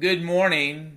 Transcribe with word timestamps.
Good 0.00 0.22
morning. 0.22 0.96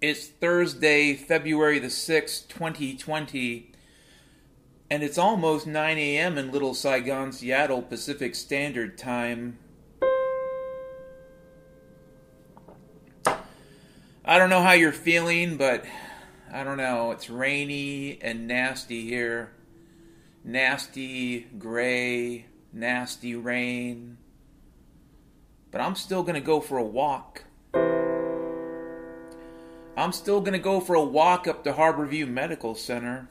It's 0.00 0.28
Thursday, 0.28 1.14
February 1.14 1.80
the 1.80 1.88
6th, 1.88 2.46
2020, 2.46 3.72
and 4.88 5.02
it's 5.02 5.18
almost 5.18 5.66
9 5.66 5.98
a.m. 5.98 6.38
in 6.38 6.52
Little 6.52 6.72
Saigon, 6.72 7.32
Seattle 7.32 7.82
Pacific 7.82 8.36
Standard 8.36 8.96
Time. 8.96 9.58
I 13.26 14.38
don't 14.38 14.48
know 14.50 14.62
how 14.62 14.74
you're 14.74 14.92
feeling, 14.92 15.56
but 15.56 15.84
I 16.52 16.62
don't 16.62 16.76
know. 16.76 17.10
It's 17.10 17.28
rainy 17.28 18.20
and 18.22 18.46
nasty 18.46 19.02
here. 19.08 19.50
Nasty, 20.44 21.40
gray, 21.58 22.46
nasty 22.72 23.34
rain 23.34 24.18
but 25.72 25.80
I'm 25.80 25.96
still 25.96 26.22
going 26.22 26.34
to 26.34 26.40
go 26.40 26.60
for 26.60 26.76
a 26.76 26.84
walk. 26.84 27.44
I'm 29.96 30.12
still 30.12 30.40
going 30.40 30.52
to 30.52 30.58
go 30.58 30.80
for 30.80 30.94
a 30.94 31.02
walk 31.02 31.48
up 31.48 31.64
to 31.64 31.72
Harborview 31.72 32.28
Medical 32.28 32.74
Center. 32.74 33.28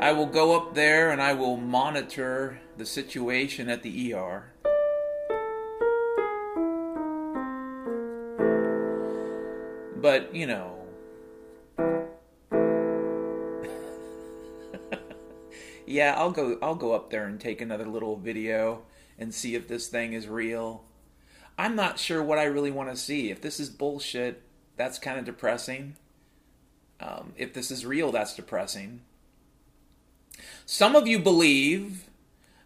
I 0.00 0.12
will 0.12 0.26
go 0.26 0.56
up 0.56 0.74
there 0.74 1.10
and 1.10 1.22
I 1.22 1.34
will 1.34 1.56
monitor 1.56 2.58
the 2.76 2.84
situation 2.84 3.68
at 3.68 3.82
the 3.82 4.12
ER. 4.12 4.52
But, 10.00 10.34
you 10.34 10.46
know, 10.46 10.74
yeah, 15.86 16.14
I'll 16.16 16.30
go 16.30 16.56
I'll 16.62 16.76
go 16.76 16.92
up 16.92 17.10
there 17.10 17.26
and 17.26 17.40
take 17.40 17.60
another 17.60 17.86
little 17.86 18.16
video 18.16 18.82
and 19.18 19.34
see 19.34 19.54
if 19.54 19.68
this 19.68 19.88
thing 19.88 20.12
is 20.12 20.28
real. 20.28 20.84
I'm 21.58 21.74
not 21.74 21.98
sure 21.98 22.22
what 22.22 22.38
I 22.38 22.44
really 22.44 22.70
want 22.70 22.90
to 22.90 22.96
see. 22.96 23.30
If 23.30 23.40
this 23.40 23.58
is 23.58 23.68
bullshit, 23.68 24.42
that's 24.76 24.98
kind 24.98 25.18
of 25.18 25.24
depressing. 25.24 25.96
Um, 27.00 27.32
if 27.36 27.52
this 27.52 27.70
is 27.70 27.84
real, 27.84 28.12
that's 28.12 28.34
depressing. 28.34 29.00
Some 30.66 30.94
of 30.94 31.08
you 31.08 31.18
believe 31.18 32.08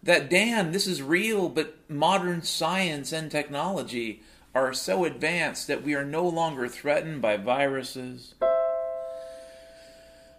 that, 0.03 0.29
Dan, 0.29 0.73
this 0.73 0.87
is 0.87 1.01
real, 1.01 1.49
but 1.49 1.79
modern 1.89 2.43
science 2.43 3.13
and 3.13 3.31
technology 3.31 4.23
are 4.55 4.75
so 4.75 5.05
advanced 5.05 5.67
that 5.69 5.83
we 5.83 5.95
are 5.95 6.05
no 6.05 6.27
longer 6.27 6.69
threatened 6.69 7.23
by 7.23 7.37
viruses. 7.37 8.35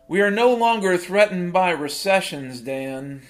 We 0.07 0.22
are 0.22 0.31
no 0.31 0.53
longer 0.53 0.97
threatened 0.97 1.53
by 1.53 1.72
recessions, 1.72 2.62
Dan. 2.62 3.24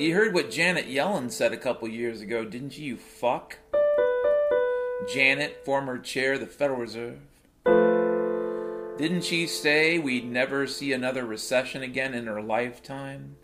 You 0.00 0.14
heard 0.14 0.32
what 0.32 0.50
Janet 0.50 0.88
Yellen 0.88 1.30
said 1.30 1.52
a 1.52 1.58
couple 1.58 1.86
years 1.86 2.22
ago, 2.22 2.42
didn't 2.42 2.78
you, 2.78 2.86
you 2.86 2.96
fuck? 2.96 3.58
Janet, 5.12 5.60
former 5.62 5.98
chair 5.98 6.32
of 6.32 6.40
the 6.40 6.46
Federal 6.46 6.80
Reserve. 6.80 7.18
Didn't 8.96 9.24
she 9.24 9.46
say 9.46 9.98
we'd 9.98 10.24
never 10.24 10.66
see 10.66 10.94
another 10.94 11.26
recession 11.26 11.82
again 11.82 12.14
in 12.14 12.24
her 12.28 12.40
lifetime? 12.40 13.36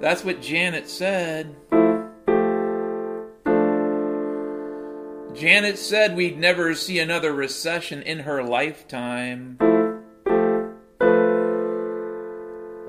That's 0.00 0.22
what 0.22 0.40
Janet 0.40 0.88
said. 0.88 1.56
Janet 5.34 5.78
said 5.80 6.14
we'd 6.14 6.38
never 6.38 6.76
see 6.76 7.00
another 7.00 7.32
recession 7.32 8.02
in 8.02 8.20
her 8.20 8.40
lifetime. 8.40 9.58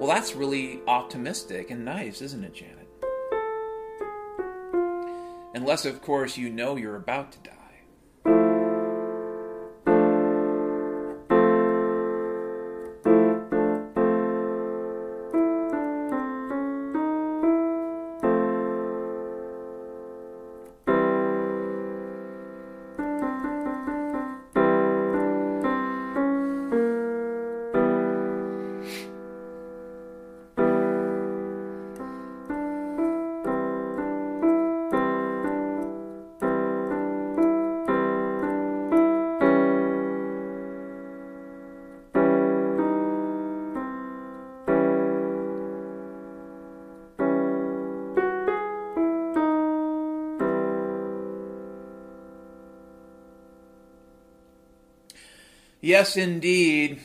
Well, 0.06 0.14
that's 0.14 0.36
really 0.36 0.82
optimistic 0.88 1.72
and 1.72 1.84
nice, 1.84 2.22
isn't 2.22 2.44
it, 2.44 2.54
Janet? 2.54 2.88
Unless, 5.56 5.86
of 5.86 6.04
course, 6.04 6.38
you 6.38 6.52
know 6.52 6.76
you're 6.76 6.96
about 6.96 7.32
to 7.32 7.40
die. 7.40 7.55
Yes, 55.86 56.18
indeed. 56.18 57.00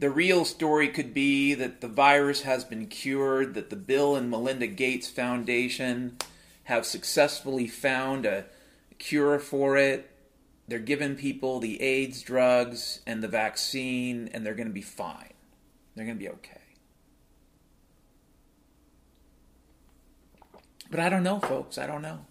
The 0.00 0.10
real 0.10 0.44
story 0.44 0.88
could 0.88 1.14
be 1.14 1.54
that 1.54 1.80
the 1.80 1.88
virus 1.88 2.42
has 2.42 2.62
been 2.62 2.88
cured, 2.88 3.54
that 3.54 3.70
the 3.70 3.76
Bill 3.76 4.16
and 4.16 4.28
Melinda 4.28 4.66
Gates 4.66 5.08
Foundation 5.08 6.18
have 6.64 6.84
successfully 6.84 7.68
found 7.68 8.26
a 8.26 8.44
cure 8.98 9.38
for 9.38 9.78
it. 9.78 10.10
They're 10.68 10.78
giving 10.78 11.16
people 11.16 11.58
the 11.58 11.80
AIDS 11.80 12.20
drugs 12.20 13.00
and 13.06 13.22
the 13.22 13.28
vaccine, 13.28 14.28
and 14.34 14.44
they're 14.44 14.52
going 14.52 14.68
to 14.68 14.74
be 14.74 14.82
fine. 14.82 15.32
They're 15.94 16.04
going 16.04 16.18
to 16.18 16.22
be 16.22 16.28
okay. 16.28 16.60
But 20.90 21.00
I 21.00 21.08
don't 21.08 21.22
know, 21.22 21.40
folks. 21.40 21.78
I 21.78 21.86
don't 21.86 22.02
know. 22.02 22.26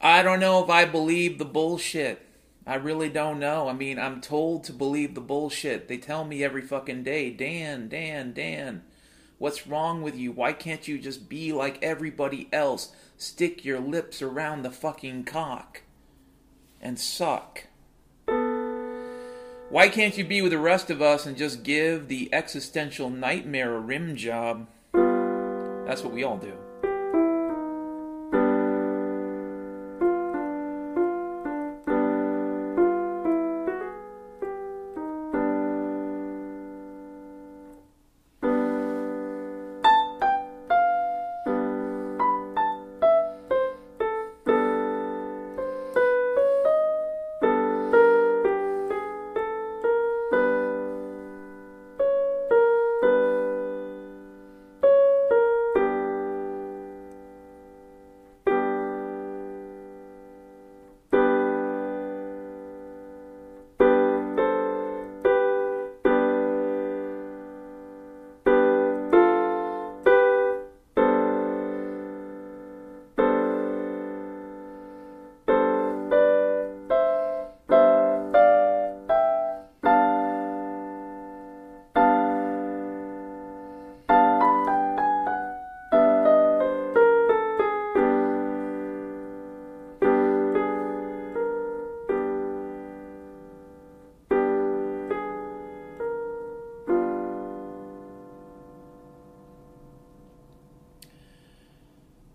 I 0.00 0.22
don't 0.22 0.40
know 0.40 0.64
if 0.64 0.70
I 0.70 0.86
believe 0.86 1.36
the 1.36 1.44
bullshit. 1.44 2.23
I 2.66 2.76
really 2.76 3.10
don't 3.10 3.38
know. 3.38 3.68
I 3.68 3.74
mean, 3.74 3.98
I'm 3.98 4.20
told 4.20 4.64
to 4.64 4.72
believe 4.72 5.14
the 5.14 5.20
bullshit. 5.20 5.86
They 5.86 5.98
tell 5.98 6.24
me 6.24 6.42
every 6.42 6.62
fucking 6.62 7.02
day, 7.02 7.30
Dan, 7.30 7.88
Dan, 7.88 8.32
Dan, 8.32 8.82
what's 9.38 9.66
wrong 9.66 10.00
with 10.00 10.16
you? 10.16 10.32
Why 10.32 10.54
can't 10.54 10.88
you 10.88 10.98
just 10.98 11.28
be 11.28 11.52
like 11.52 11.82
everybody 11.82 12.48
else? 12.52 12.92
Stick 13.18 13.64
your 13.64 13.80
lips 13.80 14.22
around 14.22 14.62
the 14.62 14.70
fucking 14.70 15.24
cock 15.24 15.82
and 16.80 16.98
suck. 16.98 17.64
Why 19.68 19.88
can't 19.88 20.16
you 20.16 20.24
be 20.24 20.40
with 20.40 20.52
the 20.52 20.58
rest 20.58 20.88
of 20.88 21.02
us 21.02 21.26
and 21.26 21.36
just 21.36 21.64
give 21.64 22.08
the 22.08 22.32
existential 22.32 23.10
nightmare 23.10 23.74
a 23.74 23.80
rim 23.80 24.16
job? 24.16 24.68
That's 24.92 26.02
what 26.02 26.14
we 26.14 26.24
all 26.24 26.38
do. 26.38 26.63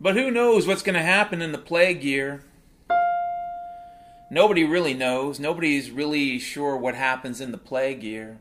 But 0.09 0.17
who 0.17 0.31
knows 0.31 0.65
what's 0.65 0.81
going 0.81 0.95
to 0.95 1.03
happen 1.03 1.39
in 1.39 1.51
the 1.51 1.59
plague 1.59 2.03
year? 2.03 2.41
Nobody 4.31 4.63
really 4.63 4.95
knows. 4.95 5.39
Nobody's 5.39 5.91
really 5.91 6.39
sure 6.39 6.75
what 6.75 6.95
happens 6.95 7.39
in 7.39 7.51
the 7.51 7.59
plague 7.59 8.01
year. 8.01 8.39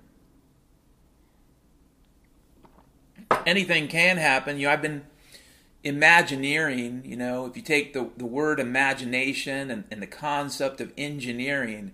Anything 3.45 3.87
can 3.87 4.17
happen. 4.17 4.59
You 4.59 4.67
know, 4.67 4.73
I've 4.73 4.81
been 4.81 5.03
imagineering, 5.85 7.03
you 7.05 7.17
know, 7.17 7.45
if 7.45 7.55
you 7.55 7.61
take 7.61 7.93
the, 7.93 8.09
the 8.17 8.25
word 8.25 8.61
imagination 8.61 9.71
and, 9.71 9.85
and 9.91 10.01
the 10.01 10.07
concept 10.07 10.81
of 10.81 10.95
engineering 10.97 11.93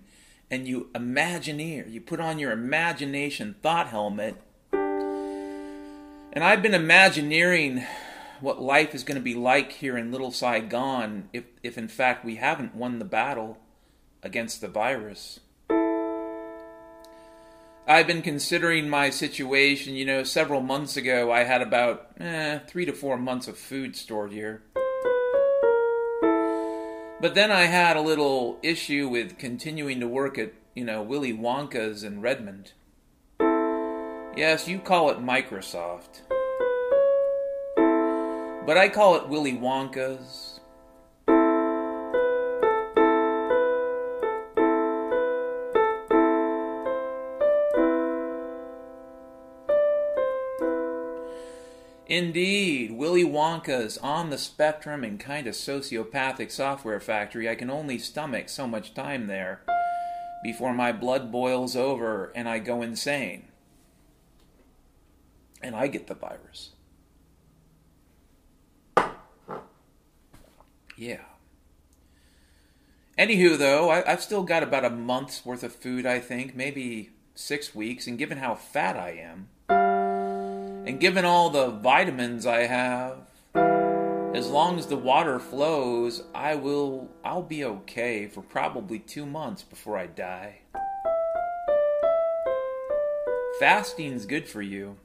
and 0.49 0.69
you 0.69 0.87
imagineer, 0.95 1.91
you 1.91 1.99
put 1.99 2.21
on 2.21 2.39
your 2.39 2.53
imagination 2.53 3.57
thought 3.61 3.87
helmet. 3.87 4.41
And 4.71 6.45
I've 6.45 6.61
been 6.61 6.73
imagineering 6.73 7.83
what 8.41 8.61
life 8.61 8.93
is 8.93 9.03
going 9.03 9.15
to 9.17 9.23
be 9.23 9.35
like 9.35 9.71
here 9.73 9.97
in 9.97 10.11
Little 10.11 10.31
Saigon 10.31 11.29
if, 11.33 11.45
if 11.63 11.77
in 11.77 11.87
fact 11.87 12.25
we 12.25 12.35
haven't 12.35 12.75
won 12.75 12.99
the 12.99 13.05
battle 13.05 13.57
against 14.23 14.61
the 14.61 14.67
virus. 14.67 15.39
I've 17.87 18.07
been 18.07 18.23
considering 18.23 18.89
my 18.89 19.11
situation. 19.11 19.95
You 19.95 20.05
know, 20.05 20.23
several 20.23 20.61
months 20.61 20.97
ago, 20.97 21.31
I 21.31 21.43
had 21.43 21.61
about 21.61 22.07
eh, 22.19 22.59
three 22.67 22.85
to 22.85 22.93
four 22.93 23.17
months 23.17 23.47
of 23.47 23.57
food 23.57 23.95
stored 23.95 24.31
here. 24.31 24.63
But 27.21 27.35
then 27.35 27.51
I 27.51 27.65
had 27.65 27.95
a 27.95 28.01
little 28.01 28.59
issue 28.61 29.07
with 29.07 29.37
continuing 29.37 29.99
to 29.99 30.07
work 30.07 30.37
at, 30.37 30.53
you 30.73 30.83
know, 30.83 31.01
Willy 31.01 31.33
Wonka's 31.33 32.03
in 32.03 32.21
Redmond. 32.21 32.73
Yes, 34.35 34.67
you 34.67 34.79
call 34.79 35.11
it 35.11 35.19
Microsoft. 35.19 36.21
But 38.65 38.77
I 38.79 38.89
call 38.89 39.15
it 39.15 39.29
Willy 39.29 39.53
Wonka's. 39.53 40.59
Indeed, 52.07 52.91
Willy 52.91 53.23
Wonka's 53.23 53.97
on 53.99 54.29
the 54.29 54.37
spectrum 54.37 55.03
and 55.03 55.19
kind 55.19 55.47
of 55.47 55.53
sociopathic 55.53 56.51
software 56.51 56.99
factory. 56.99 57.49
I 57.49 57.55
can 57.55 57.69
only 57.69 57.99
stomach 57.99 58.49
so 58.49 58.67
much 58.67 58.93
time 58.93 59.27
there 59.27 59.61
before 60.43 60.73
my 60.73 60.91
blood 60.91 61.31
boils 61.31 61.75
over 61.75 62.31
and 62.35 62.47
I 62.47 62.59
go 62.59 62.81
insane. 62.81 63.47
And 65.61 65.75
I 65.75 65.87
get 65.87 66.07
the 66.07 66.13
virus. 66.15 66.74
Yeah. 70.97 71.21
Anywho, 73.17 73.57
though, 73.57 73.89
I, 73.89 74.09
have 74.09 74.21
still 74.21 74.43
got 74.43 74.63
about 74.63 74.85
a 74.85 74.89
month's 74.89 75.45
worth 75.45 75.63
of 75.63 75.73
food, 75.73 76.05
I 76.05 76.19
think, 76.19 76.55
maybe 76.55 77.11
six 77.33 77.73
weeks, 77.73 78.07
and 78.07 78.17
given 78.17 78.37
how 78.37 78.55
fat 78.55 78.97
I 78.97 79.11
am, 79.11 79.49
and 80.85 80.99
given 80.99 81.25
all 81.25 81.49
the 81.49 81.69
vitamins 81.69 82.45
I 82.45 82.63
have, 82.63 83.17
as 84.35 84.49
long 84.49 84.77
as 84.77 84.87
the 84.87 84.97
water 84.97 85.39
flows, 85.39 86.23
I 86.33 86.55
will 86.55 87.09
I'll 87.23 87.41
be 87.41 87.63
okay 87.63 88.27
for 88.27 88.41
probably 88.41 88.99
2 88.99 89.25
months 89.25 89.63
before 89.63 89.97
I 89.97 90.07
die. 90.07 90.59
Fasting's 93.59 94.25
good 94.25 94.49
for 94.49 94.61
you. 94.61 94.97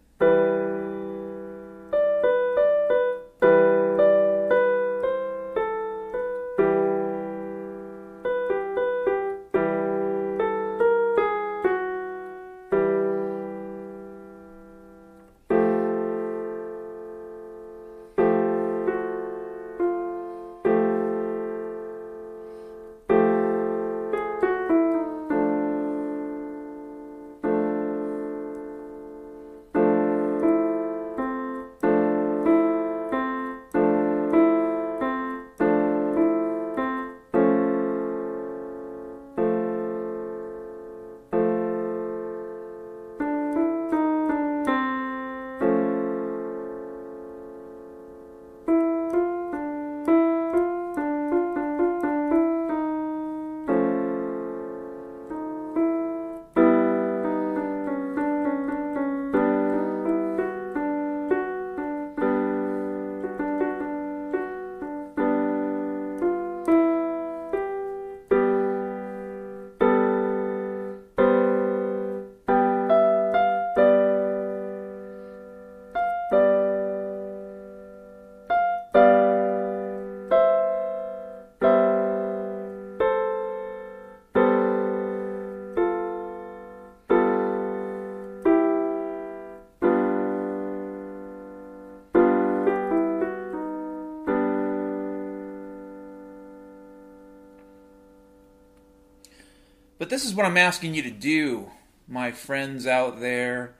But 100.01 100.09
this 100.09 100.25
is 100.25 100.35
what 100.35 100.47
I'm 100.47 100.57
asking 100.57 100.95
you 100.95 101.03
to 101.03 101.11
do, 101.11 101.73
my 102.09 102.33
friends 102.33 102.87
out 102.87 103.21
there, 103.21 103.75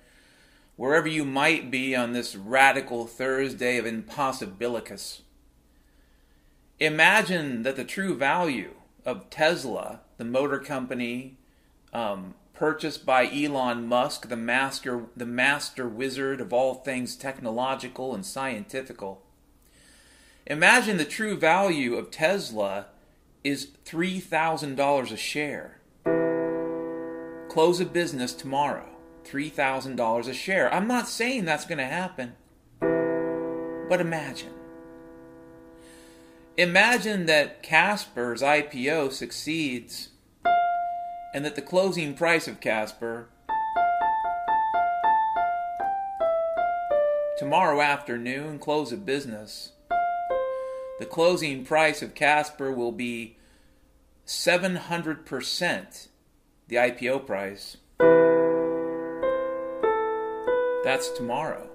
wherever 0.77 1.09
you 1.09 1.25
might 1.25 1.71
be 1.71 1.97
on 1.97 2.13
this 2.13 2.37
radical 2.37 3.07
Thursday 3.07 3.79
of 3.79 3.87
impossibilicus. 3.87 5.23
Imagine 6.79 7.63
that 7.63 7.77
the 7.77 7.85
true 7.85 8.15
value 8.15 8.73
of 9.07 9.31
Tesla, 9.31 10.01
the 10.19 10.27
motor 10.27 10.59
company 10.59 11.39
um, 11.95 12.35
purchased 12.53 13.07
by 13.07 13.25
Elon 13.25 13.87
Musk, 13.87 14.29
the 14.29 14.37
master, 14.37 15.07
the 15.17 15.25
master 15.25 15.89
wizard 15.89 16.43
of 16.43 16.53
all 16.53 16.75
things 16.75 17.17
technological 17.17 18.15
and 18.15 18.27
scientifical. 18.27 19.23
Imagine 20.47 20.99
the 20.99 21.07
true 21.07 21.39
value 21.39 21.95
of 21.95 22.11
Tesla 22.11 22.89
is 23.43 23.69
$3,000 23.87 25.13
a 25.13 25.17
share. 25.17 25.80
Close 27.51 27.81
a 27.81 27.85
business 27.85 28.33
tomorrow. 28.33 28.87
$3,000 29.25 30.29
a 30.29 30.33
share. 30.33 30.73
I'm 30.73 30.87
not 30.87 31.09
saying 31.09 31.45
that's 31.45 31.67
going 31.67 31.79
to 31.79 31.85
happen. 31.85 32.37
But 32.79 34.01
imagine. 34.01 34.53
Imagine 36.57 37.27
that 37.27 37.61
Casper's 37.61 38.41
IPO 38.41 39.11
succeeds 39.11 40.11
and 41.35 41.45
that 41.45 41.57
the 41.57 41.63
closing 41.63 42.15
price 42.15 42.47
of 42.47 42.61
Casper 42.61 43.31
tomorrow 47.37 47.81
afternoon, 47.81 48.61
close 48.61 48.93
of 48.93 49.05
business, 49.05 49.73
the 51.01 51.07
closing 51.07 51.65
price 51.65 52.01
of 52.01 52.15
Casper 52.15 52.71
will 52.71 52.93
be 52.93 53.39
700% 54.25 56.07
the 56.71 56.77
IPO 56.77 57.27
price. 57.27 57.77
That's 60.85 61.11
tomorrow. 61.11 61.69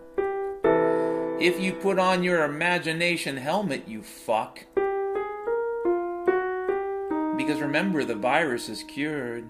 If 1.37 1.59
you 1.59 1.73
put 1.73 1.99
on 1.99 2.23
your 2.23 2.45
imagination 2.45 3.35
helmet, 3.35 3.89
you 3.89 4.01
fuck. 4.01 4.63
Because 7.35 7.59
remember, 7.59 8.05
the 8.05 8.15
virus 8.15 8.69
is 8.69 8.83
cured. 8.83 9.49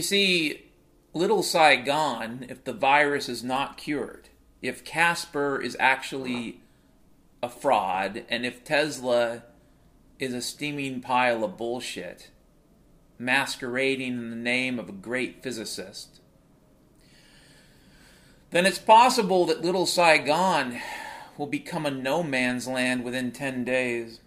You 0.00 0.04
see, 0.04 0.62
Little 1.12 1.42
Saigon, 1.42 2.46
if 2.48 2.64
the 2.64 2.72
virus 2.72 3.28
is 3.28 3.44
not 3.44 3.76
cured, 3.76 4.30
if 4.62 4.82
Casper 4.82 5.60
is 5.60 5.76
actually 5.78 6.62
a 7.42 7.50
fraud, 7.50 8.24
and 8.30 8.46
if 8.46 8.64
Tesla 8.64 9.42
is 10.18 10.32
a 10.32 10.40
steaming 10.40 11.02
pile 11.02 11.44
of 11.44 11.58
bullshit, 11.58 12.30
masquerading 13.18 14.14
in 14.14 14.30
the 14.30 14.36
name 14.36 14.78
of 14.78 14.88
a 14.88 14.92
great 14.92 15.42
physicist, 15.42 16.22
then 18.52 18.64
it's 18.64 18.78
possible 18.78 19.44
that 19.44 19.60
Little 19.60 19.84
Saigon 19.84 20.80
will 21.36 21.46
become 21.46 21.84
a 21.84 21.90
no 21.90 22.22
man's 22.22 22.66
land 22.66 23.04
within 23.04 23.32
10 23.32 23.64
days. 23.64 24.20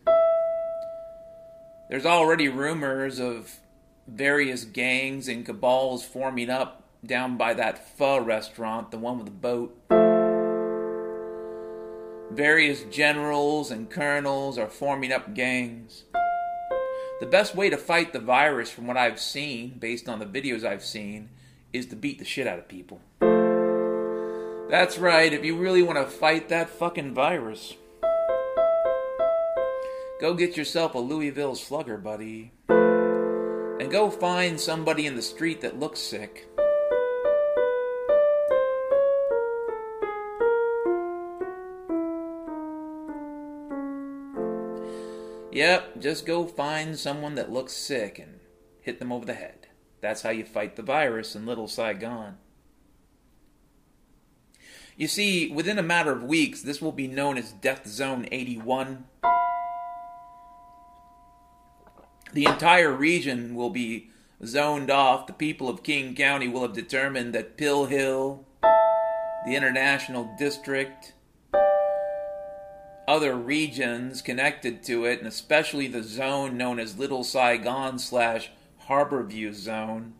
There's 1.89 2.05
already 2.05 2.47
rumors 2.47 3.19
of 3.19 3.57
various 4.07 4.65
gangs 4.65 5.27
and 5.27 5.45
cabals 5.45 6.03
forming 6.03 6.49
up 6.49 6.83
down 7.05 7.37
by 7.37 7.53
that 7.53 7.97
pho 7.97 8.19
restaurant, 8.19 8.91
the 8.91 8.97
one 8.97 9.17
with 9.17 9.25
the 9.25 9.31
boat. 9.31 9.77
Various 12.31 12.83
generals 12.85 13.71
and 13.71 13.89
colonels 13.89 14.57
are 14.57 14.69
forming 14.69 15.11
up 15.11 15.33
gangs. 15.33 16.03
The 17.19 17.27
best 17.27 17.55
way 17.55 17.69
to 17.69 17.77
fight 17.77 18.11
the 18.11 18.19
virus, 18.19 18.71
from 18.71 18.87
what 18.87 18.97
I've 18.97 19.19
seen, 19.19 19.77
based 19.79 20.09
on 20.09 20.19
the 20.19 20.25
videos 20.25 20.65
I've 20.65 20.83
seen, 20.83 21.29
is 21.71 21.85
to 21.87 21.95
beat 21.95 22.19
the 22.19 22.25
shit 22.25 22.47
out 22.47 22.59
of 22.59 22.67
people. 22.67 23.01
That's 24.69 24.97
right, 24.97 25.31
if 25.31 25.45
you 25.45 25.55
really 25.55 25.83
want 25.83 25.99
to 25.99 26.05
fight 26.05 26.49
that 26.49 26.69
fucking 26.69 27.13
virus, 27.13 27.75
go 30.19 30.33
get 30.33 30.57
yourself 30.57 30.95
a 30.95 30.99
Louisville 30.99 31.55
slugger, 31.55 31.97
buddy. 31.97 32.51
And 33.83 33.91
go 33.91 34.09
find 34.09 34.57
somebody 34.57 35.05
in 35.05 35.17
the 35.17 35.21
street 35.21 35.59
that 35.59 35.77
looks 35.77 35.99
sick. 35.99 36.47
Yep, 45.51 45.99
just 45.99 46.25
go 46.25 46.45
find 46.45 46.97
someone 46.97 47.35
that 47.35 47.51
looks 47.51 47.73
sick 47.73 48.17
and 48.19 48.39
hit 48.79 48.99
them 48.99 49.11
over 49.11 49.25
the 49.25 49.33
head. 49.33 49.67
That's 49.99 50.21
how 50.21 50.29
you 50.29 50.45
fight 50.45 50.77
the 50.77 50.81
virus 50.81 51.35
in 51.35 51.45
Little 51.45 51.67
Saigon. 51.67 52.37
You 54.95 55.09
see, 55.09 55.51
within 55.51 55.77
a 55.77 55.83
matter 55.83 56.13
of 56.13 56.23
weeks, 56.23 56.61
this 56.61 56.81
will 56.81 56.93
be 56.93 57.09
known 57.09 57.37
as 57.37 57.51
Death 57.51 57.85
Zone 57.85 58.29
81. 58.31 59.03
The 62.33 62.45
entire 62.45 62.91
region 62.91 63.53
will 63.53 63.69
be 63.69 64.09
zoned 64.43 64.89
off. 64.89 65.27
The 65.27 65.33
people 65.33 65.69
of 65.69 65.83
King 65.83 66.15
County 66.15 66.47
will 66.47 66.63
have 66.63 66.73
determined 66.73 67.33
that 67.33 67.57
Pill 67.57 67.85
Hill, 67.85 68.43
the 69.45 69.55
International 69.55 70.33
District, 70.39 71.13
other 73.07 73.35
regions 73.35 74.23
connected 74.23 74.81
to 74.83 75.05
it, 75.05 75.19
and 75.19 75.27
especially 75.27 75.87
the 75.87 76.01
zone 76.01 76.57
known 76.57 76.79
as 76.79 76.97
Little 76.97 77.23
Saigon 77.23 77.99
slash 77.99 78.49
Harborview 78.87 79.53
Zone, 79.53 80.13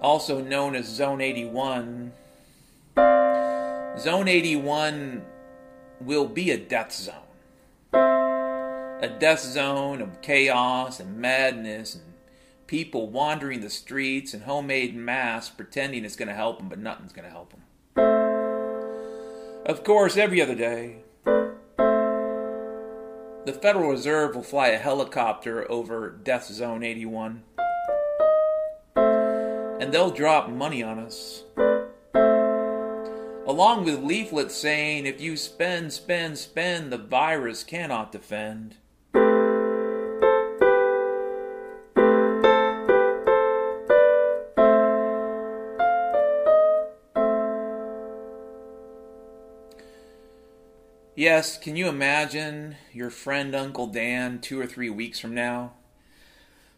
also 0.00 0.40
known 0.40 0.76
as 0.76 0.86
Zone 0.86 1.20
81. 1.20 2.12
Zone 2.96 4.28
81 4.28 5.24
will 6.00 6.26
be 6.26 6.52
a 6.52 6.56
death 6.56 6.92
zone. 6.92 7.29
A 9.02 9.08
death 9.08 9.40
zone 9.40 10.02
of 10.02 10.20
chaos 10.20 11.00
and 11.00 11.16
madness 11.16 11.94
and 11.94 12.04
people 12.66 13.08
wandering 13.08 13.62
the 13.62 13.70
streets 13.70 14.34
and 14.34 14.42
homemade 14.42 14.94
masks 14.94 15.54
pretending 15.54 16.04
it's 16.04 16.16
going 16.16 16.28
to 16.28 16.34
help 16.34 16.58
them, 16.58 16.68
but 16.68 16.78
nothing's 16.78 17.12
going 17.12 17.24
to 17.24 17.30
help 17.30 17.50
them. 17.50 17.62
Of 19.64 19.84
course, 19.84 20.18
every 20.18 20.42
other 20.42 20.54
day, 20.54 20.98
the 23.46 23.58
Federal 23.62 23.88
Reserve 23.90 24.34
will 24.34 24.42
fly 24.42 24.68
a 24.68 24.78
helicopter 24.78 25.70
over 25.70 26.10
Death 26.10 26.48
Zone 26.48 26.82
81. 26.82 27.42
And 28.96 29.92
they'll 29.94 30.10
drop 30.10 30.50
money 30.50 30.82
on 30.82 30.98
us. 30.98 31.44
Along 33.46 33.84
with 33.86 34.04
leaflets 34.04 34.54
saying, 34.54 35.06
if 35.06 35.22
you 35.22 35.38
spend, 35.38 35.94
spend, 35.94 36.36
spend, 36.36 36.92
the 36.92 36.98
virus 36.98 37.64
cannot 37.64 38.12
defend. 38.12 38.76
Yes, 51.20 51.58
can 51.58 51.76
you 51.76 51.86
imagine 51.86 52.76
your 52.94 53.10
friend 53.10 53.54
Uncle 53.54 53.88
Dan 53.88 54.38
two 54.38 54.58
or 54.58 54.66
three 54.66 54.88
weeks 54.88 55.20
from 55.20 55.34
now? 55.34 55.72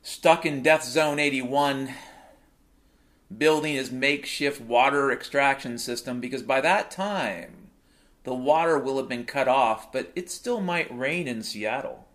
Stuck 0.02 0.44
in 0.44 0.64
Death 0.64 0.82
Zone 0.82 1.20
81, 1.20 1.94
building 3.38 3.74
his 3.74 3.92
makeshift 3.92 4.60
water 4.60 5.12
extraction 5.12 5.78
system 5.78 6.18
because 6.18 6.42
by 6.42 6.60
that 6.60 6.90
time 6.90 7.70
the 8.24 8.34
water 8.34 8.80
will 8.80 8.96
have 8.96 9.08
been 9.08 9.24
cut 9.24 9.46
off, 9.46 9.92
but 9.92 10.10
it 10.16 10.28
still 10.28 10.60
might 10.60 10.92
rain 10.92 11.28
in 11.28 11.44
Seattle. 11.44 12.08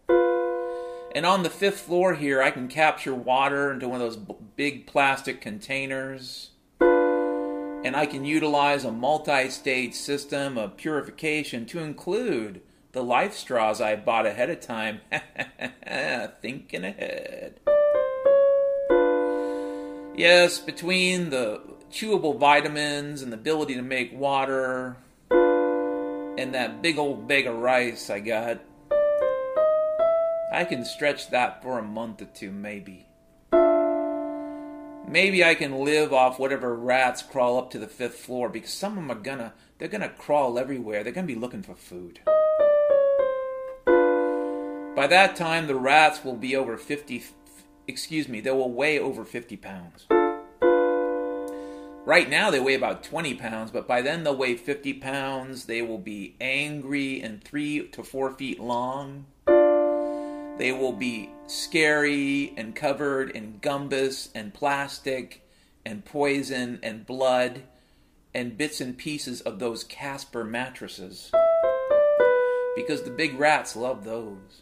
And 1.16 1.26
on 1.26 1.44
the 1.44 1.50
fifth 1.50 1.80
floor 1.80 2.16
here, 2.16 2.42
I 2.42 2.52
can 2.52 2.68
capture 2.68 3.16
water 3.16 3.72
into 3.72 3.88
one 3.88 4.02
of 4.02 4.18
those 4.18 4.36
big 4.58 4.86
plastic 4.86 5.40
containers 5.40 6.50
and 7.84 7.96
I 7.96 8.06
can 8.06 8.26
utilize 8.26 8.84
a 8.84 8.92
multi 8.92 9.50
stage 9.50 9.94
system 9.94 10.58
of 10.58 10.78
purification 10.78 11.66
to 11.68 11.80
include 11.80 12.62
the 12.92 13.04
life 13.04 13.34
straws 13.34 13.80
I 13.80 13.96
bought 13.96 14.26
ahead 14.26 14.50
of 14.50 14.60
time. 14.60 15.02
Thinking 16.42 16.84
ahead. 16.84 17.60
Yes, 20.16 20.58
between 20.58 21.30
the 21.30 21.62
chewable 21.92 22.38
vitamins 22.38 23.22
and 23.22 23.32
the 23.32 23.38
ability 23.38 23.76
to 23.76 23.82
make 23.82 24.18
water 24.18 24.98
and 25.30 26.54
that 26.54 26.82
big 26.82 26.98
old 26.98 27.28
bag 27.28 27.48
of 27.48 27.56
rice 27.56 28.10
I 28.10 28.20
got, 28.20 28.60
I 30.52 30.66
can 30.66 30.86
stretch 30.86 31.30
that 31.30 31.62
for 31.62 31.78
a 31.78 31.84
month 31.84 32.22
or 32.22 32.26
two, 32.26 32.52
maybe. 32.52 33.07
Maybe 35.10 35.42
I 35.42 35.56
can 35.56 35.86
live 35.86 36.12
off 36.12 36.38
whatever 36.38 36.76
rats 36.76 37.22
crawl 37.22 37.58
up 37.58 37.72
to 37.72 37.80
the 37.80 37.88
fifth 37.88 38.16
floor 38.16 38.50
because 38.50 38.74
some 38.74 38.98
of 38.98 38.98
them 38.98 39.12
are 39.12 39.22
gonna 39.22 39.54
they're 39.78 39.88
gonna 39.88 40.10
crawl 40.10 40.60
everywhere. 40.60 41.02
They're 41.02 41.14
gonna 41.14 41.26
be 41.26 41.36
looking 41.36 41.64
for 41.64 41.76
food. 41.76 42.20
By 44.98 45.08
that 45.08 45.38
time, 45.38 45.68
the 45.68 45.76
rats 45.76 46.26
will 46.26 46.36
be 46.36 46.56
over 46.56 46.76
50, 46.76 47.24
excuse 47.88 48.28
me, 48.28 48.42
they 48.42 48.52
will 48.52 48.72
weigh 48.72 49.00
over 49.00 49.24
50 49.24 49.56
pounds. 49.56 50.08
Right 52.06 52.28
now, 52.30 52.50
they 52.50 52.60
weigh 52.60 52.74
about 52.74 53.04
20 53.04 53.36
pounds, 53.36 53.70
but 53.70 53.88
by 53.88 54.02
then 54.02 54.24
they'll 54.24 54.36
weigh 54.36 54.58
50 54.58 54.94
pounds. 54.94 55.66
They 55.66 55.84
will 55.84 56.00
be 56.00 56.36
angry 56.42 57.22
and 57.22 57.44
three 57.44 57.88
to 57.90 58.04
four 58.04 58.32
feet 58.32 58.60
long. 58.60 59.26
They 60.58 60.72
will 60.72 60.94
be 60.94 61.30
scary 61.46 62.54
and 62.58 62.76
covered 62.76 63.30
in 63.30 63.60
gumbus 63.62 64.30
and 64.34 64.54
plastic 64.54 65.48
and 65.86 66.04
poison 66.04 66.80
and 66.82 67.06
blood 67.06 67.62
and 68.34 68.58
bits 68.58 68.82
and 68.82 68.98
pieces 68.98 69.42
of 69.42 69.60
those 69.60 69.84
Casper 69.84 70.44
mattresses. 70.44 71.32
Because 72.76 73.04
the 73.04 73.14
big 73.16 73.40
rats 73.40 73.76
love 73.76 74.04
those. 74.04 74.62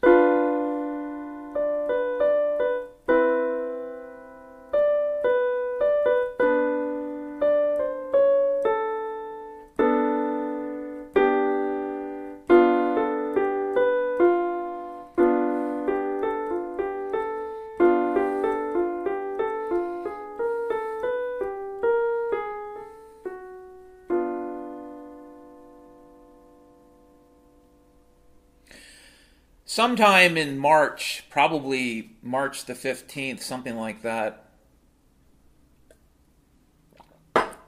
Sometime 29.86 30.36
in 30.36 30.58
March, 30.58 31.24
probably 31.30 32.10
March 32.24 32.66
the 32.66 32.74
15th, 32.74 33.40
something 33.40 33.76
like 33.76 34.02
that, 34.02 34.48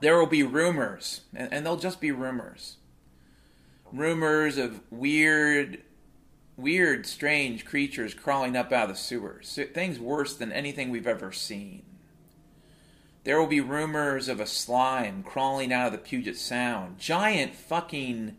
there 0.00 0.18
will 0.18 0.26
be 0.26 0.42
rumors, 0.42 1.20
and, 1.32 1.52
and 1.52 1.64
they'll 1.64 1.76
just 1.76 2.00
be 2.00 2.10
rumors. 2.10 2.78
Rumors 3.92 4.58
of 4.58 4.80
weird, 4.90 5.80
weird, 6.56 7.06
strange 7.06 7.64
creatures 7.64 8.14
crawling 8.14 8.56
up 8.56 8.72
out 8.72 8.90
of 8.90 8.96
the 8.96 9.00
sewers. 9.00 9.56
Things 9.72 10.00
worse 10.00 10.34
than 10.34 10.50
anything 10.50 10.90
we've 10.90 11.06
ever 11.06 11.30
seen. 11.30 11.84
There 13.22 13.38
will 13.38 13.46
be 13.46 13.60
rumors 13.60 14.28
of 14.28 14.40
a 14.40 14.46
slime 14.46 15.22
crawling 15.22 15.72
out 15.72 15.86
of 15.86 15.92
the 15.92 15.98
Puget 15.98 16.36
Sound. 16.36 16.98
Giant 16.98 17.54
fucking 17.54 18.36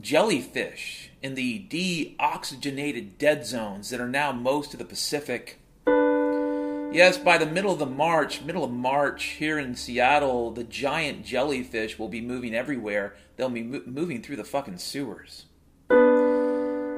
jellyfish 0.00 1.10
in 1.22 1.34
the 1.34 1.66
deoxygenated 1.68 3.18
dead 3.18 3.46
zones 3.46 3.90
that 3.90 4.00
are 4.00 4.08
now 4.08 4.32
most 4.32 4.72
of 4.72 4.78
the 4.78 4.84
Pacific. 4.84 5.58
Yes, 5.86 7.16
by 7.16 7.38
the 7.38 7.46
middle 7.46 7.72
of 7.72 7.78
the 7.78 7.86
March, 7.86 8.42
middle 8.42 8.64
of 8.64 8.70
March 8.70 9.24
here 9.24 9.58
in 9.58 9.74
Seattle, 9.74 10.50
the 10.50 10.64
giant 10.64 11.24
jellyfish 11.24 11.98
will 11.98 12.08
be 12.08 12.20
moving 12.20 12.54
everywhere. 12.54 13.14
They'll 13.36 13.48
be 13.48 13.62
mo- 13.62 13.82
moving 13.86 14.22
through 14.22 14.36
the 14.36 14.44
fucking 14.44 14.78
sewers. 14.78 15.46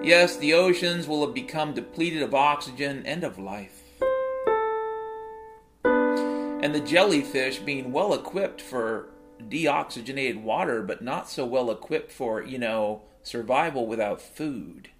Yes, 0.03 0.37
the 0.37 0.53
oceans 0.53 1.07
will 1.07 1.25
have 1.25 1.35
become 1.35 1.75
depleted 1.75 2.23
of 2.23 2.35
oxygen 2.35 3.05
and 3.07 3.25
of 3.25 3.38
life. 3.38 3.83
And 5.85 6.75
the 6.75 6.81
jellyfish 6.81 7.59
being 7.61 7.92
well 7.92 8.14
equipped 8.14 8.61
for 8.61 9.11
deoxygenated 9.49 10.43
water, 10.43 10.83
but 10.83 11.03
not 11.03 11.29
so 11.29 11.45
well 11.45 11.71
equipped 11.71 12.13
for, 12.13 12.43
you 12.43 12.59
know, 12.59 13.03
survival 13.23 13.87
without 13.87 14.21
food. 14.21 14.91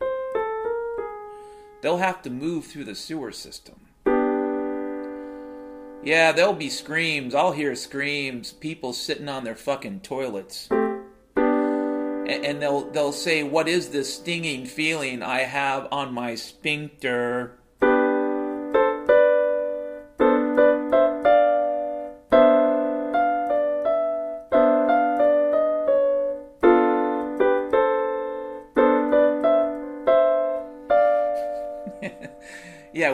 They'll 1.83 1.99
have 1.99 2.23
to 2.23 2.31
move 2.31 2.65
through 2.67 2.85
the 2.85 2.95
sewer 2.95 3.33
system. 3.33 3.81
Yeah, 6.03 6.33
there'll 6.33 6.53
be 6.53 6.71
screams. 6.71 7.35
I'll 7.35 7.53
hear 7.53 7.75
screams. 7.75 8.53
People 8.53 8.93
sitting 8.93 9.29
on 9.29 9.45
their 9.45 9.57
fucking 9.57 10.01
toilets. 10.01 10.69
And 11.37 12.61
they'll 12.63 12.91
they'll 12.91 13.13
say, 13.13 13.43
"What 13.43 13.69
is 13.69 13.91
this 13.91 14.15
stinging 14.15 14.67
feeling 14.67 15.23
I 15.23 15.41
have 15.41 15.89
on 15.93 16.13
my 16.13 16.35
sphincter?" 16.35 17.59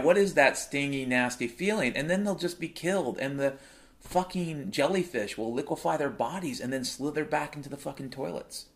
What 0.03 0.19
is 0.19 0.35
that 0.35 0.57
stingy, 0.57 1.07
nasty 1.07 1.47
feeling? 1.47 1.97
And 1.97 2.11
then 2.11 2.25
they'll 2.25 2.35
just 2.35 2.61
be 2.61 2.69
killed, 2.69 3.19
and 3.19 3.39
the 3.39 3.55
fucking 4.01 4.71
jellyfish 4.71 5.37
will 5.39 5.53
liquefy 5.53 5.97
their 5.97 6.11
bodies 6.11 6.61
and 6.61 6.73
then 6.73 6.85
slither 6.85 7.25
back 7.25 7.55
into 7.55 7.69
the 7.69 7.77
fucking 7.77 8.11
toilets. 8.11 8.67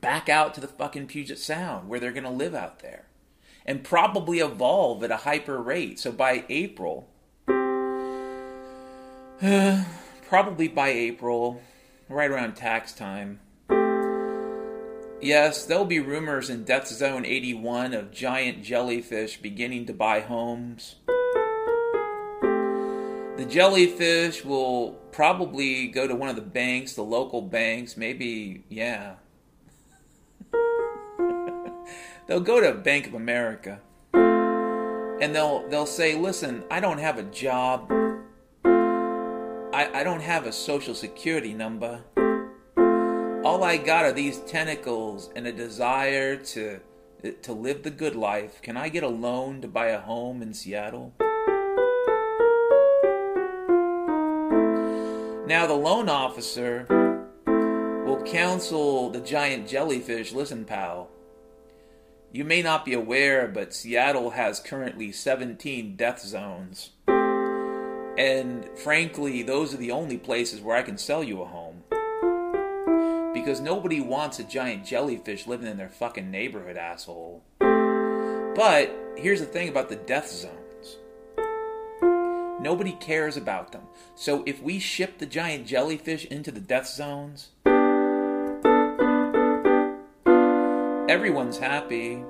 Back 0.00 0.28
out 0.28 0.54
to 0.54 0.60
the 0.60 0.68
fucking 0.68 1.06
Puget 1.06 1.38
Sound, 1.38 1.88
where 1.88 2.00
they're 2.00 2.12
going 2.12 2.24
to 2.24 2.30
live 2.30 2.54
out 2.54 2.80
there. 2.80 3.06
And 3.64 3.84
probably 3.84 4.40
evolve 4.40 5.04
at 5.04 5.10
a 5.10 5.18
hyper 5.18 5.62
rate. 5.62 6.00
So 6.00 6.10
by 6.10 6.44
April, 6.48 7.08
uh, 9.42 9.84
probably 10.28 10.68
by 10.68 10.88
April, 10.88 11.62
right 12.08 12.30
around 12.30 12.54
tax 12.54 12.92
time, 12.92 13.40
Yes, 15.22 15.64
there'll 15.64 15.84
be 15.84 16.00
rumors 16.00 16.50
in 16.50 16.64
Death 16.64 16.88
Zone 16.88 17.24
81 17.24 17.94
of 17.94 18.10
giant 18.10 18.64
jellyfish 18.64 19.40
beginning 19.40 19.86
to 19.86 19.92
buy 19.92 20.18
homes. 20.18 20.96
The 23.36 23.46
jellyfish 23.48 24.44
will 24.44 24.98
probably 25.12 25.86
go 25.86 26.08
to 26.08 26.16
one 26.16 26.28
of 26.28 26.34
the 26.34 26.42
banks, 26.42 26.94
the 26.94 27.04
local 27.04 27.40
banks, 27.40 27.96
maybe, 27.96 28.64
yeah. 28.68 29.14
they'll 32.26 32.40
go 32.40 32.60
to 32.60 32.74
Bank 32.74 33.06
of 33.06 33.14
America. 33.14 33.80
And 34.12 35.32
they'll 35.32 35.68
they'll 35.68 35.86
say, 35.86 36.16
"Listen, 36.16 36.64
I 36.68 36.80
don't 36.80 36.98
have 36.98 37.16
a 37.16 37.22
job. 37.22 37.88
I 38.64 39.88
I 39.94 40.02
don't 40.02 40.22
have 40.22 40.46
a 40.46 40.52
social 40.52 40.96
security 40.96 41.54
number." 41.54 42.02
All 43.44 43.64
I 43.64 43.76
got 43.76 44.04
are 44.04 44.12
these 44.12 44.38
tentacles 44.40 45.30
and 45.34 45.46
a 45.46 45.52
desire 45.52 46.36
to 46.36 46.80
to 47.42 47.52
live 47.52 47.84
the 47.84 47.90
good 47.90 48.16
life. 48.16 48.60
Can 48.62 48.76
I 48.76 48.88
get 48.88 49.04
a 49.04 49.08
loan 49.08 49.60
to 49.60 49.68
buy 49.68 49.86
a 49.88 50.00
home 50.00 50.42
in 50.42 50.52
Seattle? 50.54 51.12
Now 55.46 55.66
the 55.66 55.74
loan 55.74 56.08
officer 56.08 56.86
will 58.04 58.22
counsel 58.24 59.10
the 59.10 59.20
giant 59.20 59.68
jellyfish, 59.68 60.32
listen 60.32 60.64
pal, 60.64 61.10
you 62.34 62.44
may 62.44 62.62
not 62.62 62.86
be 62.86 62.94
aware, 62.94 63.46
but 63.46 63.74
Seattle 63.74 64.30
has 64.30 64.58
currently 64.58 65.12
17 65.12 65.96
death 65.96 66.20
zones. 66.20 66.90
And 67.06 68.66
frankly, 68.78 69.42
those 69.42 69.74
are 69.74 69.78
the 69.78 69.90
only 69.90 70.16
places 70.16 70.62
where 70.62 70.76
I 70.76 70.82
can 70.82 70.96
sell 70.96 71.22
you 71.22 71.42
a 71.42 71.46
home 71.46 71.61
because 73.42 73.60
nobody 73.60 74.00
wants 74.00 74.38
a 74.38 74.44
giant 74.44 74.86
jellyfish 74.86 75.48
living 75.48 75.66
in 75.66 75.76
their 75.76 75.88
fucking 75.88 76.30
neighborhood, 76.30 76.76
asshole. 76.76 77.42
But 77.58 78.94
here's 79.16 79.40
the 79.40 79.46
thing 79.46 79.68
about 79.68 79.88
the 79.88 79.96
death 79.96 80.30
zones 80.30 80.98
nobody 82.60 82.92
cares 83.00 83.36
about 83.36 83.72
them. 83.72 83.82
So 84.14 84.44
if 84.46 84.62
we 84.62 84.78
ship 84.78 85.18
the 85.18 85.26
giant 85.26 85.66
jellyfish 85.66 86.24
into 86.26 86.52
the 86.52 86.60
death 86.60 86.86
zones, 86.86 87.48
everyone's 91.10 91.58
happy. 91.58 92.22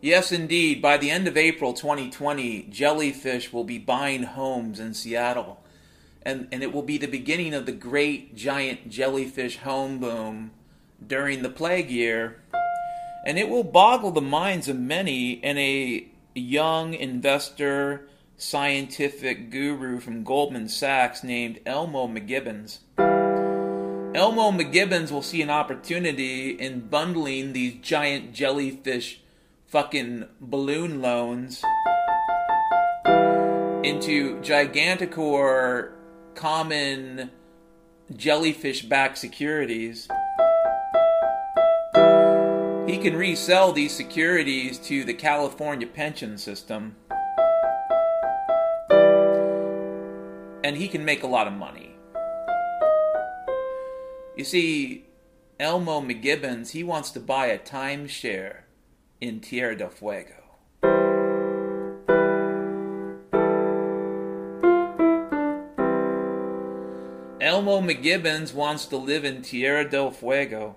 Yes, 0.00 0.30
indeed. 0.30 0.80
By 0.80 0.96
the 0.96 1.10
end 1.10 1.26
of 1.26 1.36
April 1.36 1.72
2020, 1.72 2.68
Jellyfish 2.70 3.52
will 3.52 3.64
be 3.64 3.78
buying 3.78 4.22
homes 4.22 4.78
in 4.78 4.94
Seattle. 4.94 5.60
And, 6.22 6.46
and 6.52 6.62
it 6.62 6.72
will 6.72 6.82
be 6.82 6.98
the 6.98 7.08
beginning 7.08 7.52
of 7.52 7.66
the 7.66 7.72
great 7.72 8.36
giant 8.36 8.90
jellyfish 8.90 9.58
home 9.58 9.98
boom 9.98 10.52
during 11.04 11.42
the 11.42 11.48
plague 11.48 11.90
year. 11.90 12.40
And 13.26 13.38
it 13.38 13.48
will 13.48 13.64
boggle 13.64 14.12
the 14.12 14.20
minds 14.20 14.68
of 14.68 14.78
many 14.78 15.42
and 15.42 15.58
a 15.58 16.06
young 16.34 16.94
investor, 16.94 18.08
scientific 18.36 19.50
guru 19.50 19.98
from 19.98 20.22
Goldman 20.22 20.68
Sachs 20.68 21.24
named 21.24 21.58
Elmo 21.66 22.06
McGibbons. 22.06 22.78
Elmo 24.14 24.52
McGibbons 24.52 25.10
will 25.10 25.22
see 25.22 25.42
an 25.42 25.50
opportunity 25.50 26.50
in 26.50 26.88
bundling 26.88 27.52
these 27.52 27.74
giant 27.82 28.32
jellyfish 28.32 29.22
fucking 29.68 30.24
balloon 30.40 31.02
loans 31.02 31.62
into 33.84 34.40
giganticor 34.40 35.92
common 36.34 37.30
jellyfish 38.16 38.82
backed 38.82 39.18
securities. 39.18 40.08
He 42.86 42.96
can 42.96 43.14
resell 43.14 43.72
these 43.72 43.94
securities 43.94 44.78
to 44.80 45.04
the 45.04 45.12
California 45.12 45.86
pension 45.86 46.38
system. 46.38 46.96
And 50.64 50.76
he 50.76 50.88
can 50.88 51.04
make 51.04 51.22
a 51.22 51.26
lot 51.26 51.46
of 51.46 51.52
money. 51.52 51.94
You 54.34 54.44
see, 54.44 55.04
Elmo 55.60 56.00
McGibbons, 56.00 56.70
he 56.70 56.82
wants 56.82 57.10
to 57.10 57.20
buy 57.20 57.46
a 57.46 57.58
timeshare 57.58 58.60
in 59.20 59.40
Tierra 59.40 59.76
del 59.76 59.90
Fuego. 59.90 60.34
Elmo 67.40 67.80
McGibbons 67.80 68.52
wants 68.52 68.86
to 68.86 68.96
live 68.96 69.24
in 69.24 69.42
Tierra 69.42 69.88
del 69.88 70.10
Fuego. 70.10 70.76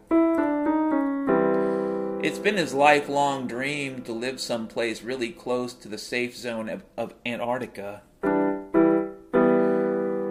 It's 2.24 2.40
been 2.40 2.58
his 2.58 2.74
lifelong 2.74 3.48
dream 3.48 4.04
to 4.04 4.14
live 4.14 4.40
someplace 4.40 5.02
really 5.02 5.32
close 5.32 5.74
to 5.74 5.88
the 5.88 5.98
safe 5.98 6.38
zone 6.38 6.70
of, 6.70 6.84
of, 6.98 7.16
Antarctica. 7.26 8.04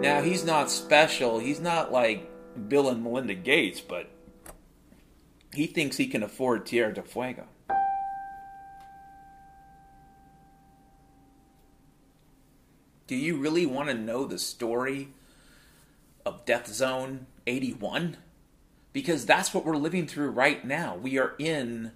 Now, 0.01 0.21
he's 0.21 0.45
not 0.45 0.71
special. 0.71 1.39
He's 1.39 1.59
not 1.59 1.91
like 1.91 2.29
Bill 2.69 2.89
and 2.89 3.03
Melinda 3.03 3.35
Gates, 3.35 3.81
but 3.81 4.09
he 5.53 5.67
thinks 5.67 5.97
he 5.97 6.07
can 6.07 6.23
afford 6.23 6.65
Tierra 6.65 6.93
del 6.93 7.03
Fuego. 7.03 7.45
Do 13.07 13.15
you 13.15 13.35
really 13.37 13.65
want 13.65 13.89
to 13.89 13.93
know 13.93 14.25
the 14.25 14.39
story 14.39 15.09
of 16.25 16.45
Death 16.45 16.67
Zone 16.67 17.27
81? 17.45 18.17
Because 18.93 19.25
that's 19.25 19.53
what 19.53 19.65
we're 19.65 19.75
living 19.75 20.07
through 20.07 20.29
right 20.29 20.63
now. 20.63 20.95
We 20.95 21.17
are 21.17 21.33
in 21.37 21.91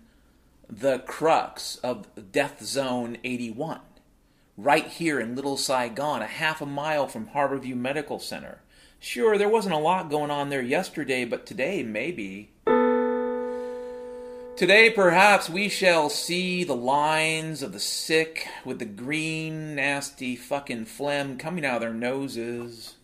the 0.69 0.99
crux 0.99 1.77
of 1.77 2.07
Death 2.31 2.63
Zone 2.63 3.17
81. 3.23 3.79
right 4.57 4.87
here 4.87 5.19
in 5.19 5.35
Little 5.35 5.57
Saigon, 5.57 6.21
a 6.21 6.27
half 6.27 6.61
a 6.61 6.65
mile 6.65 7.07
from 7.07 7.27
Harborview 7.27 7.75
Medical 7.75 8.19
Center. 8.19 8.61
Sure, 8.99 9.37
there 9.37 9.49
wasn't 9.49 9.75
a 9.75 9.79
lot 9.79 10.09
going 10.09 10.31
on 10.31 10.49
there 10.49 10.61
yesterday, 10.61 11.25
but 11.25 11.45
today, 11.45 11.83
maybe. 11.83 12.51
Today, 14.57 14.89
perhaps, 14.89 15.49
we 15.49 15.67
shall 15.67 16.09
see 16.09 16.63
the 16.63 16.77
lines 16.77 17.61
of 17.61 17.73
the 17.73 17.79
sick 17.79 18.47
with 18.63 18.79
the 18.79 18.85
green, 18.85 19.75
nasty 19.75 20.37
fucking 20.37 20.85
phlegm 20.85 21.37
coming 21.37 21.65
out 21.65 21.75
of 21.75 21.81
their 21.81 21.93
noses. 21.93 22.95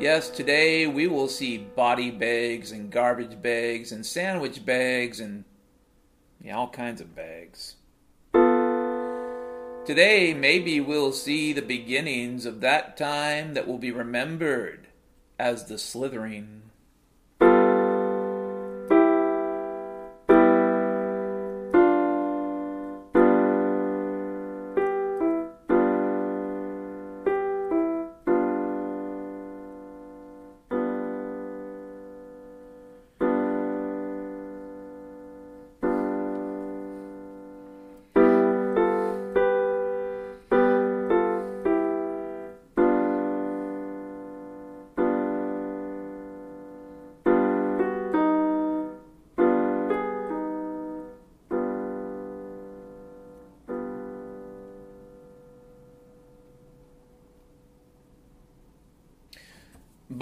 Yes, 0.00 0.30
today 0.30 0.86
we 0.86 1.06
will 1.06 1.28
see 1.28 1.58
body 1.58 2.10
bags 2.10 2.72
and 2.72 2.90
garbage 2.90 3.42
bags 3.42 3.92
and 3.92 4.06
sandwich 4.06 4.64
bags 4.64 5.20
and 5.20 5.44
yeah, 6.42 6.56
all 6.56 6.70
kinds 6.70 7.02
of 7.02 7.14
bags. 7.14 7.76
Today, 9.84 10.32
maybe 10.32 10.80
we'll 10.80 11.12
see 11.12 11.52
the 11.52 11.60
beginnings 11.60 12.46
of 12.46 12.62
that 12.62 12.96
time 12.96 13.52
that 13.52 13.68
will 13.68 13.76
be 13.76 13.92
remembered 13.92 14.86
as 15.38 15.66
the 15.66 15.76
slithering. 15.76 16.62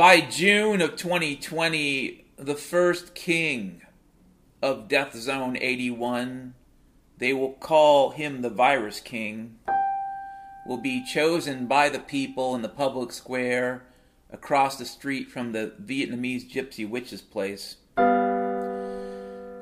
By 0.03 0.21
June 0.21 0.81
of 0.81 0.97
2020, 0.97 2.25
the 2.37 2.57
first 2.57 3.15
king 3.15 3.83
of 4.61 4.89
Death 4.89 5.15
Zone 5.15 5.57
81, 5.57 6.55
they 7.19 7.33
will 7.33 7.53
call 7.53 8.11
him 8.11 8.43
the 8.43 8.51
Virus 8.51 8.99
King, 8.99 9.61
will 10.67 10.79
be 10.79 11.05
chosen 11.05 11.67
by 11.67 11.89
the 11.89 12.01
people 12.01 12.57
in 12.57 12.63
the 12.63 12.69
public 12.69 13.13
square 13.13 13.85
across 14.29 14.77
the 14.77 14.85
street 14.85 15.31
from 15.31 15.53
the 15.53 15.75
Vietnamese 15.81 16.51
gypsy 16.51 16.85
witch's 16.89 17.23
place. 17.23 17.77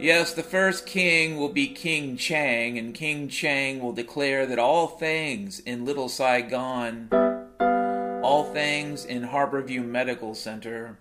Yes, 0.02 0.32
the 0.32 0.42
first 0.42 0.86
king 0.86 1.36
will 1.36 1.52
be 1.52 1.66
King 1.66 2.16
Chang, 2.16 2.78
and 2.78 2.94
King 2.94 3.28
Chang 3.28 3.78
will 3.78 3.92
declare 3.92 4.46
that 4.46 4.58
all 4.58 4.86
things 4.86 5.60
in 5.60 5.84
Little 5.84 6.08
Saigon 6.08 7.10
things 8.52 9.04
in 9.04 9.22
Harborview 9.22 9.84
Medical 9.84 10.34
Center, 10.34 10.98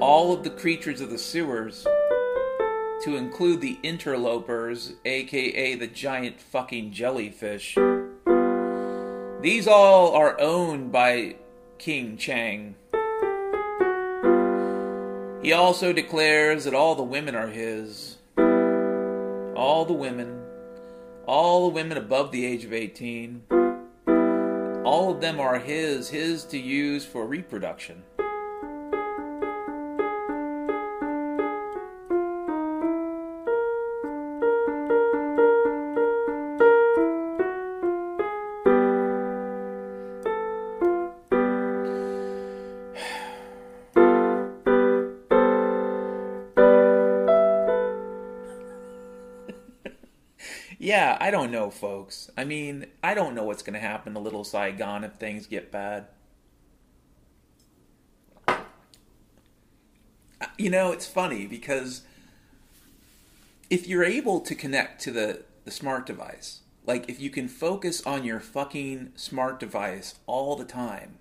all 0.00 0.32
of 0.32 0.44
the 0.44 0.50
creatures 0.50 1.00
of 1.00 1.10
the 1.10 1.18
sewers, 1.18 1.86
to 3.02 3.16
include 3.16 3.60
the 3.60 3.78
interlopers, 3.82 4.92
aka 5.04 5.74
the 5.74 5.86
giant 5.86 6.40
fucking 6.40 6.92
jellyfish. 6.92 7.76
These 9.40 9.66
all 9.66 10.12
are 10.12 10.40
owned 10.40 10.92
by 10.92 11.36
King 11.78 12.16
Chang. 12.16 12.74
He 15.42 15.52
also 15.52 15.92
declares 15.92 16.64
that 16.64 16.74
all 16.74 16.94
the 16.94 17.02
women 17.02 17.34
are 17.34 17.48
his. 17.48 18.16
All 18.36 19.84
the 19.84 19.92
women. 19.92 20.42
All 21.26 21.68
the 21.68 21.74
women 21.74 21.98
above 21.98 22.30
the 22.32 22.46
age 22.46 22.64
of 22.64 22.72
18. 22.72 23.42
All 24.86 25.10
of 25.10 25.20
them 25.20 25.40
are 25.40 25.58
his, 25.58 26.08
his 26.10 26.44
to 26.44 26.56
use 26.56 27.04
for 27.04 27.26
reproduction. 27.26 28.04
I 51.26 51.32
don't 51.32 51.50
know, 51.50 51.70
folks. 51.70 52.30
I 52.36 52.44
mean, 52.44 52.86
I 53.02 53.12
don't 53.12 53.34
know 53.34 53.42
what's 53.42 53.64
going 53.64 53.74
to 53.74 53.80
happen 53.80 54.14
to 54.14 54.20
Little 54.20 54.44
Saigon 54.44 55.02
if 55.02 55.14
things 55.14 55.48
get 55.48 55.72
bad. 55.72 56.06
You 60.56 60.70
know, 60.70 60.92
it's 60.92 61.08
funny 61.08 61.48
because 61.48 62.02
if 63.68 63.88
you're 63.88 64.04
able 64.04 64.38
to 64.38 64.54
connect 64.54 65.00
to 65.02 65.10
the, 65.10 65.42
the 65.64 65.72
smart 65.72 66.06
device, 66.06 66.60
like 66.86 67.08
if 67.08 67.18
you 67.20 67.30
can 67.30 67.48
focus 67.48 68.06
on 68.06 68.22
your 68.22 68.38
fucking 68.38 69.10
smart 69.16 69.58
device 69.58 70.14
all 70.26 70.54
the 70.54 70.64
time, 70.64 71.18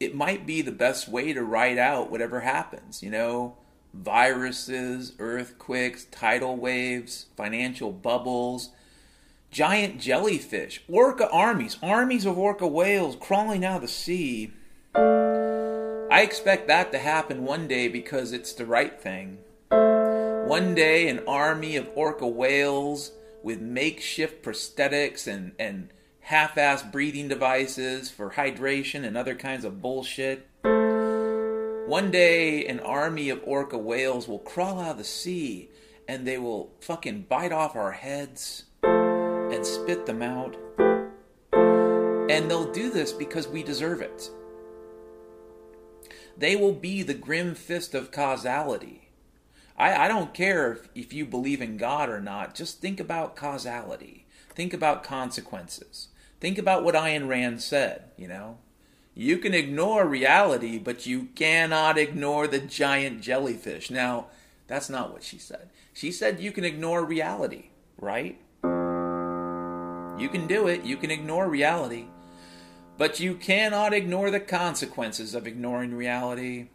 it 0.00 0.14
might 0.14 0.46
be 0.46 0.62
the 0.62 0.72
best 0.72 1.06
way 1.06 1.34
to 1.34 1.42
ride 1.42 1.76
out 1.76 2.10
whatever 2.10 2.40
happens, 2.40 3.02
you 3.02 3.10
know? 3.10 3.58
viruses, 3.92 5.12
earthquakes, 5.18 6.04
tidal 6.10 6.56
waves, 6.56 7.26
financial 7.36 7.92
bubbles, 7.92 8.70
giant 9.56 9.98
jellyfish, 9.98 10.82
orca 10.86 11.26
armies, 11.30 11.78
armies 11.82 12.26
of 12.26 12.36
orca 12.36 12.66
whales 12.66 13.16
crawling 13.18 13.64
out 13.64 13.76
of 13.76 13.80
the 13.80 13.88
sea. 13.88 14.52
I 14.94 16.20
expect 16.20 16.68
that 16.68 16.92
to 16.92 16.98
happen 16.98 17.42
one 17.42 17.66
day 17.66 17.88
because 17.88 18.34
it's 18.34 18.52
the 18.52 18.66
right 18.66 19.00
thing. 19.00 19.38
One 19.70 20.74
day, 20.74 21.08
an 21.08 21.20
army 21.26 21.76
of 21.76 21.88
orca 21.94 22.28
whales 22.28 23.12
with 23.42 23.62
makeshift 23.62 24.44
prosthetics 24.44 25.26
and, 25.26 25.52
and 25.58 25.88
half 26.20 26.56
assed 26.56 26.92
breathing 26.92 27.28
devices 27.28 28.10
for 28.10 28.32
hydration 28.32 29.04
and 29.04 29.16
other 29.16 29.34
kinds 29.34 29.64
of 29.64 29.80
bullshit 29.80 30.46
one 31.86 32.10
day, 32.10 32.66
an 32.66 32.80
army 32.80 33.30
of 33.30 33.40
orca 33.44 33.78
whales 33.78 34.26
will 34.26 34.40
crawl 34.40 34.80
out 34.80 34.90
of 34.90 34.98
the 34.98 35.04
sea 35.04 35.70
and 36.06 36.26
they 36.26 36.36
will 36.36 36.72
fucking 36.80 37.22
bite 37.28 37.52
off 37.52 37.74
our 37.76 37.92
heads 37.92 38.64
and 39.52 39.64
spit 39.64 40.06
them 40.06 40.22
out. 40.22 40.56
And 42.30 42.50
they'll 42.50 42.72
do 42.72 42.90
this 42.90 43.12
because 43.12 43.48
we 43.48 43.62
deserve 43.62 44.00
it. 44.00 44.30
They 46.36 46.56
will 46.56 46.72
be 46.72 47.02
the 47.02 47.14
grim 47.14 47.54
fist 47.54 47.94
of 47.94 48.10
causality. 48.10 49.08
I, 49.78 50.04
I 50.04 50.08
don't 50.08 50.34
care 50.34 50.72
if, 50.72 50.88
if 50.94 51.12
you 51.12 51.24
believe 51.24 51.62
in 51.62 51.76
God 51.76 52.08
or 52.08 52.20
not, 52.20 52.54
just 52.54 52.80
think 52.80 53.00
about 53.00 53.36
causality. 53.36 54.26
Think 54.54 54.74
about 54.74 55.04
consequences. 55.04 56.08
Think 56.40 56.58
about 56.58 56.84
what 56.84 56.94
Ayn 56.94 57.28
Rand 57.28 57.62
said, 57.62 58.10
you 58.16 58.28
know? 58.28 58.58
You 59.14 59.38
can 59.38 59.54
ignore 59.54 60.06
reality, 60.06 60.78
but 60.78 61.06
you 61.06 61.28
cannot 61.34 61.96
ignore 61.96 62.46
the 62.46 62.58
giant 62.58 63.22
jellyfish. 63.22 63.90
Now, 63.90 64.26
that's 64.66 64.90
not 64.90 65.12
what 65.12 65.22
she 65.22 65.38
said. 65.38 65.70
She 65.94 66.12
said 66.12 66.40
you 66.40 66.52
can 66.52 66.64
ignore 66.64 67.02
reality, 67.04 67.70
right? 67.98 68.38
You 70.18 70.28
can 70.28 70.46
do 70.46 70.66
it. 70.66 70.82
You 70.82 70.96
can 70.96 71.10
ignore 71.10 71.48
reality. 71.48 72.06
But 72.96 73.20
you 73.20 73.34
cannot 73.34 73.92
ignore 73.92 74.30
the 74.30 74.40
consequences 74.40 75.34
of 75.34 75.46
ignoring 75.46 75.94
reality. 75.94 76.68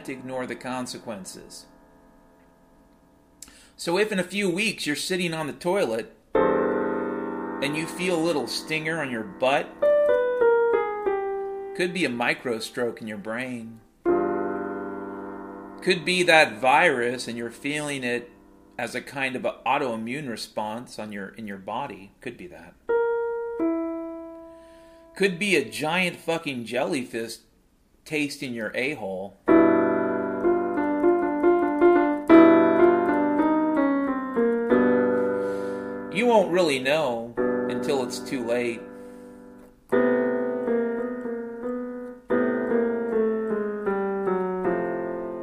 Can't 0.00 0.18
ignore 0.18 0.46
the 0.46 0.54
consequences. 0.54 1.66
So 3.76 3.98
if 3.98 4.10
in 4.10 4.18
a 4.18 4.24
few 4.24 4.48
weeks 4.48 4.86
you're 4.86 4.96
sitting 4.96 5.34
on 5.34 5.46
the 5.46 5.52
toilet 5.52 6.16
and 6.34 7.76
you 7.76 7.86
feel 7.86 8.16
a 8.16 8.24
little 8.24 8.46
stinger 8.46 9.02
on 9.02 9.10
your 9.10 9.24
butt, 9.24 9.68
could 11.76 11.92
be 11.92 12.06
a 12.06 12.10
micro 12.10 12.58
stroke 12.60 13.02
in 13.02 13.08
your 13.08 13.18
brain. 13.18 13.80
Could 15.82 16.04
be 16.06 16.22
that 16.22 16.58
virus 16.58 17.28
and 17.28 17.36
you're 17.36 17.50
feeling 17.50 18.02
it 18.02 18.30
as 18.78 18.94
a 18.94 19.02
kind 19.02 19.36
of 19.36 19.44
an 19.44 19.52
autoimmune 19.66 20.30
response 20.30 20.98
on 20.98 21.12
your 21.12 21.28
in 21.28 21.46
your 21.46 21.58
body. 21.58 22.12
Could 22.22 22.38
be 22.38 22.46
that. 22.46 22.74
Could 25.14 25.38
be 25.38 25.56
a 25.56 25.68
giant 25.68 26.16
fucking 26.16 26.64
jellyfish 26.64 27.36
tasting 28.06 28.54
your 28.54 28.72
a-hole. 28.74 29.36
You 29.48 29.59
won't 36.30 36.52
really 36.52 36.78
know 36.78 37.34
until 37.68 38.04
it's 38.04 38.20
too 38.20 38.44
late. 38.44 38.80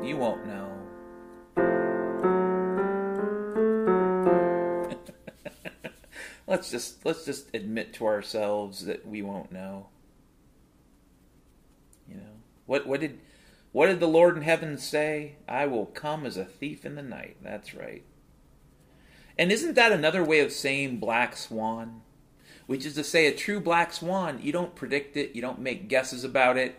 You 0.01 0.15
won't 0.15 0.47
know. 0.47 0.71
let's 6.47 6.71
just 6.71 7.05
let's 7.05 7.25
just 7.25 7.53
admit 7.53 7.93
to 7.95 8.05
ourselves 8.05 8.85
that 8.85 9.05
we 9.05 9.21
won't 9.21 9.51
know. 9.51 9.87
You 12.07 12.15
know. 12.15 12.37
What 12.65 12.87
what 12.87 13.01
did 13.01 13.19
what 13.73 13.87
did 13.87 13.99
the 13.99 14.07
Lord 14.07 14.37
in 14.37 14.43
heaven 14.43 14.77
say? 14.77 15.35
I 15.49 15.65
will 15.65 15.87
come 15.87 16.25
as 16.25 16.37
a 16.37 16.45
thief 16.45 16.85
in 16.85 16.95
the 16.95 17.03
night. 17.03 17.35
That's 17.43 17.75
right. 17.75 18.05
And 19.39 19.51
isn't 19.51 19.75
that 19.75 19.91
another 19.91 20.23
way 20.23 20.39
of 20.39 20.51
saying 20.51 20.97
black 20.97 21.37
swan? 21.37 22.01
Which 22.65 22.85
is 22.85 22.95
to 22.95 23.03
say, 23.03 23.27
a 23.27 23.35
true 23.35 23.59
black 23.59 23.93
swan, 23.93 24.39
you 24.41 24.51
don't 24.51 24.75
predict 24.75 25.15
it, 25.15 25.35
you 25.35 25.41
don't 25.41 25.59
make 25.59 25.87
guesses 25.87 26.23
about 26.23 26.57
it. 26.57 26.75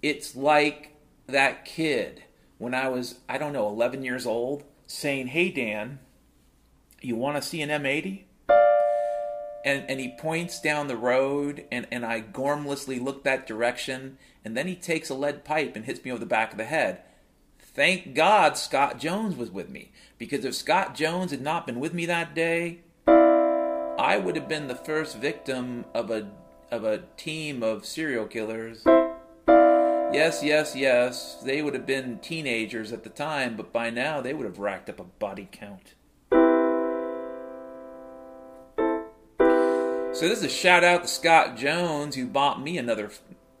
It's 0.00 0.34
like 0.36 0.96
that 1.26 1.64
kid 1.64 2.22
when 2.56 2.74
I 2.74 2.88
was, 2.88 3.18
I 3.28 3.38
don't 3.38 3.52
know, 3.52 3.68
11 3.68 4.04
years 4.04 4.26
old, 4.26 4.64
saying, 4.86 5.28
Hey, 5.28 5.50
Dan, 5.50 5.98
you 7.00 7.16
want 7.16 7.36
to 7.36 7.42
see 7.42 7.62
an 7.62 7.70
M80? 7.70 8.22
And, 9.64 9.84
and 9.90 10.00
he 10.00 10.16
points 10.16 10.60
down 10.60 10.86
the 10.86 10.96
road, 10.96 11.64
and, 11.70 11.86
and 11.90 12.06
I 12.06 12.20
gormlessly 12.20 13.02
look 13.02 13.24
that 13.24 13.46
direction, 13.46 14.16
and 14.44 14.56
then 14.56 14.66
he 14.66 14.76
takes 14.76 15.10
a 15.10 15.14
lead 15.14 15.44
pipe 15.44 15.76
and 15.76 15.84
hits 15.84 16.02
me 16.04 16.10
over 16.10 16.20
the 16.20 16.26
back 16.26 16.52
of 16.52 16.58
the 16.58 16.64
head. 16.64 17.02
Thank 17.78 18.12
God 18.12 18.58
Scott 18.58 18.98
Jones 18.98 19.36
was 19.36 19.52
with 19.52 19.68
me, 19.68 19.92
because 20.18 20.44
if 20.44 20.56
Scott 20.56 20.96
Jones 20.96 21.30
had 21.30 21.40
not 21.40 21.64
been 21.64 21.78
with 21.78 21.94
me 21.94 22.06
that 22.06 22.34
day, 22.34 22.80
I 23.06 24.20
would 24.20 24.34
have 24.34 24.48
been 24.48 24.66
the 24.66 24.74
first 24.74 25.16
victim 25.16 25.84
of 25.94 26.10
a 26.10 26.28
of 26.72 26.82
a 26.82 27.04
team 27.16 27.62
of 27.62 27.86
serial 27.86 28.26
killers. 28.26 28.82
Yes, 30.12 30.42
yes, 30.42 30.74
yes. 30.74 31.40
They 31.44 31.62
would 31.62 31.74
have 31.74 31.86
been 31.86 32.18
teenagers 32.18 32.92
at 32.92 33.04
the 33.04 33.10
time, 33.10 33.56
but 33.56 33.72
by 33.72 33.90
now 33.90 34.20
they 34.20 34.34
would 34.34 34.46
have 34.46 34.58
racked 34.58 34.90
up 34.90 34.98
a 34.98 35.04
body 35.04 35.48
count. 35.52 35.94
So 40.16 40.28
this 40.28 40.38
is 40.38 40.42
a 40.42 40.48
shout 40.48 40.82
out 40.82 41.02
to 41.02 41.08
Scott 41.08 41.56
Jones 41.56 42.16
who 42.16 42.26
bought 42.26 42.60
me 42.60 42.76
another 42.76 43.12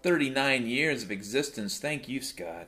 39 0.02 0.66
years 0.66 1.04
of 1.04 1.12
existence. 1.12 1.78
Thank 1.78 2.08
you, 2.08 2.20
Scott. 2.20 2.66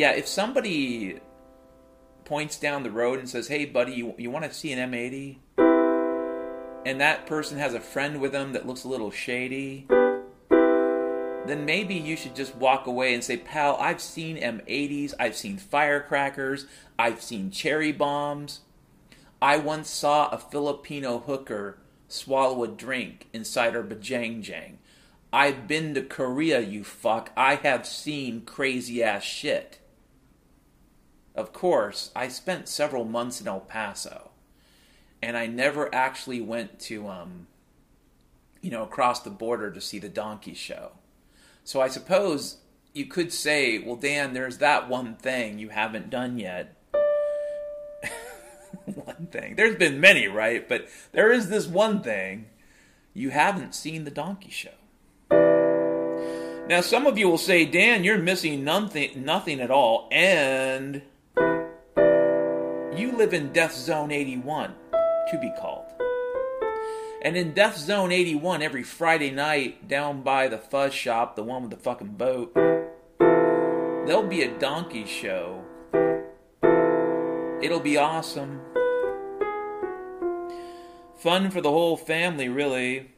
Yeah, 0.00 0.12
if 0.12 0.26
somebody 0.26 1.20
points 2.24 2.58
down 2.58 2.84
the 2.84 2.90
road 2.90 3.18
and 3.18 3.28
says, 3.28 3.48
"Hey, 3.48 3.66
buddy, 3.66 3.92
you, 3.92 4.14
you 4.16 4.30
want 4.30 4.46
to 4.46 4.54
see 4.54 4.72
an 4.72 4.90
M80?" 4.90 5.36
and 6.86 6.98
that 7.02 7.26
person 7.26 7.58
has 7.58 7.74
a 7.74 7.80
friend 7.80 8.18
with 8.18 8.32
them 8.32 8.54
that 8.54 8.66
looks 8.66 8.84
a 8.84 8.88
little 8.88 9.10
shady, 9.10 9.86
then 10.48 11.66
maybe 11.66 11.94
you 11.94 12.16
should 12.16 12.34
just 12.34 12.56
walk 12.56 12.86
away 12.86 13.12
and 13.12 13.22
say, 13.22 13.36
"Pal, 13.36 13.76
I've 13.76 14.00
seen 14.00 14.38
M80s, 14.38 15.12
I've 15.20 15.36
seen 15.36 15.58
firecrackers, 15.58 16.64
I've 16.98 17.20
seen 17.20 17.50
cherry 17.50 17.92
bombs. 17.92 18.60
I 19.42 19.58
once 19.58 19.90
saw 19.90 20.30
a 20.30 20.38
Filipino 20.38 21.18
hooker 21.18 21.76
swallow 22.08 22.64
a 22.64 22.68
drink 22.68 23.28
inside 23.34 23.74
her 23.74 23.84
bajang 23.84 24.78
I've 25.30 25.68
been 25.68 25.92
to 25.92 26.00
Korea, 26.00 26.60
you 26.60 26.84
fuck. 26.84 27.32
I 27.36 27.56
have 27.56 27.86
seen 27.86 28.46
crazy 28.46 29.02
ass 29.02 29.24
shit. 29.24 29.79
Of 31.34 31.52
course, 31.52 32.10
I 32.14 32.28
spent 32.28 32.68
several 32.68 33.04
months 33.04 33.40
in 33.40 33.48
El 33.48 33.60
Paso, 33.60 34.30
and 35.22 35.36
I 35.36 35.46
never 35.46 35.94
actually 35.94 36.40
went 36.40 36.80
to, 36.80 37.08
um, 37.08 37.46
you 38.60 38.70
know, 38.70 38.82
across 38.82 39.20
the 39.20 39.30
border 39.30 39.70
to 39.70 39.80
see 39.80 39.98
the 39.98 40.08
donkey 40.08 40.54
show. 40.54 40.92
So 41.64 41.80
I 41.80 41.88
suppose 41.88 42.58
you 42.92 43.06
could 43.06 43.32
say, 43.32 43.78
well, 43.78 43.96
Dan, 43.96 44.32
there's 44.32 44.58
that 44.58 44.88
one 44.88 45.14
thing 45.14 45.58
you 45.58 45.68
haven't 45.68 46.10
done 46.10 46.38
yet. 46.38 46.76
one 48.84 49.28
thing. 49.30 49.54
There's 49.56 49.76
been 49.76 50.00
many, 50.00 50.26
right? 50.26 50.68
But 50.68 50.88
there 51.12 51.30
is 51.30 51.48
this 51.48 51.66
one 51.66 52.02
thing 52.02 52.46
you 53.14 53.30
haven't 53.30 53.74
seen 53.74 54.04
the 54.04 54.10
donkey 54.10 54.50
show. 54.50 54.70
Now, 56.68 56.80
some 56.80 57.06
of 57.06 57.18
you 57.18 57.28
will 57.28 57.38
say, 57.38 57.64
Dan, 57.64 58.04
you're 58.04 58.18
missing 58.18 58.62
nothing, 58.62 59.24
nothing 59.24 59.60
at 59.60 59.72
all, 59.72 60.08
and 60.12 61.02
you 62.96 63.12
live 63.12 63.32
in 63.32 63.52
Death 63.52 63.74
Zone 63.74 64.10
81, 64.10 64.74
to 65.30 65.38
be 65.38 65.52
called. 65.58 65.86
And 67.22 67.36
in 67.36 67.52
Death 67.52 67.76
Zone 67.76 68.12
81, 68.12 68.62
every 68.62 68.82
Friday 68.82 69.30
night, 69.30 69.86
down 69.86 70.22
by 70.22 70.48
the 70.48 70.58
fuzz 70.58 70.94
shop, 70.94 71.36
the 71.36 71.42
one 71.42 71.62
with 71.62 71.70
the 71.70 71.76
fucking 71.76 72.14
boat, 72.14 72.52
there'll 72.54 74.26
be 74.26 74.42
a 74.42 74.58
donkey 74.58 75.04
show. 75.06 75.62
It'll 77.62 77.80
be 77.80 77.96
awesome. 77.96 78.60
Fun 81.16 81.50
for 81.50 81.60
the 81.60 81.70
whole 81.70 81.98
family, 81.98 82.48
really. 82.48 83.10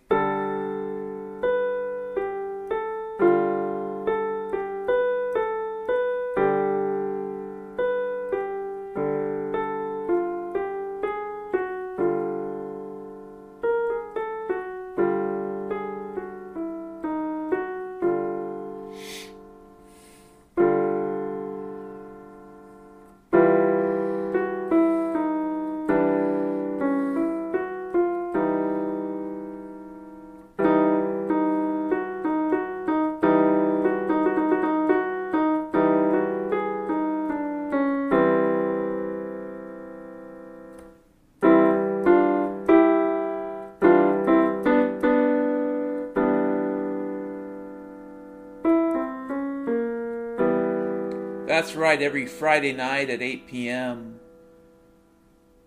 Right, 51.83 52.01
every 52.01 52.27
Friday 52.27 52.73
night 52.73 53.11
at 53.11 53.21
8 53.21 53.49
p.m. 53.49 54.21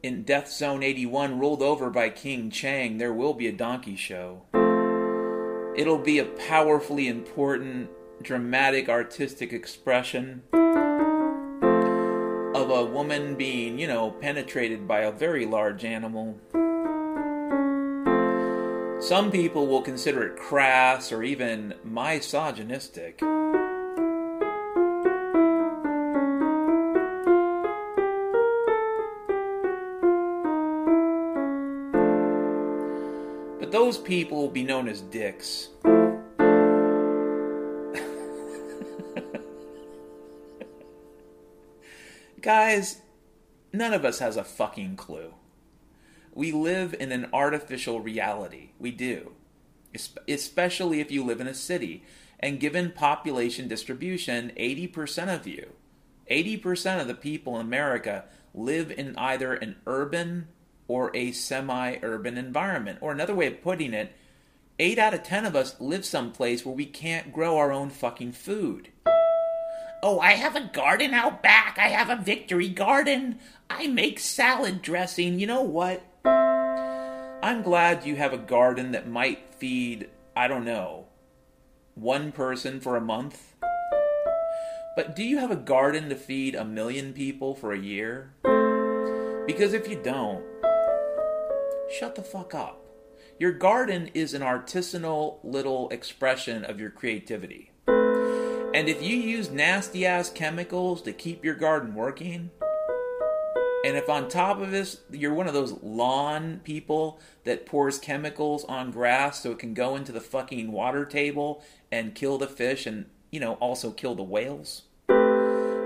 in 0.02 0.24
Death 0.24 0.50
Zone 0.50 0.82
81, 0.82 1.38
ruled 1.38 1.62
over 1.62 1.90
by 1.90 2.08
King 2.08 2.50
Chang, 2.50 2.98
there 2.98 3.12
will 3.12 3.34
be 3.34 3.48
a 3.48 3.52
donkey 3.52 3.98
show. 3.98 4.44
It'll 5.76 5.98
be 5.98 6.20
a 6.20 6.26
powerfully 6.48 7.10
important, 7.10 7.90
dramatic, 8.22 8.88
artistic 8.88 9.52
expression 9.52 10.44
of 12.54 12.70
a 12.70 12.86
woman 12.86 13.36
being, 13.36 13.78
you 13.78 13.88
know, 13.88 14.12
penetrated 14.12 14.88
by 14.88 15.02
a 15.02 15.12
very 15.12 15.46
large 15.46 15.84
animal. 15.84 16.40
Some 19.02 19.32
people 19.32 19.68
will 19.68 19.82
consider 19.82 20.24
it 20.24 20.38
crass 20.38 21.12
or 21.12 21.24
even 21.24 21.74
misogynistic. 21.84 23.22
Those 33.96 34.04
people 34.04 34.38
will 34.38 34.50
be 34.50 34.64
known 34.64 34.90
as 34.90 35.00
dicks. 35.02 35.70
Guys, 42.42 43.02
none 43.72 43.94
of 43.94 44.04
us 44.04 44.20
has 44.20 44.36
a 44.36 44.44
fucking 44.44 44.98
clue. 44.98 45.34
We 46.34 46.52
live 46.52 46.94
in 47.00 47.14
an 47.14 47.30
artificial 47.32 48.02
reality. 48.02 48.72
We 48.80 48.92
do. 48.92 49.32
Especially 50.28 51.00
if 51.00 51.10
you 51.10 51.24
live 51.24 51.40
in 51.40 51.48
a 51.48 51.54
city. 51.54 52.04
And 52.42 52.60
given 52.60 52.92
population 52.92 53.70
distribution, 53.70 54.52
80% 54.58 55.34
of 55.34 55.48
you, 55.48 55.72
80% 56.30 57.00
of 57.00 57.08
the 57.08 57.14
people 57.14 57.56
in 57.56 57.66
America 57.66 58.26
live 58.54 58.92
in 58.92 59.16
either 59.16 59.54
an 59.54 59.78
urban 59.88 60.50
or 60.88 61.16
a 61.16 61.32
semi 61.32 61.98
urban 62.02 62.38
environment. 62.38 63.00
Or 63.02 63.12
another 63.12 63.36
way 63.36 63.48
of 63.48 63.62
putting 63.62 63.94
it, 63.94 64.14
8 64.80 65.00
out 65.00 65.14
of 65.14 65.24
10 65.24 65.46
of 65.46 65.56
us 65.56 65.80
live 65.80 66.06
someplace 66.06 66.66
where 66.66 66.76
we 66.76 66.86
can't 66.86 67.34
grow 67.34 67.58
our 67.58 67.72
own 67.72 67.90
fucking 67.90 68.34
food. 68.34 68.90
Oh, 70.04 70.20
I 70.20 70.34
have 70.34 70.56
a 70.56 70.70
garden 70.72 71.14
out 71.14 71.42
back. 71.42 71.78
I 71.80 71.88
have 71.88 72.10
a 72.10 72.22
victory 72.22 72.70
garden. 72.70 73.40
I 73.70 73.88
make 73.88 74.20
salad 74.20 74.82
dressing. 74.82 75.40
You 75.40 75.48
know 75.48 75.64
what? 75.64 76.04
I'm 76.26 77.62
glad 77.62 78.06
you 78.06 78.16
have 78.16 78.34
a 78.34 78.38
garden 78.38 78.92
that 78.92 79.08
might 79.08 79.54
feed, 79.56 80.10
I 80.36 80.48
don't 80.48 80.66
know, 80.66 81.06
one 81.96 82.32
person 82.32 82.80
for 82.80 82.98
a 82.98 83.02
month. 83.02 83.56
But 84.96 85.16
do 85.16 85.24
you 85.24 85.40
have 85.40 85.52
a 85.52 85.56
garden 85.56 86.10
to 86.10 86.16
feed 86.16 86.56
a 86.56 86.66
million 86.66 87.14
people 87.14 87.56
for 87.56 87.72
a 87.72 87.78
year? 87.78 88.34
Because 89.46 89.74
if 89.74 89.88
you 89.88 90.00
don't, 90.02 90.44
shut 91.90 92.16
the 92.16 92.24
fuck 92.24 92.54
up. 92.54 92.82
Your 93.38 93.52
garden 93.52 94.10
is 94.14 94.34
an 94.34 94.42
artisanal 94.42 95.40
little 95.44 95.90
expression 95.90 96.64
of 96.64 96.80
your 96.80 96.90
creativity. 96.90 97.72
And 97.88 98.90
if 98.90 99.02
you 99.02 99.16
use 99.16 99.50
nasty 99.50 100.06
ass 100.06 100.30
chemicals 100.30 101.02
to 101.04 101.14
keep 101.14 101.44
your 101.44 101.56
garden 101.56 101.96
working, 101.96 102.52
and 103.86 103.96
if 103.96 104.10
on 104.10 104.30
top 104.30 104.60
of 104.60 104.72
this, 104.72 105.02
you're 105.12 105.34
one 105.34 105.48
of 105.48 105.54
those 105.54 105.82
lawn 105.84 106.62
people 106.64 107.20
that 107.44 107.66
pours 107.66 108.00
chemicals 108.00 108.66
on 108.66 108.92
grass 108.92 109.44
so 109.44 109.52
it 109.52 109.60
can 109.60 109.74
go 109.74 109.96
into 109.96 110.12
the 110.12 110.22
fucking 110.22 110.72
water 110.72 111.06
table 111.06 111.64
and 111.92 112.16
kill 112.16 112.38
the 112.38 112.48
fish 112.48 112.88
and, 112.88 113.06
you 113.32 113.40
know, 113.40 113.54
also 113.56 113.92
kill 113.92 114.16
the 114.16 114.24
whales, 114.24 114.84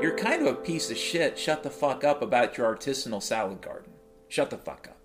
you're 0.01 0.15
kind 0.15 0.41
of 0.41 0.47
a 0.47 0.55
piece 0.55 0.89
of 0.89 0.97
shit. 0.97 1.37
Shut 1.37 1.63
the 1.63 1.69
fuck 1.69 2.05
up 2.05 2.21
about 2.21 2.57
your 2.57 2.73
artisanal 2.73 3.21
salad 3.21 3.61
garden. 3.61 3.91
Shut 4.29 4.49
the 4.49 4.57
fuck 4.57 4.87
up. 4.89 4.98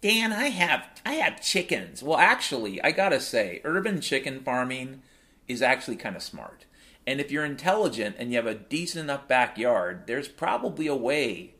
Dan, 0.00 0.32
I 0.32 0.48
have 0.50 0.86
I 1.04 1.14
have 1.14 1.40
chickens. 1.40 2.02
Well, 2.02 2.18
actually, 2.18 2.82
I 2.82 2.92
got 2.92 3.08
to 3.08 3.20
say, 3.20 3.60
urban 3.64 4.00
chicken 4.00 4.40
farming 4.40 5.02
is 5.48 5.62
actually 5.62 5.96
kind 5.96 6.14
of 6.14 6.22
smart. 6.22 6.66
And 7.06 7.20
if 7.20 7.30
you're 7.30 7.44
intelligent 7.44 8.16
and 8.18 8.30
you 8.30 8.36
have 8.36 8.46
a 8.46 8.54
decent 8.54 9.04
enough 9.04 9.26
backyard, 9.26 10.04
there's 10.06 10.28
probably 10.28 10.86
a 10.86 10.94
way 10.94 11.54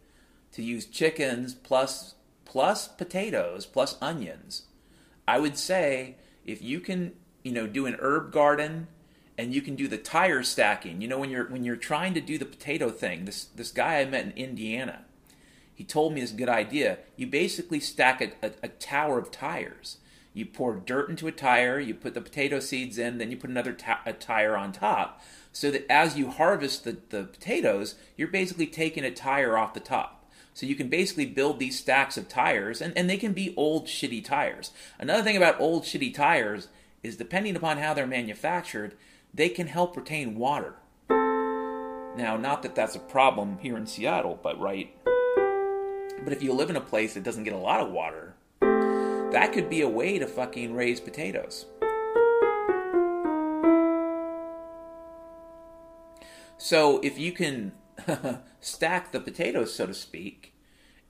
to 0.52 0.62
use 0.62 0.86
chickens 0.86 1.54
plus 1.54 2.14
plus 2.44 2.86
potatoes 2.86 3.66
plus 3.66 3.96
onions. 4.00 4.62
I 5.26 5.40
would 5.40 5.58
say 5.58 6.16
if 6.44 6.62
you 6.62 6.80
can, 6.80 7.14
you 7.42 7.52
know, 7.52 7.66
do 7.66 7.86
an 7.86 7.96
herb 7.98 8.32
garden 8.32 8.88
and 9.36 9.54
you 9.54 9.62
can 9.62 9.74
do 9.74 9.88
the 9.88 9.98
tire 9.98 10.42
stacking. 10.42 11.00
You 11.00 11.08
know, 11.08 11.18
when 11.18 11.30
you're 11.30 11.48
when 11.48 11.64
you're 11.64 11.76
trying 11.76 12.14
to 12.14 12.20
do 12.20 12.38
the 12.38 12.44
potato 12.44 12.90
thing, 12.90 13.24
this 13.24 13.46
this 13.46 13.70
guy 13.70 14.00
I 14.00 14.04
met 14.04 14.26
in 14.26 14.32
Indiana, 14.32 15.04
he 15.78 15.84
told 15.84 16.12
me 16.12 16.20
this 16.20 16.32
good 16.32 16.48
idea. 16.48 16.98
You 17.14 17.28
basically 17.28 17.78
stack 17.78 18.20
a, 18.20 18.32
a, 18.44 18.50
a 18.64 18.68
tower 18.68 19.16
of 19.16 19.30
tires 19.30 19.98
you 20.38 20.46
pour 20.46 20.76
dirt 20.76 21.10
into 21.10 21.26
a 21.26 21.32
tire, 21.32 21.80
you 21.80 21.94
put 21.94 22.14
the 22.14 22.20
potato 22.20 22.60
seeds 22.60 22.96
in, 22.96 23.18
then 23.18 23.30
you 23.30 23.36
put 23.36 23.50
another 23.50 23.72
ta- 23.72 24.02
tire 24.20 24.56
on 24.56 24.70
top, 24.70 25.20
so 25.52 25.70
that 25.70 25.90
as 25.90 26.16
you 26.16 26.30
harvest 26.30 26.84
the, 26.84 26.96
the 27.08 27.24
potatoes, 27.24 27.96
you're 28.16 28.28
basically 28.28 28.68
taking 28.68 29.04
a 29.04 29.10
tire 29.10 29.58
off 29.58 29.74
the 29.74 29.80
top. 29.80 30.30
So 30.54 30.64
you 30.64 30.76
can 30.76 30.88
basically 30.88 31.26
build 31.26 31.58
these 31.58 31.78
stacks 31.78 32.16
of 32.16 32.28
tires, 32.28 32.80
and, 32.80 32.96
and 32.96 33.10
they 33.10 33.16
can 33.16 33.32
be 33.32 33.54
old, 33.56 33.86
shitty 33.86 34.24
tires. 34.24 34.70
Another 34.98 35.22
thing 35.22 35.36
about 35.36 35.60
old, 35.60 35.82
shitty 35.82 36.14
tires 36.14 36.68
is 37.02 37.16
depending 37.16 37.56
upon 37.56 37.78
how 37.78 37.92
they're 37.94 38.06
manufactured, 38.06 38.94
they 39.34 39.48
can 39.48 39.66
help 39.66 39.96
retain 39.96 40.36
water. 40.36 40.74
Now, 41.08 42.36
not 42.36 42.62
that 42.62 42.74
that's 42.74 42.96
a 42.96 43.00
problem 43.00 43.58
here 43.58 43.76
in 43.76 43.86
Seattle, 43.86 44.38
but 44.40 44.60
right. 44.60 44.94
But 46.24 46.32
if 46.32 46.42
you 46.42 46.52
live 46.52 46.70
in 46.70 46.76
a 46.76 46.80
place 46.80 47.14
that 47.14 47.22
doesn't 47.22 47.44
get 47.44 47.52
a 47.52 47.58
lot 47.58 47.80
of 47.80 47.90
water, 47.90 48.34
that 48.60 49.52
could 49.52 49.68
be 49.68 49.82
a 49.82 49.88
way 49.88 50.18
to 50.18 50.26
fucking 50.26 50.74
raise 50.74 51.00
potatoes. 51.00 51.66
So 56.56 56.98
if 57.00 57.18
you 57.18 57.32
can 57.32 57.72
stack 58.60 59.12
the 59.12 59.20
potatoes, 59.20 59.74
so 59.74 59.86
to 59.86 59.94
speak, 59.94 60.54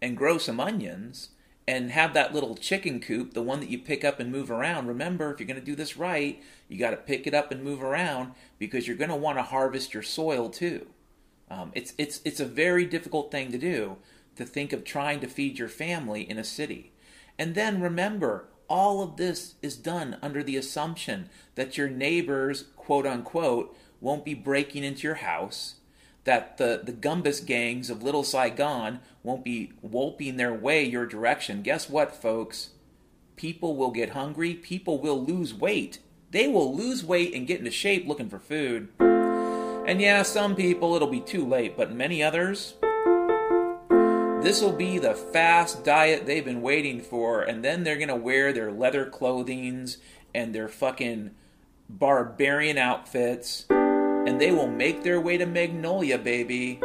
and 0.00 0.16
grow 0.16 0.38
some 0.38 0.60
onions 0.60 1.30
and 1.66 1.90
have 1.90 2.14
that 2.14 2.32
little 2.32 2.54
chicken 2.54 3.00
coop, 3.00 3.34
the 3.34 3.42
one 3.42 3.60
that 3.60 3.68
you 3.68 3.78
pick 3.78 4.04
up 4.04 4.20
and 4.20 4.32
move 4.32 4.50
around. 4.50 4.86
Remember, 4.86 5.32
if 5.32 5.40
you're 5.40 5.46
going 5.46 5.60
to 5.60 5.64
do 5.64 5.74
this 5.74 5.96
right, 5.96 6.42
you 6.68 6.78
got 6.78 6.90
to 6.90 6.96
pick 6.96 7.26
it 7.26 7.34
up 7.34 7.50
and 7.50 7.62
move 7.62 7.82
around 7.82 8.32
because 8.58 8.86
you're 8.86 8.96
going 8.96 9.10
to 9.10 9.16
want 9.16 9.38
to 9.38 9.42
harvest 9.42 9.92
your 9.92 10.02
soil 10.02 10.48
too. 10.48 10.86
Um, 11.50 11.72
it's 11.74 11.94
it's 11.96 12.20
it's 12.24 12.40
a 12.40 12.44
very 12.44 12.84
difficult 12.84 13.30
thing 13.30 13.52
to 13.52 13.58
do 13.58 13.96
to 14.38 14.46
think 14.46 14.72
of 14.72 14.82
trying 14.82 15.20
to 15.20 15.28
feed 15.28 15.58
your 15.58 15.68
family 15.68 16.28
in 16.28 16.38
a 16.38 16.44
city. 16.44 16.92
And 17.38 17.54
then 17.54 17.80
remember, 17.80 18.48
all 18.68 19.02
of 19.02 19.16
this 19.16 19.54
is 19.62 19.76
done 19.76 20.16
under 20.22 20.42
the 20.42 20.56
assumption 20.56 21.28
that 21.54 21.76
your 21.76 21.88
neighbors, 21.88 22.64
quote 22.76 23.06
unquote, 23.06 23.76
won't 24.00 24.24
be 24.24 24.34
breaking 24.34 24.84
into 24.84 25.02
your 25.02 25.16
house, 25.16 25.76
that 26.24 26.58
the, 26.58 26.82
the 26.84 26.92
Gumbus 26.92 27.44
gangs 27.44 27.90
of 27.90 28.02
Little 28.02 28.24
Saigon 28.24 29.00
won't 29.22 29.44
be 29.44 29.72
wolping 29.82 30.36
their 30.36 30.52
way 30.52 30.84
your 30.84 31.06
direction. 31.06 31.62
Guess 31.62 31.88
what, 31.88 32.14
folks? 32.14 32.70
People 33.36 33.76
will 33.76 33.90
get 33.90 34.10
hungry, 34.10 34.54
people 34.54 34.98
will 35.00 35.24
lose 35.24 35.54
weight. 35.54 36.00
They 36.30 36.48
will 36.48 36.76
lose 36.76 37.04
weight 37.04 37.34
and 37.34 37.46
get 37.46 37.60
into 37.60 37.70
shape 37.70 38.06
looking 38.06 38.28
for 38.28 38.38
food. 38.38 38.88
And 39.00 40.02
yeah, 40.02 40.22
some 40.22 40.54
people 40.54 40.94
it'll 40.94 41.08
be 41.08 41.20
too 41.20 41.46
late, 41.46 41.74
but 41.76 41.90
many 41.90 42.22
others, 42.22 42.74
this 44.48 44.62
will 44.62 44.72
be 44.72 44.96
the 44.96 45.12
fast 45.12 45.84
diet 45.84 46.24
they've 46.24 46.46
been 46.46 46.62
waiting 46.62 47.02
for, 47.02 47.42
and 47.42 47.62
then 47.62 47.84
they're 47.84 47.98
gonna 47.98 48.16
wear 48.16 48.50
their 48.50 48.72
leather 48.72 49.04
clothings 49.04 49.98
and 50.34 50.54
their 50.54 50.68
fucking 50.68 51.30
barbarian 51.86 52.78
outfits, 52.78 53.66
and 53.68 54.40
they 54.40 54.50
will 54.50 54.66
make 54.66 55.02
their 55.02 55.20
way 55.20 55.36
to 55.36 55.44
Magnolia, 55.44 56.16
baby. 56.16 56.80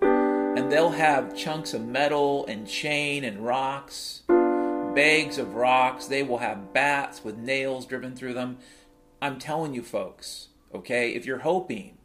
And 0.00 0.72
they'll 0.72 0.88
have 0.88 1.36
chunks 1.36 1.74
of 1.74 1.86
metal 1.86 2.46
and 2.46 2.66
chain 2.66 3.24
and 3.24 3.44
rocks, 3.44 4.22
bags 4.26 5.36
of 5.36 5.54
rocks. 5.54 6.06
They 6.06 6.22
will 6.22 6.38
have 6.38 6.72
bats 6.72 7.22
with 7.22 7.36
nails 7.36 7.84
driven 7.84 8.16
through 8.16 8.32
them. 8.32 8.56
I'm 9.20 9.38
telling 9.38 9.74
you, 9.74 9.82
folks, 9.82 10.48
okay, 10.74 11.10
if 11.10 11.26
you're 11.26 11.40
hoping 11.40 11.97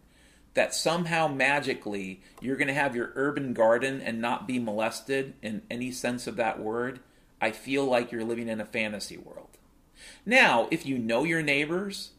that 0.54 0.74
somehow 0.74 1.28
magically 1.28 2.22
you're 2.41 2.58
going 2.58 2.68
to 2.68 2.74
have 2.74 2.95
your 2.95 3.12
urban 3.16 3.54
garden 3.54 4.01
and 4.01 4.22
not 4.22 4.47
be 4.47 4.60
molested 4.60 5.34
in 5.41 5.62
any 5.70 5.91
sense 5.91 6.28
of 6.28 6.36
that 6.36 6.60
word, 6.60 6.99
I 7.41 7.51
feel 7.51 7.86
like 7.86 8.12
you're 8.12 8.24
living 8.24 8.47
in 8.47 8.62
a 8.62 8.66
fantasy 8.66 9.18
world. 9.18 9.58
Now, 10.26 10.68
if 10.72 10.86
you 10.86 10.97
know 10.97 11.24
your 11.24 11.41
neighbors 11.41 12.12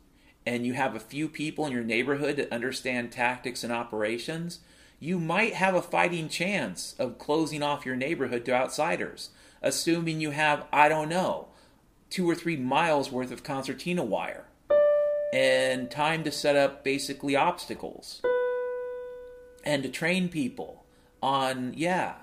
and 0.47 0.67
you 0.67 0.75
have 0.75 0.95
a 0.95 1.01
few 1.01 1.29
people 1.29 1.67
in 1.67 1.73
your 1.73 1.85
neighborhood 1.85 2.37
that 2.37 2.53
understand 2.53 3.13
tactics 3.13 3.65
and 3.65 3.73
operations, 3.73 4.61
you 4.99 5.19
might 5.19 5.55
have 5.55 5.75
a 5.75 5.83
fighting 5.83 6.29
chance 6.29 6.95
of 6.99 7.19
closing 7.19 7.63
off 7.63 7.87
your 7.87 7.97
neighborhood 7.97 8.45
to 8.45 8.55
outsiders, 8.55 9.31
assuming 9.63 10.21
you 10.21 10.31
have, 10.31 10.67
I 10.73 10.89
don't 10.89 11.09
know, 11.09 11.49
two 12.11 12.29
or 12.29 12.35
three 12.35 12.57
miles 12.57 13.11
worth 13.11 13.31
of 13.31 13.43
concertina 13.43 14.05
wire 14.05 14.47
and 15.35 15.91
time 15.91 16.23
to 16.23 16.31
set 16.31 16.55
up 16.55 16.85
basically 16.85 17.35
obstacles 17.35 18.23
and 19.65 19.83
to 19.83 19.89
train 19.89 20.29
people 20.29 20.85
on, 21.21 21.75
yeah, 21.77 22.15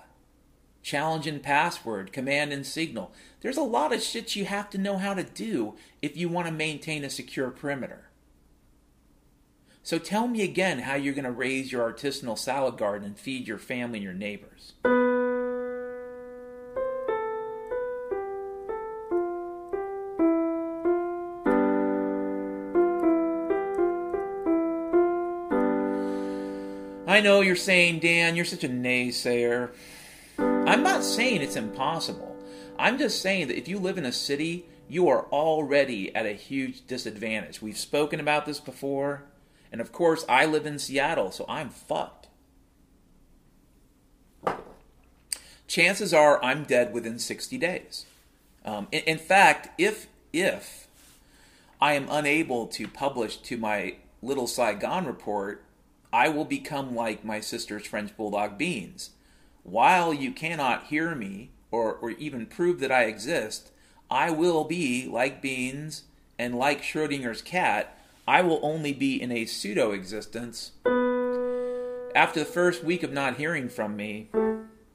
challenge 0.82 1.28
and 1.28 1.44
password, 1.44 2.14
command 2.14 2.54
and 2.54 2.66
signal. 2.66 3.12
There's 3.42 3.58
a 3.58 3.64
lot 3.64 3.94
of 3.94 4.02
shit 4.02 4.38
you 4.38 4.46
have 4.46 4.70
to 4.70 4.78
know 4.78 4.98
how 4.98 5.14
to 5.14 5.24
do 5.24 5.76
if 6.02 6.16
you 6.16 6.30
want 6.30 6.48
to 6.48 6.54
maintain 6.54 7.04
a 7.04 7.10
secure 7.10 7.52
perimeter. 7.52 8.08
So 9.84 10.00
tell 10.00 10.30
me 10.30 10.42
again 10.42 10.80
how 10.80 10.96
you're 10.96 11.14
going 11.14 11.26
to 11.26 11.32
raise 11.32 11.70
your 11.70 11.92
artisanal 11.92 12.40
salad 12.40 12.78
garden 12.78 13.06
and 13.06 13.20
feed 13.20 13.46
your 13.46 13.58
family 13.58 13.98
and 13.98 14.06
your 14.06 14.14
neighbors. 14.14 14.72
I 27.22 27.24
know 27.24 27.42
you're 27.42 27.56
saying, 27.56 28.00
Dan, 28.00 28.36
you're 28.36 28.46
such 28.46 28.64
a 28.64 28.68
naysayer. 28.68 29.70
I'm 30.40 30.82
not 30.82 31.04
saying 31.04 31.44
it's 31.44 31.56
impossible. 31.56 32.36
I'm 32.80 32.98
just 32.98 33.22
saying 33.22 33.48
that 33.48 33.60
if 33.60 33.68
you 33.68 33.78
live 33.78 34.00
in 34.00 34.06
a 34.06 34.12
city, 34.12 34.66
you 34.90 35.08
are 35.08 35.26
already 35.26 36.16
at 36.16 36.26
a 36.26 36.32
huge 36.32 36.88
disadvantage. 36.88 37.62
We've 37.62 37.78
spoken 37.78 38.20
about 38.20 38.48
this 38.48 38.60
before, 38.60 39.26
And 39.72 39.80
of 39.80 39.92
course, 39.92 40.26
I 40.28 40.48
live 40.48 40.66
in 40.66 40.80
Seattle, 40.80 41.30
so 41.30 41.46
I'm 41.48 41.70
fucked. 41.70 42.28
Chances 45.68 46.16
are 46.16 46.44
I'm 46.44 46.64
dead 46.64 46.92
within 46.92 47.20
60 47.20 47.56
days. 47.60 48.08
Um, 48.66 48.88
in, 48.92 49.04
in 49.04 49.18
fact, 49.20 49.80
if 49.80 50.08
if 50.34 50.88
I 51.80 51.94
am 51.94 52.08
unable 52.10 52.66
to 52.66 52.88
publish 52.88 53.38
to 53.38 53.58
my 53.58 53.98
Little 54.24 54.48
Saigon 54.48 55.06
report, 55.06 55.64
I 56.14 56.30
will 56.30 56.46
become 56.46 56.96
like 56.96 57.24
my 57.24 57.40
sister's 57.40 57.86
French 57.86 58.16
Bulldog 58.18 58.58
Beans. 58.58 59.12
While 59.64 60.14
you 60.14 60.32
cannot 60.32 60.88
hear 60.88 61.16
me 61.16 61.52
or, 61.72 61.94
or 61.94 62.12
even 62.12 62.46
prove 62.46 62.80
that 62.82 62.92
I 62.92 63.04
exist, 63.04 63.72
I 64.10 64.30
will 64.30 64.66
be 64.66 65.08
like 65.08 65.42
Beans 65.42 66.04
and 66.38 66.56
like 66.56 66.82
Schrodinger's 66.82 67.42
cat, 67.42 67.98
I 68.28 68.42
will 68.42 68.60
only 68.62 68.94
be 68.94 69.22
in 69.22 69.32
a 69.32 69.46
pseudo 69.46 69.92
existence. 69.92 70.72
After 72.14 72.40
the 72.40 72.46
first 72.46 72.84
week 72.84 73.04
of 73.04 73.14
not 73.14 73.38
hearing 73.38 73.70
from 73.70 73.96
me, 73.96 74.30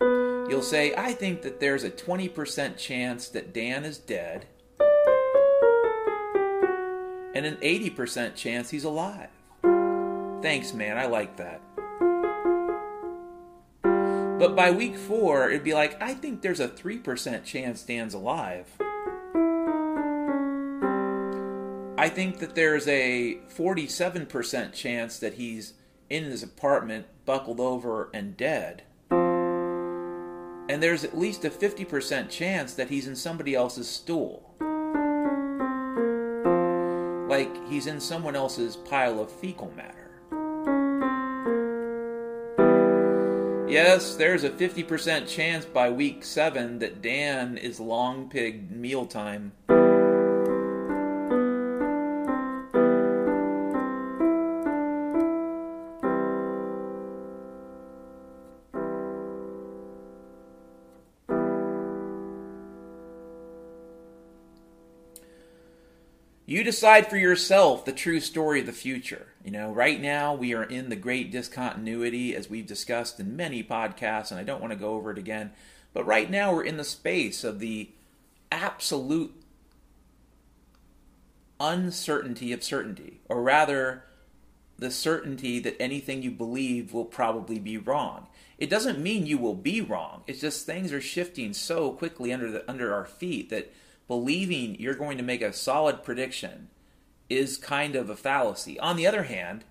you'll 0.01 0.63
say, 0.63 0.95
I 0.95 1.13
think 1.13 1.43
that 1.43 1.61
there's 1.61 1.85
a 1.85 1.91
20% 1.91 2.77
chance 2.77 3.29
that 3.29 3.55
Dan 3.55 3.85
is 3.85 3.97
dead 3.99 4.47
and 7.35 7.45
an 7.47 7.57
80% 7.57 8.35
chance 8.35 8.71
he's 8.71 8.85
alive. 8.85 9.29
Thanks, 10.47 10.73
man. 10.73 10.97
I 10.97 11.07
like 11.07 11.39
that. 11.39 11.61
But 14.39 14.55
by 14.55 14.71
week 14.71 14.97
four, 14.97 15.49
it'd 15.51 15.65
be 15.65 15.75
like, 15.75 16.01
I 16.01 16.15
think 16.15 16.41
there's 16.41 16.61
a 16.61 16.69
3% 16.69 17.43
chance 17.45 17.83
Dan's 17.83 18.15
alive. 18.15 18.69
I 21.99 22.09
think 22.09 22.39
that 22.39 22.55
there's 22.55 22.87
a 22.87 23.41
47% 23.57 24.73
chance 24.73 25.19
that 25.19 25.35
he's 25.35 25.75
in 26.09 26.23
his 26.23 26.45
apartment, 26.45 27.07
buckled 27.25 27.59
over, 27.59 28.09
and 28.15 28.37
dead. 28.37 28.85
And 29.11 30.81
there's 30.81 31.03
at 31.03 31.19
least 31.19 31.45
a 31.45 31.51
50% 31.51 32.31
chance 32.31 32.75
that 32.75 32.89
he's 32.89 33.09
in 33.09 33.17
somebody 33.17 33.57
else's 33.57 33.89
stool. 33.89 34.55
Like 37.29 37.67
he's 37.67 37.89
in 37.89 37.99
someone 37.99 38.37
else's 38.37 38.77
pile 38.77 39.19
of 39.19 39.33
fecal 39.33 39.73
matter. 39.73 40.06
Yes, 43.69 44.15
there's 44.15 44.45
a 44.45 44.51
50% 44.51 45.27
chance 45.27 45.65
by 45.65 45.91
week 45.91 46.25
7 46.25 46.79
that 46.79 47.03
Dan 47.03 47.59
is 47.59 47.81
long 47.81 48.29
pig 48.29 48.71
mealtime. 48.71 49.53
Decide 66.77 67.09
for 67.09 67.17
yourself 67.17 67.87
the 67.87 67.93
true 67.93 68.21
story 68.21 68.61
of 68.61 68.67
the 68.67 68.73
future. 68.73 69.29
You 69.43 69.51
know, 69.51 69.73
right 69.73 69.99
now 69.99 70.35
we 70.35 70.53
are 70.53 70.63
in 70.63 70.91
the 70.91 70.97
great 70.97 71.33
discontinuity, 71.33 72.37
as 72.37 72.51
we've 72.51 72.67
discussed 72.67 73.19
in 73.19 73.35
many 73.35 73.65
podcasts, 73.65 74.31
and 74.31 74.39
I 74.39 74.43
don't 74.43 74.61
want 74.61 74.75
to 74.75 74.79
go 74.79 74.91
over 74.91 75.11
it 75.11 75.17
again. 75.17 75.53
But 75.95 76.05
right 76.05 76.31
now 76.31 76.53
we're 76.53 76.65
in 76.65 76.77
the 76.77 76.85
space 76.85 77.45
of 77.45 77.61
the 77.61 77.89
absolute 78.53 79.33
uncertainty 81.59 82.53
of 82.53 82.63
certainty, 82.63 83.21
or 83.27 83.43
rather, 83.43 84.05
the 84.79 84.91
certainty 84.91 85.59
that 85.61 85.81
anything 85.81 86.23
you 86.23 86.31
believe 86.31 86.93
will 86.93 87.07
probably 87.07 87.59
be 87.59 87.79
wrong. 87.79 88.27
It 88.59 88.69
doesn't 88.69 89.03
mean 89.03 89.25
you 89.25 89.39
will 89.39 89.55
be 89.55 89.81
wrong. 89.81 90.25
It's 90.27 90.43
just 90.43 90.67
things 90.67 90.93
are 90.93 91.01
shifting 91.01 91.55
so 91.55 91.93
quickly 91.93 92.35
under 92.35 92.51
the 92.51 92.71
under 92.71 92.93
our 92.93 93.07
feet 93.07 93.49
that 93.49 93.73
believing 94.09 94.77
you're 94.79 94.95
going 94.95 95.19
to 95.19 95.25
make 95.25 95.43
a 95.43 95.53
solid 95.53 96.03
prediction 96.03 96.69
is 97.29 97.57
kind 97.57 97.97
of 97.97 98.09
a 98.09 98.17
fallacy. 98.17 98.79
On 98.79 98.97
the 98.97 99.07
other 99.07 99.25
hand, 99.25 99.65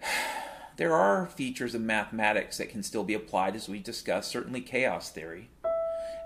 there 0.76 0.94
are 0.94 1.26
features 1.26 1.74
of 1.74 1.82
mathematics 1.82 2.58
that 2.58 2.70
can 2.70 2.82
still 2.82 3.04
be 3.04 3.14
applied, 3.14 3.54
as 3.54 3.68
we 3.68 3.78
discussed, 3.78 4.30
certainly 4.30 4.60
chaos 4.60 5.10
theory. 5.10 5.50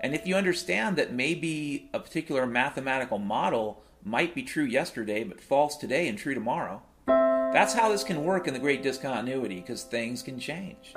And 0.01 0.13
if 0.13 0.27
you 0.27 0.35
understand 0.35 0.95
that 0.97 1.11
maybe 1.11 1.89
a 1.93 1.99
particular 1.99 2.45
mathematical 2.45 3.17
model 3.17 3.83
might 4.03 4.35
be 4.35 4.43
true 4.43 4.63
yesterday 4.63 5.23
but 5.23 5.41
false 5.41 5.75
today 5.75 6.07
and 6.07 6.17
true 6.17 6.33
tomorrow, 6.33 6.81
that's 7.07 7.73
how 7.73 7.89
this 7.89 8.03
can 8.03 8.23
work 8.23 8.47
in 8.47 8.53
the 8.53 8.59
great 8.59 8.83
discontinuity 8.83 9.55
because 9.55 9.83
things 9.83 10.21
can 10.21 10.39
change. 10.39 10.93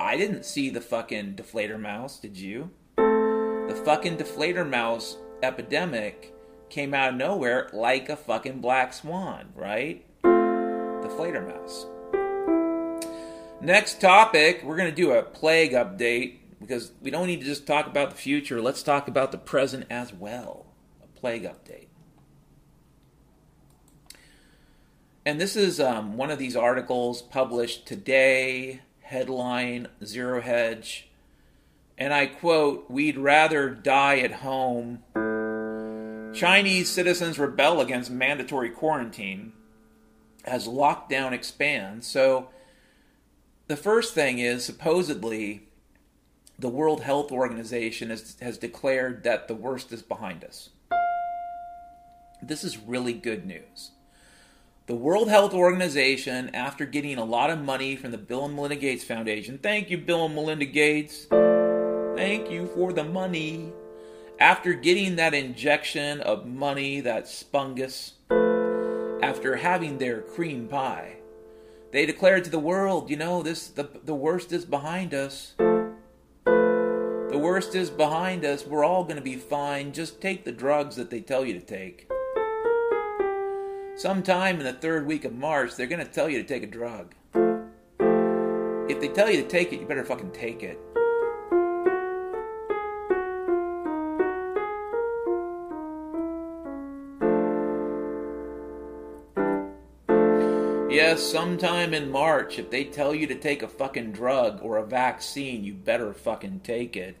I 0.00 0.16
didn't 0.16 0.44
see 0.44 0.70
the 0.70 0.80
fucking 0.80 1.34
deflator 1.34 1.78
mouse, 1.78 2.18
did 2.18 2.36
you? 2.36 2.70
The 3.68 3.74
fucking 3.84 4.16
deflator 4.16 4.68
mouse 4.68 5.16
epidemic 5.42 6.32
came 6.70 6.94
out 6.94 7.10
of 7.10 7.14
nowhere 7.16 7.68
like 7.72 8.08
a 8.08 8.16
fucking 8.16 8.60
black 8.60 8.92
swan, 8.92 9.48
right? 9.56 10.04
Deflator 10.22 11.44
mouse. 11.44 11.86
Next 13.60 14.00
topic, 14.00 14.62
we're 14.62 14.76
going 14.76 14.90
to 14.90 14.94
do 14.94 15.10
a 15.10 15.22
plague 15.22 15.72
update 15.72 16.36
because 16.60 16.92
we 17.02 17.10
don't 17.10 17.26
need 17.26 17.40
to 17.40 17.46
just 17.46 17.66
talk 17.66 17.88
about 17.88 18.10
the 18.10 18.16
future. 18.16 18.62
Let's 18.62 18.84
talk 18.84 19.08
about 19.08 19.32
the 19.32 19.38
present 19.38 19.86
as 19.90 20.12
well. 20.12 20.66
A 21.02 21.18
plague 21.18 21.42
update. 21.42 21.88
And 25.24 25.40
this 25.40 25.56
is 25.56 25.80
um, 25.80 26.16
one 26.16 26.30
of 26.30 26.38
these 26.38 26.54
articles 26.54 27.20
published 27.20 27.84
today, 27.84 28.82
headline 29.00 29.88
Zero 30.04 30.40
Hedge. 30.40 31.08
And 31.98 32.12
I 32.12 32.26
quote, 32.26 32.90
We'd 32.90 33.18
rather 33.18 33.70
die 33.70 34.18
at 34.18 34.32
home 34.32 35.02
Chinese 36.34 36.90
citizens 36.90 37.38
rebel 37.38 37.80
against 37.80 38.10
mandatory 38.10 38.70
quarantine 38.70 39.52
as 40.44 40.68
lockdown 40.68 41.32
expands. 41.32 42.06
So, 42.06 42.50
the 43.68 43.76
first 43.76 44.14
thing 44.14 44.38
is 44.38 44.64
supposedly 44.64 45.68
the 46.58 46.68
World 46.68 47.02
Health 47.02 47.32
Organization 47.32 48.10
has, 48.10 48.36
has 48.40 48.58
declared 48.58 49.24
that 49.24 49.48
the 49.48 49.54
worst 49.54 49.92
is 49.92 50.02
behind 50.02 50.44
us. 50.44 50.70
This 52.42 52.62
is 52.62 52.78
really 52.78 53.12
good 53.12 53.44
news. 53.44 53.90
The 54.86 54.94
World 54.94 55.28
Health 55.28 55.52
Organization, 55.52 56.54
after 56.54 56.86
getting 56.86 57.18
a 57.18 57.24
lot 57.24 57.50
of 57.50 57.60
money 57.60 57.96
from 57.96 58.12
the 58.12 58.18
Bill 58.18 58.44
and 58.44 58.54
Melinda 58.54 58.76
Gates 58.76 59.02
Foundation, 59.02 59.58
thank 59.58 59.90
you, 59.90 59.98
Bill 59.98 60.26
and 60.26 60.34
Melinda 60.34 60.66
Gates. 60.66 61.26
Thank 62.16 62.50
you 62.50 62.66
for 62.68 62.94
the 62.94 63.04
money 63.04 63.72
after 64.38 64.72
getting 64.72 65.16
that 65.16 65.34
injection 65.34 66.22
of 66.22 66.46
money, 66.46 67.00
that 67.00 67.26
spungus, 67.26 68.12
after 69.22 69.56
having 69.56 69.98
their 69.98 70.22
cream 70.22 70.66
pie, 70.66 71.16
they 71.92 72.06
declared 72.06 72.44
to 72.44 72.50
the 72.50 72.58
world, 72.58 73.10
you 73.10 73.16
know, 73.16 73.42
this 73.42 73.68
the, 73.68 73.88
the 74.04 74.14
worst 74.14 74.50
is 74.50 74.64
behind 74.64 75.12
us. 75.12 75.54
The 76.46 77.38
worst 77.38 77.74
is 77.74 77.90
behind 77.90 78.46
us. 78.46 78.66
We're 78.66 78.84
all 78.84 79.04
going 79.04 79.16
to 79.16 79.22
be 79.22 79.36
fine. 79.36 79.92
Just 79.92 80.20
take 80.20 80.44
the 80.44 80.52
drugs 80.52 80.96
that 80.96 81.10
they 81.10 81.20
tell 81.20 81.44
you 81.44 81.52
to 81.52 81.60
take. 81.60 82.08
Sometime 83.96 84.58
in 84.58 84.64
the 84.64 84.72
third 84.72 85.06
week 85.06 85.26
of 85.26 85.34
March, 85.34 85.76
they're 85.76 85.86
going 85.86 86.04
to 86.04 86.10
tell 86.10 86.30
you 86.30 86.42
to 86.42 86.48
take 86.48 86.62
a 86.62 86.66
drug. 86.66 87.14
If 88.88 89.00
they 89.00 89.08
tell 89.08 89.30
you 89.30 89.42
to 89.42 89.48
take 89.48 89.74
it, 89.74 89.80
you 89.80 89.86
better 89.86 90.04
fucking 90.04 90.32
take 90.32 90.62
it. 90.62 90.78
Yes, 100.96 101.22
sometime 101.22 101.92
in 101.92 102.10
March, 102.10 102.58
if 102.58 102.70
they 102.70 102.82
tell 102.82 103.14
you 103.14 103.26
to 103.26 103.34
take 103.34 103.62
a 103.62 103.68
fucking 103.68 104.12
drug 104.12 104.60
or 104.62 104.78
a 104.78 104.86
vaccine, 104.86 105.62
you 105.62 105.74
better 105.74 106.14
fucking 106.14 106.60
take 106.60 106.96
it. 106.96 107.18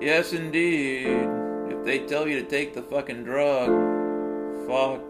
Yes, 0.00 0.32
indeed. 0.32 1.28
If 1.70 1.84
they 1.84 2.00
tell 2.08 2.26
you 2.26 2.42
to 2.42 2.48
take 2.48 2.74
the 2.74 2.82
fucking 2.82 3.22
drug, 3.22 3.70
fuck. 4.66 5.00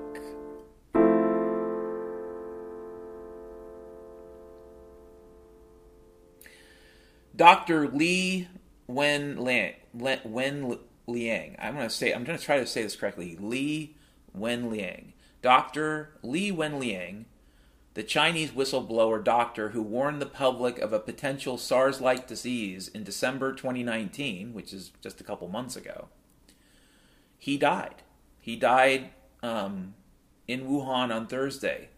Dr. 7.35 7.89
Li 7.89 8.49
Wen 8.87 9.39
Wen 9.39 10.79
Liang. 11.07 11.57
I'm 11.59 11.75
going 11.75 11.89
to 11.89 11.95
say, 11.95 12.13
I'm 12.13 12.25
going 12.25 12.39
to 12.39 12.45
try 12.45 12.59
to 12.59 12.67
say 12.67 12.83
this 12.83 12.97
correctly. 12.97 13.37
Li 13.39 13.95
Wenliang. 14.37 15.13
Dr. 15.43 16.11
Li 16.23 16.51
Wenliang 16.51 17.27
the 17.95 18.03
Chinese 18.03 18.51
whistleblower 18.51 19.23
doctor 19.23 19.71
who 19.71 19.81
warned 19.81 20.21
the 20.21 20.27
public 20.27 20.79
of 20.79 20.93
a 20.93 20.99
potential 20.99 21.57
SARS 21.57 22.01
like 22.01 22.27
disease 22.27 22.89
in 22.89 23.05
December 23.05 23.53
2019, 23.53 24.53
which 24.53 24.73
is 24.73 24.91
just 25.01 25.21
a 25.21 25.25
couple 25.25 25.49
months 25.49 25.77
ago, 25.77 26.09
he 27.39 27.57
died. 27.57 28.03
He 28.41 28.57
died 28.57 29.11
um, 29.45 29.95
in 30.49 30.67
Wuhan 30.67 31.15
on 31.15 31.29
Thursday. 31.29 31.89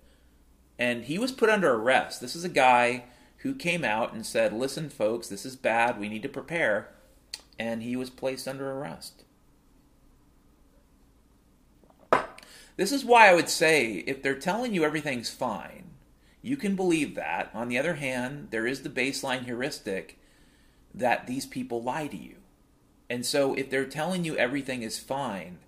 And 0.79 1.05
he 1.05 1.19
was 1.19 1.33
put 1.33 1.49
under 1.49 1.73
arrest. 1.73 2.21
This 2.21 2.37
is 2.37 2.45
a 2.45 2.51
guy 2.51 3.05
who 3.39 3.55
came 3.55 3.83
out 3.83 4.13
and 4.13 4.27
said, 4.27 4.53
Listen, 4.53 4.91
folks, 4.91 5.29
this 5.29 5.47
is 5.47 5.57
bad. 5.57 5.99
We 5.99 6.11
need 6.11 6.23
to 6.23 6.29
prepare. 6.29 6.91
And 7.59 7.83
he 7.83 7.97
was 7.97 8.11
placed 8.11 8.47
under 8.47 8.71
arrest. 8.71 9.25
This 12.77 12.93
is 12.93 13.05
why 13.05 13.29
I 13.29 13.35
would 13.35 13.49
say 13.49 14.05
if 14.07 14.23
they're 14.23 14.39
telling 14.39 14.75
you 14.75 14.85
everything's 14.85 15.31
fine, 15.31 15.91
you 16.43 16.57
can 16.57 16.77
believe 16.77 17.15
that. 17.15 17.51
On 17.55 17.69
the 17.69 17.79
other 17.79 17.95
hand, 17.95 18.49
there 18.51 18.67
is 18.67 18.83
the 18.83 18.91
baseline 18.91 19.45
heuristic 19.45 20.19
that 20.95 21.27
these 21.27 21.47
people 21.47 21.83
lie 21.83 22.07
to 22.07 22.17
you. 22.17 22.37
And 23.09 23.25
so 23.25 23.55
if 23.55 23.71
they're 23.71 23.87
telling 23.87 24.25
you 24.25 24.37
everything 24.37 24.83
is 24.83 24.99
fine, 24.99 25.59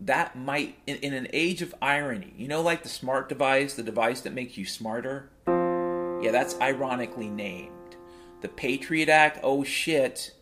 that 0.00 0.36
might, 0.36 0.76
in, 0.86 0.96
in, 0.96 1.12
an 1.12 1.28
age 1.32 1.60
of 1.62 1.74
irony, 1.82 2.32
you 2.36 2.48
know, 2.48 2.62
like 2.62 2.82
the 2.82 2.88
smart 2.88 3.28
device, 3.28 3.74
the 3.74 3.82
device 3.82 4.20
that 4.22 4.32
makes 4.32 4.56
you 4.56 4.64
smarter? 4.64 5.30
Yeah, 5.46 6.30
that's 6.30 6.58
ironically 6.60 7.28
named. 7.28 7.96
The 8.40 8.48
Patriot 8.48 9.08
Act, 9.08 9.40
oh 9.42 9.64
shit, 9.64 10.34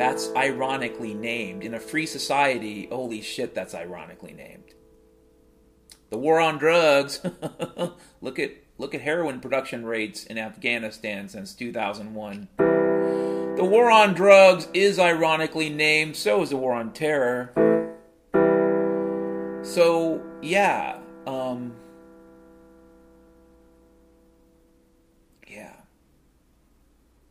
that's 0.00 0.34
ironically 0.34 1.12
named. 1.12 1.62
In 1.62 1.74
a 1.74 1.78
free 1.78 2.06
society, 2.06 2.88
holy 2.90 3.20
shit, 3.20 3.54
that's 3.54 3.74
ironically 3.74 4.32
named. 4.32 4.72
The 6.08 6.16
war 6.16 6.40
on 6.40 6.56
drugs, 6.56 7.20
look 8.22 8.38
at 8.38 8.52
look 8.78 8.94
at 8.94 9.02
heroin 9.02 9.40
production 9.40 9.84
rates 9.84 10.24
in 10.24 10.38
Afghanistan 10.38 11.28
since 11.28 11.52
2001. 11.52 12.48
The 12.56 13.64
war 13.64 13.90
on 13.90 14.14
drugs 14.14 14.68
is 14.72 14.98
ironically 14.98 15.68
named, 15.68 16.16
so 16.16 16.40
is 16.40 16.48
the 16.48 16.56
war 16.56 16.72
on 16.72 16.94
terror. 16.94 17.52
So, 19.62 20.22
yeah, 20.40 20.98
um, 21.26 21.74
yeah. 25.46 25.74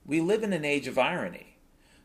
We 0.06 0.22
live 0.22 0.44
in 0.44 0.54
an 0.54 0.64
age 0.64 0.86
of 0.86 1.00
irony. 1.00 1.49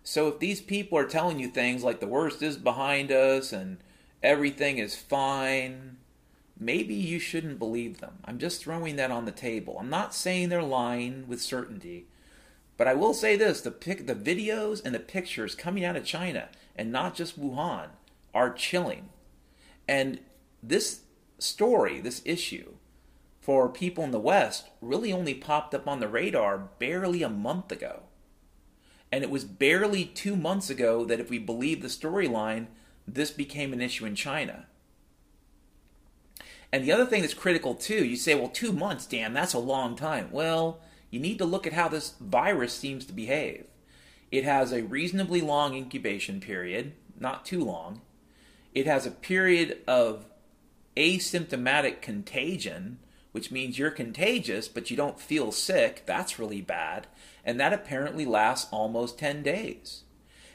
So, 0.06 0.28
if 0.28 0.38
these 0.38 0.60
people 0.60 0.98
are 0.98 1.06
telling 1.06 1.40
you 1.40 1.48
things 1.48 1.82
like 1.82 1.98
the 1.98 2.06
worst 2.06 2.42
is 2.42 2.58
behind 2.58 3.10
us 3.10 3.52
and 3.54 3.78
everything 4.22 4.76
is 4.76 4.94
fine, 4.94 5.96
maybe 6.60 6.94
you 6.94 7.18
shouldn't 7.18 7.58
believe 7.58 7.98
them. 7.98 8.18
I'm 8.24 8.38
just 8.38 8.62
throwing 8.62 8.96
that 8.96 9.10
on 9.10 9.24
the 9.24 9.32
table. 9.32 9.78
I'm 9.80 9.88
not 9.88 10.14
saying 10.14 10.50
they're 10.50 10.62
lying 10.62 11.26
with 11.26 11.40
certainty, 11.40 12.06
but 12.76 12.86
I 12.86 12.92
will 12.92 13.14
say 13.14 13.34
this: 13.34 13.62
the 13.62 13.70
pic, 13.70 14.06
the 14.06 14.14
videos 14.14 14.84
and 14.84 14.94
the 14.94 15.00
pictures 15.00 15.54
coming 15.54 15.86
out 15.86 15.96
of 15.96 16.04
China, 16.04 16.50
and 16.76 16.92
not 16.92 17.14
just 17.14 17.40
Wuhan, 17.40 17.88
are 18.34 18.52
chilling. 18.52 19.08
And 19.88 20.20
this 20.62 21.00
story, 21.38 22.00
this 22.00 22.20
issue, 22.26 22.74
for 23.40 23.70
people 23.70 24.04
in 24.04 24.10
the 24.10 24.20
West, 24.20 24.68
really 24.82 25.14
only 25.14 25.34
popped 25.34 25.74
up 25.74 25.88
on 25.88 26.00
the 26.00 26.08
radar 26.08 26.58
barely 26.78 27.22
a 27.22 27.30
month 27.30 27.72
ago. 27.72 28.02
And 29.12 29.22
it 29.22 29.30
was 29.30 29.44
barely 29.44 30.04
two 30.04 30.34
months 30.34 30.70
ago 30.70 31.04
that, 31.04 31.20
if 31.20 31.30
we 31.30 31.38
believe 31.38 31.82
the 31.82 31.88
storyline, 31.88 32.66
this 33.06 33.30
became 33.30 33.72
an 33.72 33.80
issue 33.80 34.06
in 34.06 34.14
China. 34.14 34.66
And 36.72 36.82
the 36.82 36.90
other 36.90 37.06
thing 37.06 37.20
that's 37.20 37.34
critical 37.34 37.76
too, 37.76 38.04
you 38.04 38.16
say, 38.16 38.34
well, 38.34 38.48
two 38.48 38.72
months, 38.72 39.06
damn, 39.06 39.32
that's 39.32 39.54
a 39.54 39.60
long 39.60 39.94
time. 39.94 40.28
Well, 40.32 40.80
you 41.10 41.20
need 41.20 41.38
to 41.38 41.44
look 41.44 41.66
at 41.68 41.72
how 41.72 41.86
this 41.86 42.14
virus 42.20 42.72
seems 42.72 43.06
to 43.06 43.12
behave. 43.12 43.66
It 44.32 44.42
has 44.42 44.72
a 44.72 44.82
reasonably 44.82 45.40
long 45.40 45.74
incubation 45.74 46.40
period, 46.40 46.94
not 47.20 47.44
too 47.44 47.62
long. 47.62 48.00
It 48.74 48.86
has 48.86 49.06
a 49.06 49.12
period 49.12 49.78
of 49.86 50.26
asymptomatic 50.96 52.00
contagion, 52.00 52.98
which 53.30 53.52
means 53.52 53.78
you're 53.78 53.92
contagious 53.92 54.66
but 54.66 54.90
you 54.90 54.96
don't 54.96 55.20
feel 55.20 55.52
sick. 55.52 56.02
That's 56.06 56.40
really 56.40 56.60
bad. 56.60 57.06
And 57.44 57.60
that 57.60 57.72
apparently 57.72 58.24
lasts 58.24 58.68
almost 58.70 59.18
10 59.18 59.42
days. 59.42 60.04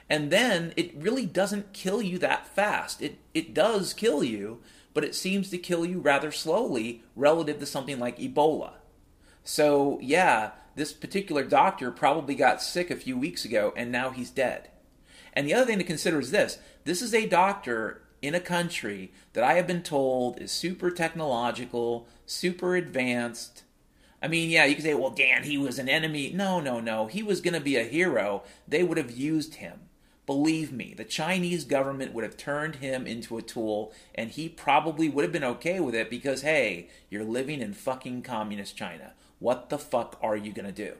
And 0.09 0.31
then 0.31 0.73
it 0.75 0.95
really 0.95 1.25
doesn't 1.25 1.73
kill 1.73 2.01
you 2.01 2.17
that 2.19 2.47
fast. 2.47 3.01
It, 3.01 3.19
it 3.33 3.53
does 3.53 3.93
kill 3.93 4.23
you, 4.23 4.61
but 4.93 5.03
it 5.03 5.13
seems 5.13 5.49
to 5.51 5.57
kill 5.57 5.85
you 5.85 5.99
rather 5.99 6.31
slowly 6.31 7.03
relative 7.15 7.59
to 7.59 7.65
something 7.65 7.99
like 7.99 8.17
Ebola. 8.17 8.73
So, 9.43 9.99
yeah, 10.01 10.51
this 10.75 10.93
particular 10.93 11.43
doctor 11.43 11.91
probably 11.91 12.35
got 12.35 12.61
sick 12.61 12.89
a 12.89 12.95
few 12.95 13.17
weeks 13.17 13.45
ago 13.45 13.73
and 13.75 13.91
now 13.91 14.09
he's 14.09 14.31
dead. 14.31 14.69
And 15.33 15.47
the 15.47 15.53
other 15.53 15.65
thing 15.65 15.77
to 15.77 15.83
consider 15.83 16.19
is 16.19 16.31
this 16.31 16.57
this 16.85 17.01
is 17.01 17.13
a 17.13 17.27
doctor 17.27 18.01
in 18.21 18.35
a 18.35 18.39
country 18.39 19.11
that 19.33 19.43
I 19.43 19.53
have 19.53 19.67
been 19.67 19.83
told 19.83 20.41
is 20.41 20.51
super 20.51 20.91
technological, 20.91 22.07
super 22.25 22.75
advanced. 22.75 23.63
I 24.21 24.27
mean, 24.27 24.49
yeah, 24.49 24.65
you 24.65 24.75
could 24.75 24.83
say, 24.83 24.93
well, 24.93 25.11
Dan, 25.11 25.43
he 25.43 25.57
was 25.57 25.79
an 25.79 25.87
enemy. 25.87 26.31
No, 26.33 26.59
no, 26.59 26.79
no. 26.79 27.07
He 27.07 27.23
was 27.23 27.41
going 27.41 27.53
to 27.53 27.61
be 27.61 27.77
a 27.77 27.83
hero. 27.83 28.43
They 28.67 28.83
would 28.83 28.97
have 28.97 29.11
used 29.11 29.55
him. 29.55 29.81
Believe 30.25 30.71
me, 30.71 30.93
the 30.95 31.05
Chinese 31.05 31.63
government 31.63 32.13
would 32.13 32.23
have 32.23 32.37
turned 32.37 32.75
him 32.75 33.07
into 33.07 33.37
a 33.37 33.41
tool, 33.41 33.91
and 34.13 34.29
he 34.29 34.47
probably 34.47 35.09
would 35.09 35.23
have 35.23 35.31
been 35.31 35.43
okay 35.43 35.79
with 35.79 35.95
it 35.95 36.09
because, 36.09 36.43
hey, 36.43 36.89
you're 37.09 37.23
living 37.23 37.61
in 37.61 37.73
fucking 37.73 38.21
communist 38.21 38.75
China. 38.75 39.13
What 39.39 39.69
the 39.69 39.79
fuck 39.79 40.19
are 40.21 40.37
you 40.37 40.53
going 40.53 40.67
to 40.67 40.71
do? 40.71 40.97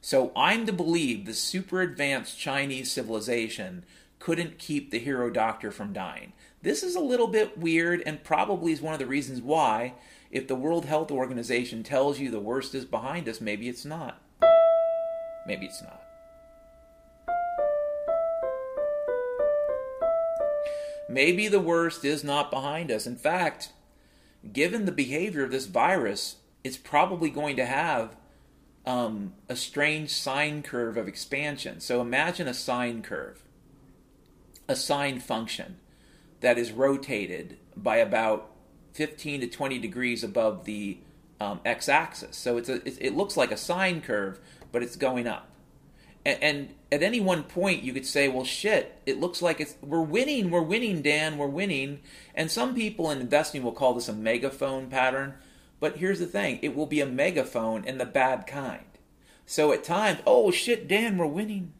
So 0.00 0.30
I'm 0.36 0.66
to 0.66 0.72
believe 0.72 1.26
the 1.26 1.34
super 1.34 1.80
advanced 1.80 2.38
Chinese 2.38 2.92
civilization 2.92 3.84
couldn't 4.18 4.58
keep 4.58 4.90
the 4.90 5.00
hero 5.00 5.30
doctor 5.30 5.72
from 5.72 5.92
dying. 5.92 6.32
This 6.62 6.84
is 6.84 6.94
a 6.94 7.00
little 7.00 7.26
bit 7.26 7.58
weird 7.58 8.02
and 8.06 8.22
probably 8.22 8.72
is 8.72 8.80
one 8.80 8.92
of 8.92 9.00
the 9.00 9.06
reasons 9.06 9.40
why, 9.40 9.94
if 10.32 10.48
the 10.48 10.56
World 10.56 10.86
Health 10.86 11.12
Organization 11.12 11.84
tells 11.84 12.18
you 12.18 12.30
the 12.30 12.40
worst 12.40 12.74
is 12.74 12.84
behind 12.84 13.28
us, 13.28 13.40
maybe 13.40 13.68
it's 13.68 13.84
not. 13.84 14.20
Maybe 15.46 15.66
it's 15.66 15.82
not. 15.82 16.02
maybe 21.12 21.46
the 21.46 21.60
worst 21.60 22.04
is 22.04 22.24
not 22.24 22.50
behind 22.50 22.90
us. 22.90 23.06
In 23.06 23.16
fact, 23.16 23.72
given 24.52 24.86
the 24.86 24.92
behavior 24.92 25.44
of 25.44 25.50
this 25.50 25.66
virus, 25.66 26.36
it's 26.64 26.76
probably 26.76 27.30
going 27.30 27.56
to 27.56 27.66
have 27.66 28.16
um, 28.86 29.34
a 29.48 29.54
strange 29.54 30.10
sine 30.10 30.62
curve 30.62 30.96
of 30.96 31.06
expansion. 31.06 31.80
So 31.80 32.00
imagine 32.00 32.48
a 32.48 32.54
sine 32.54 33.02
curve, 33.02 33.42
a 34.68 34.74
sine 34.74 35.20
function 35.20 35.78
that 36.40 36.58
is 36.58 36.72
rotated 36.72 37.58
by 37.76 37.96
about 37.96 38.50
15 38.92 39.40
to 39.42 39.46
20 39.46 39.78
degrees 39.78 40.24
above 40.24 40.64
the 40.64 40.98
um, 41.40 41.60
x-axis. 41.64 42.36
So 42.36 42.56
it's 42.56 42.68
a, 42.68 42.80
it 43.04 43.14
looks 43.14 43.36
like 43.36 43.50
a 43.50 43.56
sine 43.56 44.00
curve, 44.00 44.38
but 44.70 44.82
it's 44.82 44.96
going 44.96 45.26
up 45.26 45.52
and, 46.24 46.42
and 46.42 46.74
at 46.90 47.02
any 47.02 47.20
one 47.20 47.42
point 47.42 47.82
you 47.82 47.92
could 47.92 48.06
say, 48.06 48.28
well, 48.28 48.44
shit, 48.44 49.00
it 49.06 49.20
looks 49.20 49.42
like 49.42 49.60
it's 49.60 49.74
we're 49.80 50.00
winning, 50.00 50.50
we're 50.50 50.62
winning, 50.62 51.02
Dan, 51.02 51.38
we're 51.38 51.46
winning. 51.46 52.00
And 52.34 52.50
some 52.50 52.74
people 52.74 53.10
in 53.10 53.20
investing 53.20 53.62
will 53.62 53.72
call 53.72 53.94
this 53.94 54.08
a 54.08 54.12
megaphone 54.12 54.88
pattern. 54.88 55.34
But 55.80 55.96
here's 55.96 56.20
the 56.20 56.26
thing 56.26 56.58
it 56.62 56.76
will 56.76 56.86
be 56.86 57.00
a 57.00 57.06
megaphone 57.06 57.84
in 57.84 57.98
the 57.98 58.06
bad 58.06 58.46
kind. 58.46 58.84
So 59.46 59.72
at 59.72 59.84
times, 59.84 60.20
oh 60.26 60.50
shit, 60.50 60.86
Dan, 60.86 61.18
we're 61.18 61.26
winning. 61.26 61.72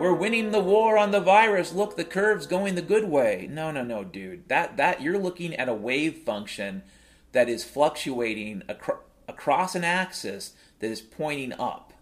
We're 0.00 0.14
winning 0.14 0.50
the 0.50 0.60
war 0.60 0.96
on 0.96 1.10
the 1.10 1.20
virus. 1.20 1.74
Look, 1.74 1.96
the 1.98 2.06
curve's 2.06 2.46
going 2.46 2.74
the 2.74 2.80
good 2.80 3.04
way. 3.04 3.46
No, 3.50 3.70
no, 3.70 3.84
no, 3.84 4.02
dude. 4.02 4.48
That 4.48 4.78
that 4.78 5.02
you're 5.02 5.18
looking 5.18 5.54
at 5.54 5.68
a 5.68 5.74
wave 5.74 6.20
function 6.20 6.84
that 7.32 7.50
is 7.50 7.64
fluctuating 7.64 8.62
acro- 8.66 9.00
across 9.28 9.74
an 9.74 9.84
axis 9.84 10.54
that 10.78 10.90
is 10.90 11.02
pointing 11.02 11.52
up. 11.52 11.92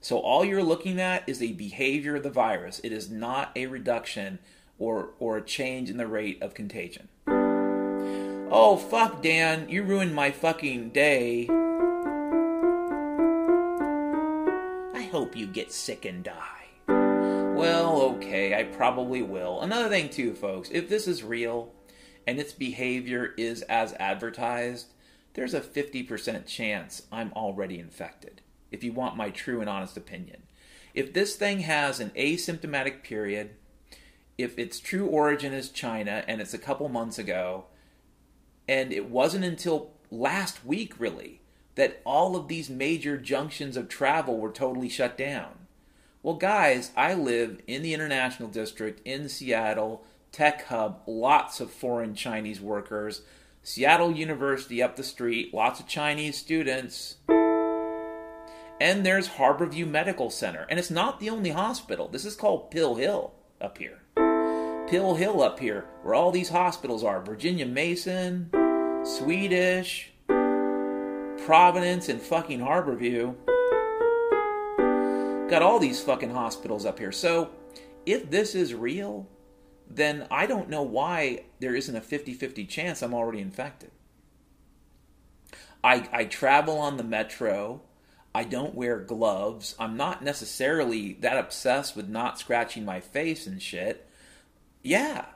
So 0.00 0.18
all 0.18 0.46
you're 0.46 0.62
looking 0.62 0.98
at 0.98 1.28
is 1.28 1.40
the 1.40 1.52
behavior 1.52 2.16
of 2.16 2.22
the 2.22 2.30
virus. 2.30 2.80
It 2.82 2.90
is 2.90 3.10
not 3.10 3.52
a 3.54 3.66
reduction 3.66 4.38
or 4.78 5.10
or 5.18 5.36
a 5.36 5.44
change 5.44 5.90
in 5.90 5.98
the 5.98 6.06
rate 6.06 6.40
of 6.40 6.54
contagion. 6.54 7.08
Oh 7.28 8.78
fuck 8.78 9.20
Dan, 9.22 9.68
you 9.68 9.82
ruined 9.82 10.14
my 10.14 10.30
fucking 10.30 10.88
day. 10.88 11.48
I 14.94 15.02
hope 15.12 15.36
you 15.36 15.46
get 15.46 15.70
sick 15.70 16.06
and 16.06 16.24
die. 16.24 16.61
Well, 17.54 18.00
okay, 18.02 18.58
I 18.58 18.64
probably 18.64 19.22
will. 19.22 19.60
Another 19.60 19.88
thing 19.88 20.08
too, 20.08 20.34
folks, 20.34 20.70
if 20.72 20.88
this 20.88 21.06
is 21.06 21.22
real 21.22 21.72
and 22.26 22.40
its 22.40 22.52
behavior 22.52 23.34
is 23.36 23.62
as 23.62 23.92
advertised, 23.94 24.88
there's 25.34 25.54
a 25.54 25.60
50% 25.60 26.46
chance 26.46 27.02
I'm 27.12 27.32
already 27.34 27.78
infected 27.78 28.42
if 28.70 28.82
you 28.82 28.92
want 28.92 29.16
my 29.16 29.30
true 29.30 29.60
and 29.60 29.70
honest 29.70 29.96
opinion. 29.96 30.42
If 30.94 31.12
this 31.12 31.36
thing 31.36 31.60
has 31.60 32.00
an 32.00 32.10
asymptomatic 32.10 33.02
period, 33.02 33.50
if 34.36 34.58
its 34.58 34.80
true 34.80 35.06
origin 35.06 35.52
is 35.52 35.68
China 35.68 36.24
and 36.26 36.40
it's 36.40 36.54
a 36.54 36.58
couple 36.58 36.88
months 36.88 37.18
ago, 37.18 37.66
and 38.66 38.92
it 38.92 39.08
wasn't 39.08 39.44
until 39.44 39.92
last 40.10 40.64
week, 40.64 40.98
really, 40.98 41.42
that 41.74 42.00
all 42.04 42.34
of 42.36 42.48
these 42.48 42.68
major 42.68 43.16
junctions 43.16 43.76
of 43.76 43.88
travel 43.88 44.38
were 44.38 44.52
totally 44.52 44.88
shut 44.88 45.16
down. 45.16 45.61
Well, 46.24 46.36
guys, 46.36 46.92
I 46.96 47.14
live 47.14 47.60
in 47.66 47.82
the 47.82 47.94
International 47.94 48.48
District 48.48 49.04
in 49.04 49.28
Seattle, 49.28 50.04
tech 50.30 50.66
hub, 50.66 51.02
lots 51.08 51.58
of 51.58 51.72
foreign 51.72 52.14
Chinese 52.14 52.60
workers. 52.60 53.22
Seattle 53.64 54.12
University 54.12 54.80
up 54.80 54.94
the 54.94 55.02
street, 55.02 55.52
lots 55.52 55.80
of 55.80 55.88
Chinese 55.88 56.38
students. 56.38 57.16
And 58.80 59.04
there's 59.04 59.30
Harborview 59.30 59.88
Medical 59.88 60.30
Center. 60.30 60.64
And 60.70 60.78
it's 60.78 60.92
not 60.92 61.18
the 61.18 61.28
only 61.28 61.50
hospital. 61.50 62.06
This 62.06 62.24
is 62.24 62.36
called 62.36 62.70
Pill 62.70 62.94
Hill 62.94 63.32
up 63.60 63.78
here. 63.78 63.98
Pill 64.88 65.16
Hill 65.16 65.42
up 65.42 65.58
here, 65.58 65.86
where 66.04 66.14
all 66.14 66.30
these 66.30 66.50
hospitals 66.50 67.02
are 67.02 67.20
Virginia 67.20 67.66
Mason, 67.66 68.48
Swedish, 69.04 70.12
Providence, 71.44 72.08
and 72.08 72.22
fucking 72.22 72.60
Harborview. 72.60 73.34
Got 75.52 75.60
all 75.60 75.78
these 75.78 76.00
fucking 76.00 76.30
hospitals 76.30 76.86
up 76.86 76.98
here. 76.98 77.12
So, 77.12 77.50
if 78.06 78.30
this 78.30 78.54
is 78.54 78.72
real, 78.72 79.28
then 79.86 80.26
I 80.30 80.46
don't 80.46 80.70
know 80.70 80.80
why 80.80 81.44
there 81.60 81.74
isn't 81.74 81.94
a 81.94 82.00
50 82.00 82.32
50 82.32 82.64
chance 82.64 83.02
I'm 83.02 83.12
already 83.12 83.40
infected. 83.40 83.90
I, 85.84 86.08
I 86.10 86.24
travel 86.24 86.78
on 86.78 86.96
the 86.96 87.04
metro. 87.04 87.82
I 88.34 88.44
don't 88.44 88.74
wear 88.74 88.98
gloves. 88.98 89.74
I'm 89.78 89.94
not 89.94 90.24
necessarily 90.24 91.18
that 91.20 91.36
obsessed 91.36 91.96
with 91.96 92.08
not 92.08 92.38
scratching 92.38 92.86
my 92.86 93.00
face 93.00 93.46
and 93.46 93.60
shit. 93.60 94.08
Yeah, 94.82 95.26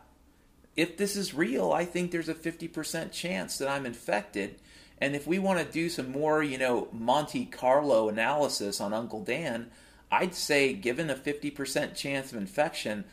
if 0.77 0.97
this 0.97 1.15
is 1.15 1.35
real, 1.35 1.73
I 1.73 1.85
think 1.85 2.11
there's 2.11 2.31
a 2.31 2.35
50% 2.35 3.13
chance 3.13 3.59
that 3.59 3.69
I'm 3.69 3.85
infected. 3.85 4.63
And 4.99 5.15
if 5.15 5.27
we 5.27 5.39
want 5.39 5.59
to 5.59 5.71
do 5.71 5.91
some 5.91 6.11
more, 6.11 6.43
you 6.43 6.57
know, 6.57 6.89
Monte 6.91 7.45
Carlo 7.45 8.09
analysis 8.09 8.81
on 8.81 8.95
Uncle 8.95 9.23
Dan, 9.23 9.71
I'd 10.11 10.35
say 10.35 10.73
given 10.73 11.11
a 11.11 11.15
50% 11.15 11.95
chance 11.95 12.33
of 12.33 12.39
infection, 12.39 13.05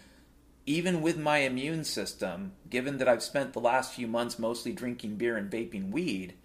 even 0.66 1.02
with 1.02 1.18
my 1.18 1.40
immune 1.40 1.84
system, 1.84 2.54
given 2.70 2.98
that 2.98 3.08
I've 3.10 3.24
spent 3.24 3.54
the 3.54 3.60
last 3.60 3.94
few 3.94 4.08
months 4.08 4.40
mostly 4.40 4.72
drinking 4.72 5.16
beer 5.16 5.36
and 5.36 5.52
vaping 5.52 5.92
weed, 5.92 6.36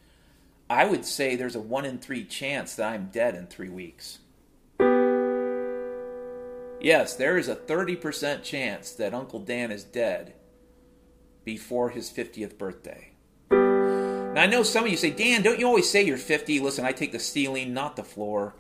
I 0.70 0.84
would 0.86 1.04
say 1.04 1.36
there's 1.36 1.54
a 1.54 1.60
1 1.60 1.84
in 1.84 1.98
3 1.98 2.24
chance 2.24 2.74
that 2.74 2.90
I'm 2.92 3.10
dead 3.12 3.34
in 3.34 3.46
3 3.46 3.68
weeks. 3.68 4.18
Yes, 6.80 7.14
there 7.16 7.38
is 7.38 7.48
a 7.48 7.56
30% 7.56 8.42
chance 8.42 8.92
that 8.92 9.14
Uncle 9.14 9.40
Dan 9.40 9.70
is 9.70 9.84
dead 9.84 10.34
before 11.44 11.90
his 11.90 12.10
50th 12.10 12.56
birthday. 12.58 13.12
Now, 13.50 14.42
I 14.42 14.46
know 14.46 14.62
some 14.62 14.84
of 14.84 14.90
you 14.90 14.96
say, 14.96 15.10
Dan, 15.10 15.42
don't 15.42 15.58
you 15.58 15.66
always 15.66 15.90
say 15.90 16.02
you're 16.02 16.16
50? 16.16 16.60
Listen, 16.60 16.84
I 16.84 16.92
take 16.92 17.12
the 17.12 17.18
ceiling, 17.18 17.74
not 17.74 17.96
the 17.96 18.04
floor. 18.04 18.54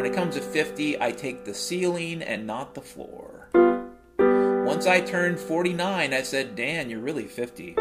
When 0.00 0.10
it 0.10 0.14
comes 0.14 0.34
to 0.36 0.40
50, 0.40 0.98
I 0.98 1.12
take 1.12 1.44
the 1.44 1.52
ceiling 1.52 2.22
and 2.22 2.46
not 2.46 2.72
the 2.72 2.80
floor. 2.80 3.50
Once 4.64 4.86
I 4.86 5.02
turned 5.02 5.38
49, 5.38 6.14
I 6.14 6.22
said, 6.22 6.56
Dan, 6.56 6.88
you're 6.88 7.00
really 7.00 7.26
50. 7.26 7.76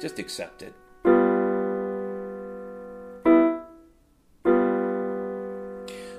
Just 0.00 0.18
accept 0.18 0.62
it. 0.62 0.72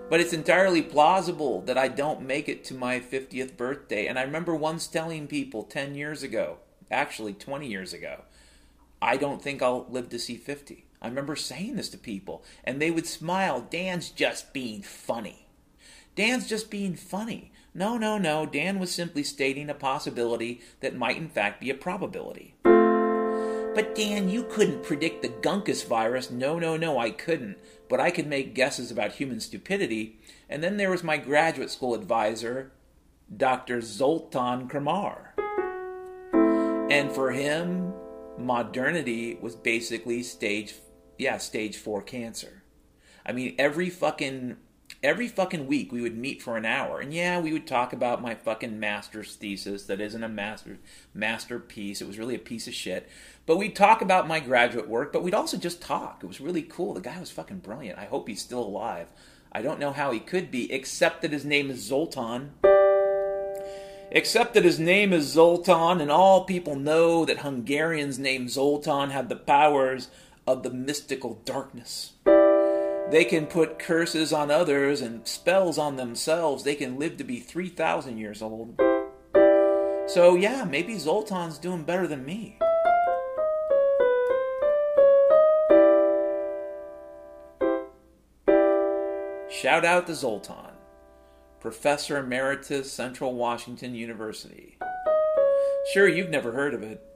But 0.07 0.19
it's 0.19 0.33
entirely 0.33 0.83
plausible 0.83 1.61
that 1.61 1.79
I 1.79 1.87
don't 1.87 2.21
make 2.21 2.47
it 2.47 2.63
to 2.65 2.75
my 2.75 2.99
50th 2.99 3.57
birthday. 3.57 4.05
And 4.05 4.19
I 4.19 4.21
remember 4.21 4.55
once 4.55 4.85
telling 4.85 5.25
people 5.25 5.63
10 5.63 5.95
years 5.95 6.21
ago, 6.21 6.59
actually 6.91 7.33
20 7.33 7.65
years 7.65 7.91
ago, 7.91 8.21
I 9.01 9.17
don't 9.17 9.41
think 9.41 9.63
I'll 9.63 9.87
live 9.89 10.09
to 10.09 10.19
see 10.19 10.37
50. 10.37 10.85
I 11.03 11.07
remember 11.07 11.35
saying 11.35 11.75
this 11.75 11.89
to 11.89 11.97
people, 11.97 12.43
and 12.63 12.81
they 12.81 12.89
would 12.89 13.05
smile. 13.05 13.67
Dan's 13.69 14.09
just 14.09 14.53
being 14.53 14.81
funny. 14.81 15.47
Dan's 16.15 16.47
just 16.47 16.71
being 16.71 16.95
funny. 16.95 17.51
No, 17.75 17.97
no, 17.97 18.17
no. 18.17 18.45
Dan 18.45 18.79
was 18.79 18.91
simply 18.91 19.23
stating 19.23 19.69
a 19.69 19.73
possibility 19.73 20.61
that 20.79 20.95
might, 20.95 21.17
in 21.17 21.27
fact, 21.27 21.59
be 21.59 21.69
a 21.69 21.75
probability. 21.75 22.55
But 22.63 23.95
Dan, 23.95 24.29
you 24.29 24.43
couldn't 24.43 24.83
predict 24.83 25.23
the 25.23 25.29
Gunkus 25.29 25.85
virus. 25.85 26.31
No, 26.31 26.59
no, 26.59 26.77
no, 26.77 26.99
I 26.99 27.09
couldn't. 27.09 27.57
But 27.89 27.99
I 27.99 28.11
could 28.11 28.27
make 28.27 28.55
guesses 28.55 28.91
about 28.91 29.13
human 29.13 29.39
stupidity. 29.39 30.19
And 30.47 30.63
then 30.63 30.77
there 30.77 30.91
was 30.91 31.03
my 31.03 31.17
graduate 31.17 31.71
school 31.71 31.95
advisor, 31.95 32.71
Dr. 33.35 33.81
Zoltan 33.81 34.69
Kramar. 34.69 35.29
And 36.91 37.11
for 37.11 37.31
him, 37.31 37.93
modernity 38.37 39.39
was 39.41 39.55
basically 39.55 40.21
stage, 40.21 40.75
yeah, 41.17 41.37
stage 41.37 41.77
four 41.77 42.01
cancer. 42.01 42.63
I 43.25 43.31
mean, 43.31 43.55
every 43.57 43.89
fucking 43.89 44.57
every 45.01 45.27
fucking 45.27 45.67
week 45.67 45.91
we 45.91 46.01
would 46.01 46.17
meet 46.17 46.41
for 46.41 46.57
an 46.57 46.65
hour. 46.65 46.99
And 46.99 47.13
yeah 47.13 47.39
we 47.39 47.53
would 47.53 47.67
talk 47.67 47.93
about 47.93 48.21
my 48.21 48.35
fucking 48.35 48.79
master's 48.79 49.35
thesis 49.35 49.85
that 49.85 50.01
isn't 50.01 50.23
a 50.23 50.29
master 50.29 50.77
masterpiece. 51.13 52.01
It 52.01 52.07
was 52.07 52.19
really 52.19 52.35
a 52.35 52.39
piece 52.39 52.67
of 52.67 52.73
shit. 52.73 53.09
But 53.45 53.57
we'd 53.57 53.75
talk 53.75 54.01
about 54.01 54.27
my 54.27 54.39
graduate 54.39 54.87
work 54.87 55.11
but 55.11 55.23
we'd 55.23 55.33
also 55.33 55.57
just 55.57 55.81
talk. 55.81 56.21
It 56.23 56.27
was 56.27 56.41
really 56.41 56.63
cool. 56.63 56.93
The 56.93 57.01
guy 57.01 57.19
was 57.19 57.31
fucking 57.31 57.59
brilliant. 57.59 57.99
I 57.99 58.05
hope 58.05 58.27
he's 58.27 58.41
still 58.41 58.63
alive. 58.63 59.07
I 59.51 59.61
don't 59.61 59.79
know 59.79 59.91
how 59.91 60.11
he 60.11 60.19
could 60.19 60.49
be 60.49 60.71
except 60.71 61.21
that 61.21 61.31
his 61.31 61.45
name 61.45 61.69
is 61.69 61.81
zoltan. 61.81 62.51
Except 64.11 64.53
that 64.53 64.63
his 64.63 64.79
name 64.79 65.11
is 65.11 65.25
zoltan 65.25 65.99
and 65.99 66.11
all 66.11 66.45
people 66.45 66.75
know 66.75 67.25
that 67.25 67.39
hungarians 67.39 68.19
named 68.19 68.51
zoltan 68.51 69.09
have 69.09 69.27
the 69.27 69.35
powers 69.35 70.07
of 70.45 70.63
the 70.63 70.71
mystical 70.71 71.41
darkness 71.45 72.13
they 73.13 73.25
can 73.25 73.45
put 73.45 73.77
curses 73.77 74.33
on 74.33 74.49
others 74.49 74.99
and 74.99 75.27
spells 75.27 75.77
on 75.77 75.97
themselves. 75.97 76.63
They 76.63 76.73
can 76.73 76.97
live 76.97 77.17
to 77.17 77.23
be 77.23 77.39
3,000 77.39 78.17
years 78.17 78.41
old. 78.41 78.75
So, 80.07 80.35
yeah, 80.35 80.63
maybe 80.63 80.95
Zoltan's 80.95 81.59
doing 81.59 81.83
better 81.83 82.07
than 82.07 82.25
me. 82.25 82.57
Shout 89.49 89.85
out 89.85 90.07
to 90.07 90.15
Zoltan, 90.15 90.73
Professor 91.59 92.17
Emeritus, 92.17 92.91
Central 92.91 93.35
Washington 93.35 93.93
University. 93.93 94.77
Sure, 95.93 96.07
you've 96.07 96.31
never 96.31 96.53
heard 96.53 96.73
of 96.73 96.81
it. 96.81 97.12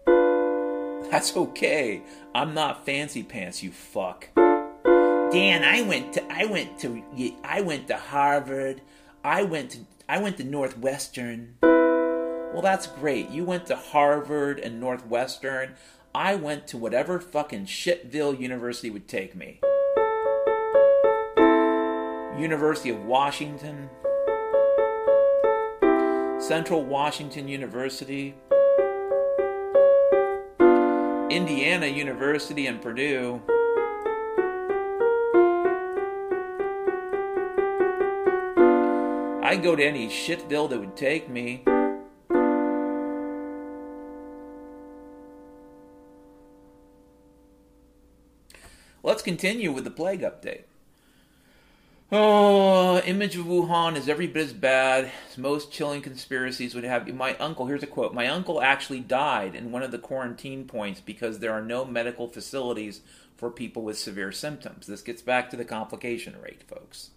That's 1.12 1.36
okay. 1.38 2.02
I'm 2.36 2.54
not 2.54 2.86
fancy 2.86 3.24
pants, 3.24 3.64
you 3.64 3.72
fuck. 3.72 4.28
Dan, 4.36 5.64
I 5.64 5.82
went 5.82 6.14
to 6.14 6.34
I 6.34 6.46
went 6.46 6.80
to 6.80 7.02
I 7.44 7.62
went 7.62 7.88
to 7.88 7.96
Harvard. 7.96 8.82
I 9.24 9.44
went 9.44 9.72
to 9.72 9.80
I 10.10 10.20
went 10.20 10.38
to 10.38 10.44
Northwestern. 10.44 11.56
Well, 11.62 12.62
that's 12.62 12.88
great. 12.88 13.30
You 13.30 13.46
went 13.46 13.68
to 13.68 13.76
Harvard 13.76 14.60
and 14.60 14.80
Northwestern. 14.80 15.76
I 16.14 16.36
went 16.36 16.68
to 16.68 16.78
whatever 16.78 17.20
fucking 17.20 17.68
shitville 17.68 18.40
university 18.40 18.90
would 18.90 19.08
take 19.08 19.36
me. 19.36 19.60
University 22.38 22.90
of 22.90 23.04
Washington, 23.06 23.90
Central 26.40 26.84
Washington 26.84 27.48
University, 27.48 28.36
Indiana 31.38 31.86
University 31.86 32.66
and 32.66 32.82
Purdue. 32.82 33.40
I'd 39.44 39.62
go 39.62 39.76
to 39.76 39.86
any 39.86 40.08
shitville 40.08 40.68
that 40.72 40.80
would 40.80 40.96
take 40.96 41.30
me. 41.30 41.64
Let's 49.04 49.22
continue 49.22 49.72
with 49.72 49.84
the 49.84 49.92
plague 49.92 50.22
update. 50.22 50.64
Oh, 52.10 53.02
image 53.02 53.36
of 53.36 53.48
Wuhan 53.48 53.98
is 53.98 54.08
every 54.08 54.28
bit 54.28 54.46
as 54.46 54.54
bad 54.54 55.12
as 55.30 55.38
most 55.38 55.74
chilling 55.74 56.02
conspiracies 56.02 56.74
would 56.74 56.86
have. 56.86 57.14
My 57.14 57.36
uncle, 57.36 57.66
here's 57.66 57.84
a 57.84 57.88
quote 57.88 58.14
My 58.14 58.30
uncle 58.30 58.62
actually 58.62 59.02
died 59.02 59.56
in 59.56 59.74
one 59.74 59.84
of 59.84 59.92
the 59.92 59.98
quarantine 59.98 60.64
points 60.64 61.02
because 61.02 61.40
there 61.40 61.52
are 61.52 61.62
no 61.62 61.84
medical 61.84 62.30
facilities 62.30 63.02
for 63.36 63.52
people 63.52 63.84
with 63.84 63.98
severe 63.98 64.32
symptoms. 64.32 64.88
This 64.88 65.02
gets 65.02 65.22
back 65.22 65.50
to 65.50 65.58
the 65.58 65.66
complication 65.66 66.40
rate, 66.42 66.64
folks. 66.64 67.10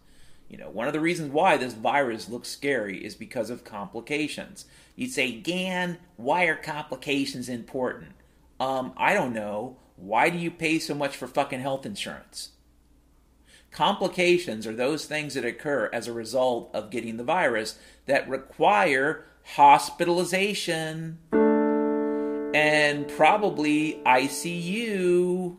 You 0.48 0.58
know, 0.58 0.70
one 0.70 0.88
of 0.88 0.92
the 0.92 0.98
reasons 0.98 1.30
why 1.30 1.56
this 1.56 1.74
virus 1.74 2.28
looks 2.28 2.48
scary 2.48 3.04
is 3.04 3.14
because 3.14 3.48
of 3.48 3.62
complications. 3.62 4.64
You'd 4.96 5.12
say, 5.12 5.30
Dan, 5.30 5.98
why 6.16 6.46
are 6.46 6.56
complications 6.56 7.48
important? 7.48 8.10
Um, 8.58 8.92
I 8.96 9.14
don't 9.14 9.32
know. 9.34 9.76
Why 9.94 10.30
do 10.30 10.38
you 10.38 10.50
pay 10.50 10.80
so 10.80 10.96
much 10.96 11.16
for 11.16 11.28
fucking 11.28 11.60
health 11.60 11.86
insurance? 11.86 12.50
Complications 13.72 14.66
are 14.66 14.74
those 14.74 15.06
things 15.06 15.34
that 15.34 15.44
occur 15.44 15.88
as 15.92 16.08
a 16.08 16.12
result 16.12 16.70
of 16.74 16.90
getting 16.90 17.16
the 17.16 17.24
virus 17.24 17.78
that 18.06 18.28
require 18.28 19.24
hospitalization. 19.44 21.18
and 22.52 23.06
probably 23.08 24.00
ICU. 24.04 25.56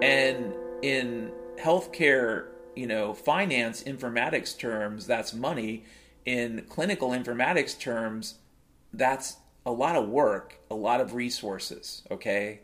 And 0.00 0.54
in 0.82 1.32
healthcare, 1.56 2.46
you 2.76 2.86
know, 2.86 3.14
finance 3.14 3.82
informatics 3.82 4.56
terms, 4.56 5.06
that's 5.06 5.34
money. 5.34 5.84
In 6.24 6.64
clinical 6.68 7.10
informatics 7.10 7.78
terms, 7.78 8.36
that's 8.92 9.38
a 9.66 9.72
lot 9.72 9.96
of 9.96 10.08
work, 10.08 10.60
a 10.70 10.74
lot 10.74 11.00
of 11.00 11.14
resources, 11.14 12.02
okay? 12.10 12.60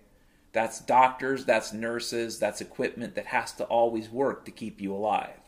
That's 0.53 0.81
doctors, 0.81 1.45
that's 1.45 1.73
nurses, 1.73 2.39
that's 2.39 2.61
equipment 2.61 3.15
that 3.15 3.27
has 3.27 3.53
to 3.53 3.65
always 3.65 4.09
work 4.09 4.45
to 4.45 4.51
keep 4.51 4.81
you 4.81 4.95
alive. 4.95 5.41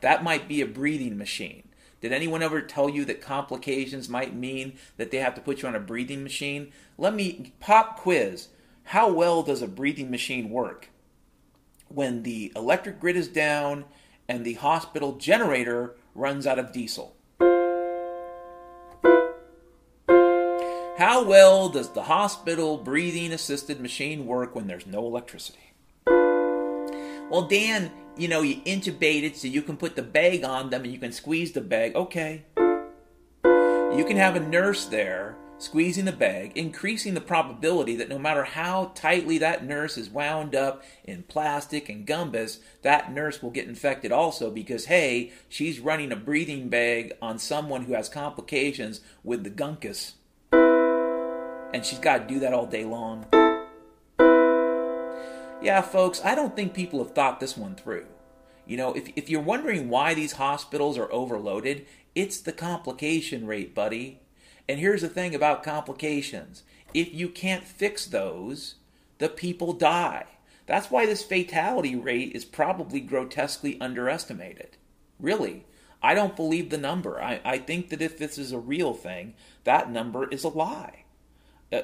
That 0.00 0.22
might 0.22 0.48
be 0.48 0.60
a 0.60 0.66
breathing 0.66 1.18
machine. 1.18 1.64
Did 2.00 2.12
anyone 2.12 2.42
ever 2.42 2.60
tell 2.60 2.88
you 2.88 3.04
that 3.06 3.20
complications 3.20 4.08
might 4.08 4.34
mean 4.34 4.78
that 4.96 5.10
they 5.10 5.18
have 5.18 5.34
to 5.34 5.40
put 5.40 5.62
you 5.62 5.68
on 5.68 5.74
a 5.74 5.80
breathing 5.80 6.22
machine? 6.22 6.72
Let 6.96 7.14
me 7.14 7.52
pop 7.58 7.98
quiz. 7.98 8.48
How 8.84 9.10
well 9.10 9.42
does 9.42 9.60
a 9.60 9.66
breathing 9.66 10.10
machine 10.10 10.50
work? 10.50 10.90
When 11.88 12.22
the 12.22 12.52
electric 12.54 13.00
grid 13.00 13.16
is 13.16 13.28
down 13.28 13.86
and 14.28 14.44
the 14.44 14.54
hospital 14.54 15.16
generator 15.16 15.96
runs 16.14 16.46
out 16.46 16.58
of 16.58 16.72
diesel. 16.72 17.16
How 20.98 21.22
well 21.22 21.68
does 21.68 21.90
the 21.90 22.02
hospital 22.02 22.76
breathing 22.76 23.32
assisted 23.32 23.78
machine 23.78 24.26
work 24.26 24.56
when 24.56 24.66
there's 24.66 24.84
no 24.84 25.06
electricity? 25.06 25.70
Well, 26.04 27.46
Dan, 27.48 27.92
you 28.16 28.26
know, 28.26 28.42
you 28.42 28.56
intubate 28.62 29.22
it 29.22 29.36
so 29.36 29.46
you 29.46 29.62
can 29.62 29.76
put 29.76 29.94
the 29.94 30.02
bag 30.02 30.42
on 30.42 30.70
them 30.70 30.82
and 30.82 30.92
you 30.92 30.98
can 30.98 31.12
squeeze 31.12 31.52
the 31.52 31.60
bag. 31.60 31.94
Okay. 31.94 32.42
You 32.56 34.04
can 34.08 34.16
have 34.16 34.34
a 34.34 34.40
nurse 34.40 34.86
there 34.86 35.36
squeezing 35.58 36.06
the 36.06 36.10
bag, 36.10 36.56
increasing 36.56 37.14
the 37.14 37.20
probability 37.20 37.94
that 37.94 38.08
no 38.08 38.18
matter 38.18 38.42
how 38.42 38.90
tightly 38.96 39.38
that 39.38 39.64
nurse 39.64 39.96
is 39.96 40.10
wound 40.10 40.56
up 40.56 40.82
in 41.04 41.22
plastic 41.22 41.88
and 41.88 42.08
gumbus, 42.08 42.58
that 42.82 43.12
nurse 43.12 43.40
will 43.40 43.50
get 43.50 43.68
infected 43.68 44.10
also 44.10 44.50
because, 44.50 44.86
hey, 44.86 45.30
she's 45.48 45.78
running 45.78 46.10
a 46.10 46.16
breathing 46.16 46.68
bag 46.68 47.12
on 47.22 47.38
someone 47.38 47.84
who 47.84 47.92
has 47.92 48.08
complications 48.08 49.00
with 49.22 49.44
the 49.44 49.50
gunkus 49.50 50.14
and 51.72 51.84
she's 51.84 51.98
got 51.98 52.18
to 52.18 52.34
do 52.34 52.40
that 52.40 52.52
all 52.52 52.66
day 52.66 52.84
long. 52.84 53.26
Yeah, 55.60 55.80
folks, 55.80 56.24
I 56.24 56.34
don't 56.34 56.54
think 56.54 56.72
people 56.72 57.02
have 57.02 57.14
thought 57.14 57.40
this 57.40 57.56
one 57.56 57.74
through. 57.74 58.06
You 58.66 58.76
know, 58.76 58.92
if, 58.92 59.10
if 59.16 59.28
you're 59.28 59.40
wondering 59.40 59.88
why 59.88 60.14
these 60.14 60.32
hospitals 60.32 60.96
are 60.98 61.12
overloaded, 61.12 61.86
it's 62.14 62.40
the 62.40 62.52
complication 62.52 63.46
rate, 63.46 63.74
buddy. 63.74 64.20
And 64.68 64.78
here's 64.78 65.02
the 65.02 65.08
thing 65.08 65.34
about 65.34 65.62
complications 65.62 66.62
if 66.94 67.12
you 67.12 67.28
can't 67.28 67.64
fix 67.64 68.06
those, 68.06 68.76
the 69.18 69.28
people 69.28 69.72
die. 69.72 70.24
That's 70.66 70.90
why 70.90 71.06
this 71.06 71.22
fatality 71.22 71.96
rate 71.96 72.32
is 72.34 72.44
probably 72.44 73.00
grotesquely 73.00 73.80
underestimated. 73.80 74.76
Really. 75.18 75.64
I 76.00 76.14
don't 76.14 76.36
believe 76.36 76.70
the 76.70 76.78
number. 76.78 77.20
I, 77.20 77.40
I 77.44 77.58
think 77.58 77.88
that 77.88 78.00
if 78.00 78.16
this 78.16 78.38
is 78.38 78.52
a 78.52 78.58
real 78.58 78.94
thing, 78.94 79.34
that 79.64 79.90
number 79.90 80.28
is 80.28 80.44
a 80.44 80.48
lie 80.48 81.04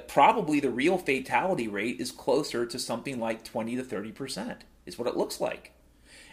probably 0.09 0.61
the 0.61 0.70
real 0.70 0.99
fatality 0.99 1.68
rate 1.68 2.01
is 2.01 2.11
closer 2.11 2.64
to 2.66 2.78
something 2.78 3.20
like 3.20 3.45
20 3.45 3.76
to 3.76 3.82
30%, 3.82 4.59
is 4.87 4.99
what 4.99 5.09
it 5.09 5.16
looks 5.16 5.41
like. 5.41 5.72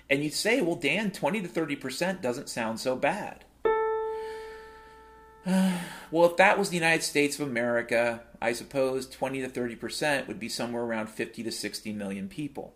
And 0.10 0.24
you'd 0.24 0.34
say, 0.34 0.62
well, 0.62 0.76
Dan, 0.76 1.12
20 1.12 1.42
to 1.42 1.48
30% 1.48 2.22
doesn't 2.22 2.50
sound 2.50 2.80
so 2.80 2.96
bad. 2.96 3.46
well, 5.46 6.30
if 6.30 6.38
that 6.38 6.60
was 6.60 6.70
the 6.70 6.76
United 6.76 7.04
States 7.04 7.40
of 7.40 7.48
America, 7.48 8.22
I 8.42 8.54
suppose 8.54 9.08
20 9.08 9.42
to 9.42 9.50
30% 9.50 10.28
would 10.28 10.40
be 10.40 10.50
somewhere 10.50 10.84
around 10.84 11.08
50 11.10 11.44
to 11.44 11.52
60 11.52 11.94
million 11.94 12.28
people. 12.28 12.74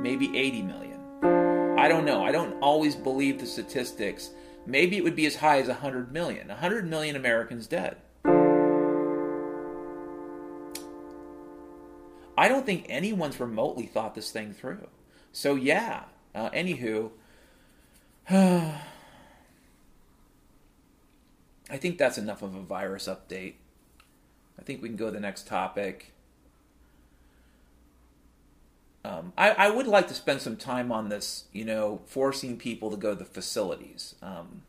Maybe 0.00 0.36
80 0.36 0.62
million. 0.62 1.00
I 1.78 1.88
don't 1.88 2.04
know. 2.04 2.24
I 2.24 2.32
don't 2.32 2.60
always 2.60 2.94
believe 2.94 3.38
the 3.38 3.46
statistics 3.46 4.30
Maybe 4.68 4.98
it 4.98 5.02
would 5.02 5.16
be 5.16 5.24
as 5.24 5.36
high 5.36 5.60
as 5.60 5.68
100 5.68 6.12
million. 6.12 6.48
100 6.48 6.86
million 6.86 7.16
Americans 7.16 7.66
dead. 7.66 7.96
I 12.36 12.48
don't 12.48 12.66
think 12.66 12.84
anyone's 12.90 13.40
remotely 13.40 13.86
thought 13.86 14.14
this 14.14 14.30
thing 14.30 14.52
through. 14.52 14.86
So, 15.32 15.54
yeah, 15.54 16.02
uh, 16.34 16.50
anywho, 16.50 17.12
I 18.30 18.82
think 21.78 21.96
that's 21.96 22.18
enough 22.18 22.42
of 22.42 22.54
a 22.54 22.60
virus 22.60 23.08
update. 23.08 23.54
I 24.58 24.62
think 24.64 24.82
we 24.82 24.88
can 24.88 24.98
go 24.98 25.06
to 25.06 25.12
the 25.12 25.20
next 25.20 25.46
topic. 25.46 26.12
Um, 29.04 29.32
I, 29.38 29.50
I, 29.50 29.70
would 29.70 29.86
like 29.86 30.08
to 30.08 30.14
spend 30.14 30.42
some 30.42 30.56
time 30.56 30.90
on 30.90 31.08
this, 31.08 31.44
you 31.52 31.64
know, 31.64 32.00
forcing 32.06 32.56
people 32.56 32.90
to 32.90 32.96
go 32.96 33.10
to 33.10 33.18
the 33.18 33.24
facilities. 33.24 34.16
Um, 34.20 34.62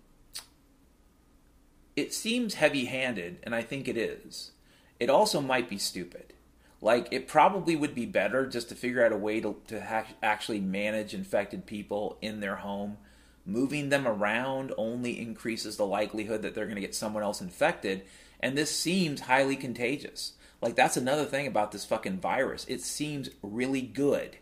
it 1.95 2.13
seems 2.13 2.53
heavy 2.53 2.85
handed, 2.85 3.39
and 3.43 3.55
I 3.55 3.63
think 3.63 3.87
it 3.87 3.97
is. 3.97 4.51
It 4.99 5.09
also 5.09 5.41
might 5.41 5.67
be 5.67 5.77
stupid. 5.77 6.33
Like, 6.81 7.07
it 7.11 7.27
probably 7.27 7.75
would 7.75 7.93
be 7.93 8.05
better 8.05 8.45
just 8.45 8.69
to 8.69 8.75
figure 8.75 9.05
out 9.05 9.11
a 9.11 9.17
way 9.17 9.41
to, 9.41 9.57
to 9.67 9.83
ha- 9.83 10.05
actually 10.23 10.61
manage 10.61 11.13
infected 11.13 11.65
people 11.65 12.17
in 12.21 12.39
their 12.39 12.57
home. 12.57 12.97
Moving 13.45 13.89
them 13.89 14.07
around 14.07 14.73
only 14.77 15.19
increases 15.19 15.75
the 15.75 15.85
likelihood 15.85 16.43
that 16.43 16.55
they're 16.55 16.65
going 16.65 16.75
to 16.75 16.81
get 16.81 16.95
someone 16.95 17.23
else 17.23 17.41
infected, 17.41 18.03
and 18.39 18.57
this 18.57 18.73
seems 18.73 19.21
highly 19.21 19.55
contagious. 19.55 20.33
Like 20.61 20.75
that's 20.75 20.97
another 20.97 21.25
thing 21.25 21.47
about 21.47 21.71
this 21.71 21.85
fucking 21.85 22.19
virus. 22.19 22.65
It 22.67 22.81
seems 22.81 23.29
really 23.41 23.81
good 23.81 24.37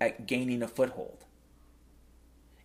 at 0.00 0.26
gaining 0.26 0.62
a 0.62 0.68
foothold. 0.68 1.24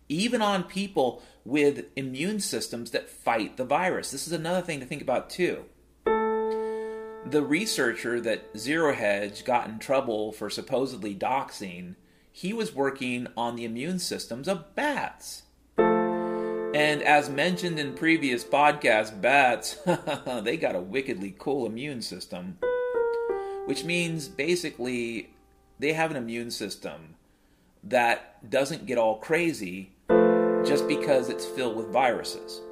Even 0.08 0.40
on 0.42 0.64
people 0.64 1.22
with 1.44 1.86
immune 1.96 2.40
systems 2.40 2.90
that 2.90 3.10
fight 3.10 3.56
the 3.56 3.64
virus. 3.64 4.10
This 4.10 4.26
is 4.26 4.32
another 4.32 4.62
thing 4.62 4.80
to 4.80 4.86
think 4.86 5.02
about 5.02 5.30
too. 5.30 5.64
The 6.04 7.42
researcher 7.42 8.20
that 8.20 8.56
Zero 8.56 8.94
Hedge 8.94 9.44
got 9.44 9.68
in 9.68 9.78
trouble 9.78 10.32
for 10.32 10.48
supposedly 10.48 11.14
doxing, 11.14 11.96
he 12.32 12.52
was 12.52 12.74
working 12.74 13.26
on 13.36 13.56
the 13.56 13.64
immune 13.64 13.98
systems 13.98 14.48
of 14.48 14.74
bats. 14.74 15.42
And 15.76 17.02
as 17.02 17.28
mentioned 17.28 17.78
in 17.78 17.94
previous 17.94 18.44
podcasts, 18.44 19.18
bats, 19.18 19.78
they 20.42 20.56
got 20.56 20.76
a 20.76 20.80
wickedly 20.80 21.34
cool 21.38 21.66
immune 21.66 22.02
system 22.02 22.58
which 23.68 23.84
means 23.84 24.28
basically 24.28 25.28
they 25.78 25.92
have 25.92 26.10
an 26.10 26.16
immune 26.16 26.50
system 26.50 27.16
that 27.84 28.48
doesn't 28.48 28.86
get 28.86 28.96
all 28.96 29.18
crazy 29.18 29.90
just 30.64 30.88
because 30.88 31.28
it's 31.28 31.44
filled 31.44 31.76
with 31.76 31.92
viruses. 31.92 32.62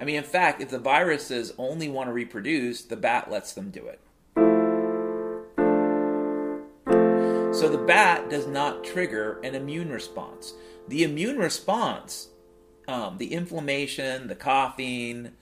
I 0.00 0.04
mean, 0.04 0.14
in 0.14 0.22
fact, 0.22 0.62
if 0.62 0.70
the 0.70 0.78
viruses 0.78 1.52
only 1.58 1.88
want 1.88 2.10
to 2.10 2.12
reproduce, 2.12 2.82
the 2.82 2.94
bat 2.94 3.28
lets 3.28 3.54
them 3.54 3.70
do 3.70 3.88
it. 3.88 3.98
So 7.56 7.68
the 7.68 7.84
bat 7.84 8.30
does 8.30 8.46
not 8.46 8.84
trigger 8.84 9.40
an 9.40 9.56
immune 9.56 9.90
response. 9.90 10.54
The 10.86 11.02
immune 11.02 11.38
response, 11.38 12.28
um, 12.86 13.18
the 13.18 13.32
inflammation, 13.32 14.28
the 14.28 14.36
coughing, 14.36 15.32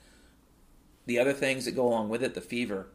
the 1.05 1.19
other 1.19 1.35
things 1.35 1.67
that 1.67 1.73
go 1.73 1.87
along 1.87 2.09
with 2.09 2.23
it, 2.23 2.33
the 2.33 2.41
fever, 2.41 2.87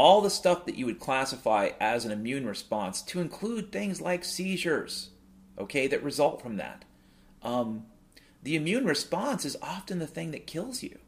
all 0.00 0.22
the 0.22 0.30
stuff 0.30 0.64
that 0.64 0.76
you 0.76 0.86
would 0.86 0.98
classify 0.98 1.68
as 1.78 2.06
an 2.06 2.10
immune 2.10 2.46
response 2.46 3.02
to 3.02 3.20
include 3.20 3.70
things 3.70 4.00
like 4.00 4.24
seizures, 4.24 5.10
okay, 5.58 5.86
that 5.86 6.02
result 6.02 6.40
from 6.40 6.56
that. 6.56 6.86
Um, 7.42 7.84
the 8.42 8.56
immune 8.56 8.86
response 8.86 9.44
is 9.44 9.58
often 9.60 9.98
the 9.98 10.06
thing 10.06 10.30
that 10.30 10.46
kills 10.46 10.82
you. 10.82 11.00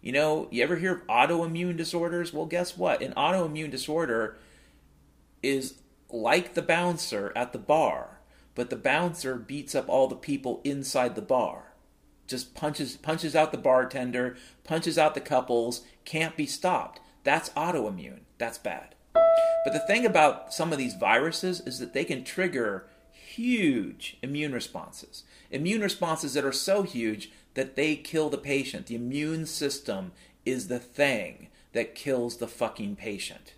You 0.00 0.12
know, 0.12 0.48
you 0.50 0.62
ever 0.62 0.76
hear 0.76 0.94
of 0.94 1.06
autoimmune 1.06 1.76
disorders? 1.76 2.32
Well, 2.32 2.46
guess 2.46 2.78
what? 2.78 3.02
An 3.02 3.12
autoimmune 3.12 3.70
disorder 3.70 4.38
is 5.42 5.74
like 6.08 6.54
the 6.54 6.62
bouncer 6.62 7.30
at 7.36 7.52
the 7.52 7.58
bar, 7.58 8.20
but 8.54 8.70
the 8.70 8.76
bouncer 8.76 9.34
beats 9.36 9.74
up 9.74 9.86
all 9.86 10.08
the 10.08 10.16
people 10.16 10.62
inside 10.64 11.14
the 11.14 11.20
bar. 11.20 11.74
Just 12.26 12.54
punches 12.54 12.96
punches 12.96 13.36
out 13.36 13.52
the 13.52 13.58
bartender, 13.58 14.38
punches 14.64 14.96
out 14.96 15.14
the 15.14 15.20
couples, 15.20 15.82
can't 16.06 16.38
be 16.38 16.46
stopped. 16.46 17.00
That's 17.24 17.50
autoimmune. 17.50 18.20
That's 18.38 18.58
bad. 18.58 18.94
But 19.64 19.72
the 19.72 19.84
thing 19.86 20.06
about 20.06 20.54
some 20.54 20.72
of 20.72 20.78
these 20.78 20.94
viruses 20.94 21.60
is 21.60 21.78
that 21.78 21.92
they 21.92 22.04
can 22.04 22.24
trigger 22.24 22.86
huge 23.10 24.16
immune 24.22 24.52
responses. 24.52 25.24
Immune 25.50 25.82
responses 25.82 26.34
that 26.34 26.44
are 26.44 26.52
so 26.52 26.82
huge 26.82 27.30
that 27.54 27.76
they 27.76 27.96
kill 27.96 28.30
the 28.30 28.38
patient. 28.38 28.86
The 28.86 28.94
immune 28.94 29.46
system 29.46 30.12
is 30.46 30.68
the 30.68 30.78
thing 30.78 31.48
that 31.72 31.94
kills 31.94 32.38
the 32.38 32.48
fucking 32.48 32.96
patient. 32.96 33.54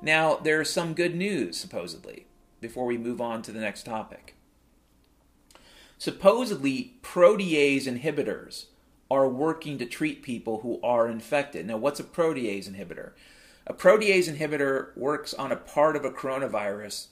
Now, 0.00 0.36
there's 0.36 0.70
some 0.70 0.94
good 0.94 1.16
news, 1.16 1.56
supposedly, 1.56 2.26
before 2.60 2.86
we 2.86 2.96
move 2.96 3.20
on 3.20 3.42
to 3.42 3.50
the 3.50 3.58
next 3.58 3.84
topic. 3.84 4.35
Supposedly 5.98 6.94
protease 7.02 7.84
inhibitors 7.84 8.66
are 9.10 9.28
working 9.28 9.78
to 9.78 9.86
treat 9.86 10.22
people 10.22 10.60
who 10.60 10.80
are 10.82 11.08
infected. 11.08 11.66
Now, 11.66 11.76
what's 11.76 12.00
a 12.00 12.04
protease 12.04 12.68
inhibitor? 12.68 13.12
A 13.66 13.74
protease 13.74 14.32
inhibitor 14.32 14.96
works 14.96 15.34
on 15.34 15.52
a 15.52 15.56
part 15.56 15.96
of 15.96 16.04
a 16.04 16.10
coronavirus 16.10 17.06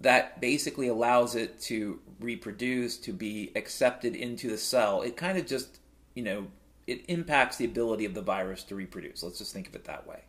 that 0.00 0.40
basically 0.40 0.88
allows 0.88 1.34
it 1.34 1.60
to 1.60 2.00
reproduce, 2.20 2.98
to 2.98 3.12
be 3.12 3.52
accepted 3.56 4.14
into 4.14 4.50
the 4.50 4.58
cell. 4.58 5.02
It 5.02 5.16
kind 5.16 5.38
of 5.38 5.46
just, 5.46 5.78
you 6.14 6.22
know, 6.22 6.46
it 6.86 7.04
impacts 7.08 7.56
the 7.56 7.64
ability 7.64 8.04
of 8.04 8.14
the 8.14 8.22
virus 8.22 8.62
to 8.64 8.74
reproduce. 8.74 9.22
Let's 9.22 9.38
just 9.38 9.52
think 9.52 9.68
of 9.68 9.74
it 9.74 9.84
that 9.84 10.06
way. 10.06 10.20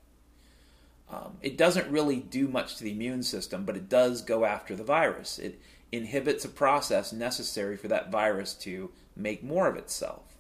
Um, 1.10 1.38
it 1.42 1.58
doesn't 1.58 1.90
really 1.90 2.18
do 2.18 2.48
much 2.48 2.78
to 2.78 2.84
the 2.84 2.92
immune 2.92 3.24
system, 3.24 3.64
but 3.64 3.78
it 3.78 3.88
does 3.88 4.22
go 4.22 4.44
after 4.46 4.76
the 4.76 4.84
virus. 4.84 5.40
It 5.40 5.60
inhibits 5.92 6.46
a 6.46 6.50
process 6.50 7.14
necessary 7.14 7.78
for 7.78 7.88
that 7.88 8.12
virus 8.12 8.54
to 8.54 8.92
make 9.16 9.44
more 9.44 9.68
of 9.68 9.76
itself. 9.76 10.36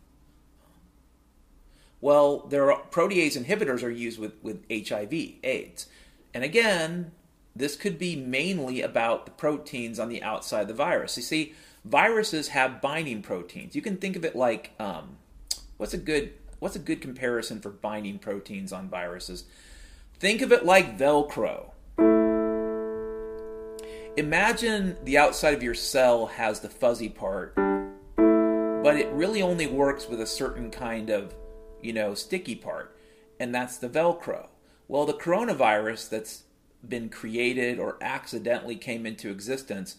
Well, 1.99 2.45
there 2.47 2.71
are 2.71 2.81
protease 2.91 3.37
inhibitors 3.37 3.83
are 3.83 3.89
used 3.89 4.19
with, 4.19 4.33
with 4.43 4.63
HIV, 4.69 5.13
AIDS. 5.43 5.87
And 6.33 6.43
again, 6.43 7.11
this 7.55 7.75
could 7.75 7.97
be 7.97 8.15
mainly 8.15 8.81
about 8.81 9.25
the 9.25 9.31
proteins 9.31 9.99
on 9.99 10.09
the 10.09 10.21
outside 10.21 10.61
of 10.61 10.67
the 10.67 10.73
virus. 10.73 11.17
You 11.17 11.23
see, 11.23 11.53
viruses 11.83 12.49
have 12.49 12.81
binding 12.81 13.21
proteins. 13.21 13.75
You 13.75 13.81
can 13.81 13.97
think 13.97 14.15
of 14.15 14.23
it 14.23 14.35
like 14.35 14.71
um, 14.79 15.17
what's 15.77 15.93
a 15.93 15.97
good 15.97 16.33
what's 16.59 16.75
a 16.75 16.79
good 16.79 17.01
comparison 17.01 17.59
for 17.59 17.69
binding 17.69 18.19
proteins 18.19 18.71
on 18.71 18.89
viruses? 18.89 19.45
Think 20.19 20.41
of 20.41 20.51
it 20.51 20.65
like 20.65 20.97
Velcro. 20.97 21.71
Imagine 24.18 24.97
the 25.03 25.20
outside 25.20 25.53
of 25.53 25.61
your 25.61 25.76
cell 25.76 26.26
has 26.26 26.59
the 26.59 26.70
fuzzy 26.70 27.07
part, 27.07 27.53
but 27.55 28.95
it 28.95 29.07
really 29.11 29.43
only 29.43 29.68
works 29.68 30.07
with 30.07 30.20
a 30.20 30.26
certain 30.26 30.72
kind 30.72 31.11
of, 31.11 31.36
you 31.84 31.93
know, 31.93 32.15
sticky 32.15 32.55
part, 32.55 32.97
and 33.39 33.53
that's 33.53 33.78
the 33.78 33.88
Velcro. 33.88 34.47
Well, 34.88 35.05
the 35.05 35.13
coronavirus 35.13 36.09
that's 36.09 36.45
been 36.89 37.09
created 37.09 37.78
or 37.78 37.99
accidentally 38.01 38.76
came 38.76 39.05
into 39.05 39.30
existence, 39.30 39.97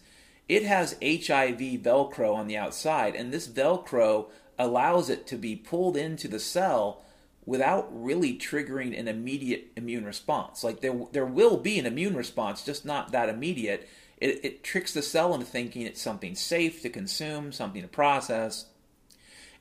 it 0.49 0.63
has 0.63 0.97
HIV 1.01 1.79
Velcro 1.81 2.35
on 2.35 2.47
the 2.47 2.57
outside, 2.57 3.15
and 3.15 3.31
this 3.31 3.47
Velcro 3.47 4.27
allows 4.57 5.09
it 5.09 5.27
to 5.27 5.37
be 5.37 5.55
pulled 5.55 5.95
into 5.95 6.27
the 6.27 6.41
cell 6.41 7.05
without 7.45 7.87
really 7.89 8.37
triggering 8.37 8.99
an 8.99 9.07
immediate 9.07 9.71
immune 9.77 10.03
response. 10.03 10.61
Like 10.61 10.81
there, 10.81 11.05
there 11.13 11.25
will 11.25 11.55
be 11.55 11.79
an 11.79 11.85
immune 11.85 12.17
response, 12.17 12.65
just 12.65 12.85
not 12.85 13.13
that 13.13 13.29
immediate. 13.29 13.87
It, 14.19 14.43
it 14.43 14.63
tricks 14.63 14.93
the 14.93 15.01
cell 15.01 15.33
into 15.33 15.45
thinking 15.45 15.83
it's 15.83 16.01
something 16.01 16.35
safe 16.35 16.81
to 16.81 16.89
consume, 16.89 17.51
something 17.51 17.81
to 17.81 17.87
process. 17.87 18.65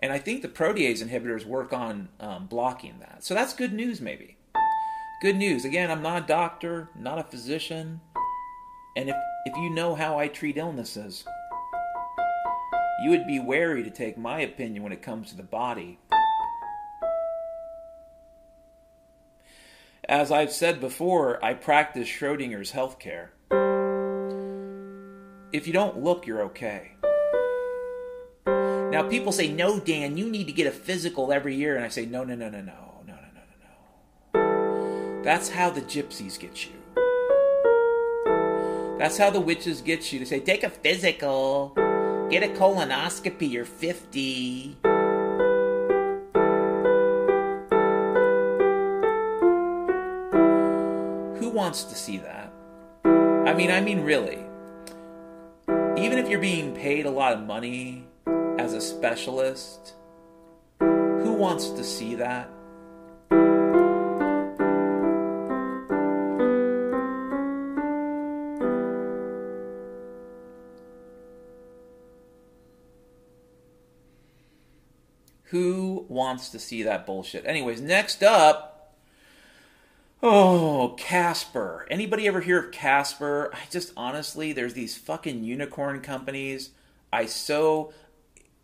And 0.01 0.13
I 0.13 0.19
think 0.19 0.43
the 0.43 0.49
protease 0.49 1.03
inhibitors 1.03 1.45
work 1.45 1.73
on 1.73 2.09
um, 2.21 2.47
blocking 2.47 2.99
that. 3.01 3.25
So 3.25 3.35
that's 3.35 3.53
good 3.53 3.73
news, 3.73 4.01
maybe. 4.01 4.37
Good 5.21 5.37
news. 5.37 5.65
Again, 5.65 5.91
I'm 5.91 6.03
not 6.03 6.25
a 6.25 6.27
doctor, 6.27 6.91
not 6.97 7.19
a 7.19 7.25
physician. 7.25 8.01
And 8.97 9.09
if, 9.09 9.17
if 9.47 9.57
you 9.57 9.71
know 9.71 9.95
how 9.95 10.19
I 10.19 10.29
treat 10.29 10.57
illnesses, 10.57 11.25
you 13.03 13.11
would 13.11 13.27
be 13.27 13.41
wary 13.41 13.83
to 13.83 13.91
take 13.91 14.19
my 14.19 14.41
opinion 14.41 14.83
when 14.83 14.93
it 14.93 15.03
comes 15.03 15.31
to 15.31 15.37
the 15.37 15.43
body. 15.43 15.99
As 20.09 20.33
I've 20.33 20.53
said 20.53 20.81
before, 20.81 21.45
I 21.45 21.55
practice 21.55 22.09
Schrodinger's 22.09 22.73
healthcare. 22.73 23.29
If 25.51 25.67
you 25.67 25.73
don't 25.73 26.03
look, 26.05 26.27
you're 26.27 26.43
okay. 26.43 26.93
Now, 28.47 29.07
people 29.09 29.33
say, 29.33 29.49
no, 29.49 29.81
Dan, 29.81 30.19
you 30.19 30.29
need 30.29 30.47
to 30.47 30.53
get 30.53 30.67
a 30.67 30.71
physical 30.71 31.33
every 31.33 31.55
year. 31.55 31.77
And 31.77 31.85
I 31.85 31.89
say, 31.89 32.05
no, 32.05 32.23
no, 32.23 32.35
no, 32.35 32.51
no, 32.51 32.61
no, 32.61 32.75
no, 33.07 33.15
no, 33.15 33.15
no, 33.35 33.43
no, 34.35 34.41
no. 34.41 35.23
That's 35.23 35.49
how 35.49 35.71
the 35.71 35.81
gypsies 35.81 36.39
get 36.39 36.67
you. 36.67 36.73
That's 38.99 39.17
how 39.17 39.31
the 39.31 39.41
witches 39.41 39.81
get 39.81 40.13
you 40.13 40.19
to 40.19 40.27
say, 40.27 40.41
take 40.41 40.65
a 40.65 40.71
physical, 40.71 41.73
get 42.31 42.43
a 42.43 42.49
colonoscopy, 42.49 43.51
you're 43.51 43.65
50. 43.65 44.77
Who 51.39 51.51
wants 51.51 51.85
to 51.85 51.95
see 51.95 52.19
that? 52.19 52.53
I 53.05 53.55
mean, 53.55 53.71
I 53.71 53.81
mean, 53.81 54.01
really. 54.01 54.48
Even 55.99 56.21
if 56.21 56.29
you're 56.29 56.39
being 56.39 56.77
paid 56.77 57.07
a 57.07 57.11
lot 57.11 57.33
of 57.33 57.41
money 57.41 58.07
as 58.57 58.73
a 58.73 58.81
specialist, 58.81 59.95
who 60.79 61.33
wants 61.33 61.71
to 61.71 61.83
see 61.83 62.15
that? 62.15 62.49
Who 75.47 76.07
wants 76.09 76.51
to 76.51 76.61
see 76.61 76.85
that 76.85 77.07
bullshit? 77.07 77.45
Anyways, 77.45 77.81
next 77.81 78.23
up, 78.23 78.78
Oh, 80.21 80.97
Casper. 80.99 81.87
Anybody 81.89 82.27
ever 82.27 82.41
hear 82.41 82.59
of 82.59 82.73
Casper? 82.73 83.51
I 83.55 83.61
just 83.71 83.93
honestly, 83.97 84.53
there's 84.53 84.75
these 84.75 84.97
fucking 84.97 85.45
unicorn 85.45 86.01
companies. 86.01 86.71
I 87.13 87.27
so. 87.27 87.93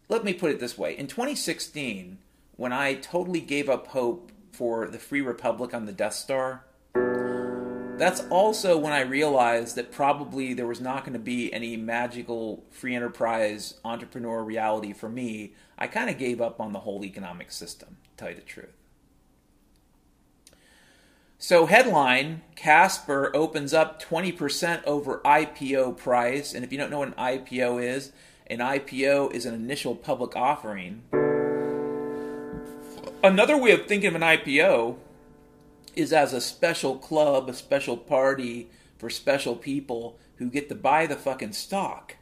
Let 0.09 0.25
me 0.25 0.35
put 0.35 0.51
it 0.51 0.59
this 0.59 0.77
way. 0.77 0.99
In 0.99 1.07
2016, 1.07 2.19
when 2.57 2.73
I 2.73 2.95
totally 2.95 3.41
gave 3.41 3.69
up 3.69 3.87
hope 3.89 4.33
for 4.51 4.89
the 4.89 4.99
Free 4.99 5.21
Republic 5.21 5.73
on 5.73 5.87
the 5.87 5.93
Death 5.93 6.15
Star, 6.15 6.65
that's 6.93 8.23
also 8.31 8.77
when 8.77 8.93
I 8.93 9.03
realized 9.03 9.77
that 9.77 9.93
probably 9.93 10.55
there 10.55 10.67
was 10.67 10.81
not 10.81 11.05
going 11.05 11.13
to 11.13 11.21
be 11.21 11.53
any 11.53 11.77
magical 11.77 12.65
free 12.73 12.97
enterprise 12.97 13.75
entrepreneur 13.85 14.43
reality 14.43 14.93
for 14.93 15.09
me. 15.09 15.53
I 15.79 15.87
kind 15.87 16.11
of 16.11 16.19
gave 16.19 16.41
up 16.41 16.61
on 16.61 16.73
the 16.73 16.81
whole 16.81 17.05
economic 17.05 17.53
system, 17.53 17.97
to 18.03 18.17
tell 18.17 18.31
you 18.31 18.37
the 18.37 18.43
truth. 18.43 18.84
So, 21.47 21.67
headline 21.67 22.41
Casper 22.57 23.31
opens 23.37 23.75
up 23.75 24.03
20% 24.03 24.83
over 24.85 25.21
IPO 25.27 25.99
price. 25.99 26.55
And 26.55 26.65
if 26.65 26.73
you 26.73 26.79
don't 26.79 26.89
know 26.89 27.01
what 27.01 27.09
an 27.09 27.15
IPO 27.19 27.83
is, 27.83 28.13
an 28.47 28.61
IPO 28.61 29.31
is 29.31 29.45
an 29.45 29.53
initial 29.53 29.95
public 29.95 30.37
offering. 30.37 31.03
Another 33.23 33.59
way 33.59 33.73
of 33.73 33.85
thinking 33.85 34.09
of 34.09 34.15
an 34.15 34.23
IPO 34.23 34.97
is 35.95 36.15
as 36.15 36.33
a 36.33 36.41
special 36.41 36.97
club, 36.97 37.51
a 37.51 37.53
special 37.53 37.99
party 37.99 38.71
for 38.97 39.11
special 39.11 39.55
people 39.55 40.19
who 40.37 40.49
get 40.49 40.71
to 40.71 40.75
buy 40.75 41.05
the 41.05 41.15
fucking 41.15 41.53
stock 41.53 42.17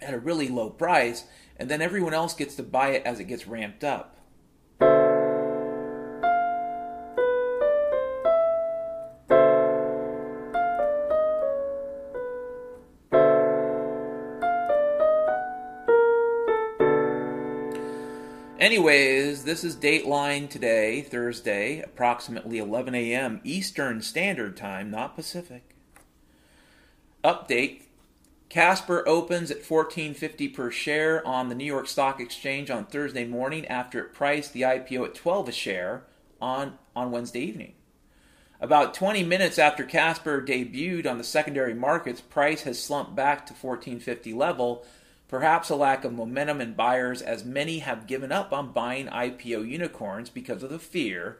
at 0.00 0.14
a 0.14 0.20
really 0.20 0.46
low 0.46 0.70
price, 0.70 1.24
and 1.56 1.68
then 1.68 1.82
everyone 1.82 2.14
else 2.14 2.34
gets 2.34 2.54
to 2.54 2.62
buy 2.62 2.90
it 2.90 3.02
as 3.04 3.18
it 3.18 3.24
gets 3.24 3.48
ramped 3.48 3.82
up. 3.82 4.19
Anyways, 18.70 19.42
this 19.42 19.64
is 19.64 19.74
Dateline 19.74 20.48
today, 20.48 21.02
Thursday, 21.02 21.80
approximately 21.80 22.58
11 22.58 22.94
a.m. 22.94 23.40
Eastern 23.42 24.00
Standard 24.00 24.56
Time, 24.56 24.92
not 24.92 25.16
Pacific. 25.16 25.74
Update 27.24 27.82
Casper 28.48 29.02
opens 29.08 29.50
at 29.50 29.64
14.50 29.64 30.54
per 30.54 30.70
share 30.70 31.26
on 31.26 31.48
the 31.48 31.56
New 31.56 31.64
York 31.64 31.88
Stock 31.88 32.20
Exchange 32.20 32.70
on 32.70 32.86
Thursday 32.86 33.24
morning 33.24 33.66
after 33.66 33.98
it 34.04 34.14
priced 34.14 34.52
the 34.52 34.62
IPO 34.62 35.04
at 35.04 35.14
12 35.16 35.48
a 35.48 35.52
share 35.52 36.04
on, 36.40 36.78
on 36.94 37.10
Wednesday 37.10 37.40
evening. 37.40 37.72
About 38.60 38.94
20 38.94 39.24
minutes 39.24 39.58
after 39.58 39.82
Casper 39.82 40.40
debuted 40.40 41.10
on 41.10 41.18
the 41.18 41.24
secondary 41.24 41.74
markets, 41.74 42.20
price 42.20 42.62
has 42.62 42.80
slumped 42.80 43.16
back 43.16 43.46
to 43.46 43.52
1450 43.52 44.32
level 44.32 44.86
Perhaps 45.30 45.70
a 45.70 45.76
lack 45.76 46.04
of 46.04 46.12
momentum 46.12 46.60
in 46.60 46.74
buyers, 46.74 47.22
as 47.22 47.44
many 47.44 47.78
have 47.78 48.08
given 48.08 48.32
up 48.32 48.52
on 48.52 48.72
buying 48.72 49.06
IPO 49.06 49.68
unicorns 49.68 50.28
because 50.28 50.62
of 50.62 50.70
the 50.70 50.78
fear 50.78 51.38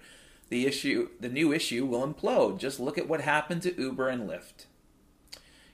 the 0.50 0.66
issue, 0.66 1.08
the 1.18 1.28
new 1.28 1.52
issue 1.52 1.86
will 1.86 2.06
implode. 2.06 2.58
Just 2.58 2.80
look 2.80 2.98
at 2.98 3.08
what 3.08 3.20
happened 3.22 3.62
to 3.62 3.80
Uber 3.80 4.08
and 4.08 4.28
Lyft. 4.28 4.66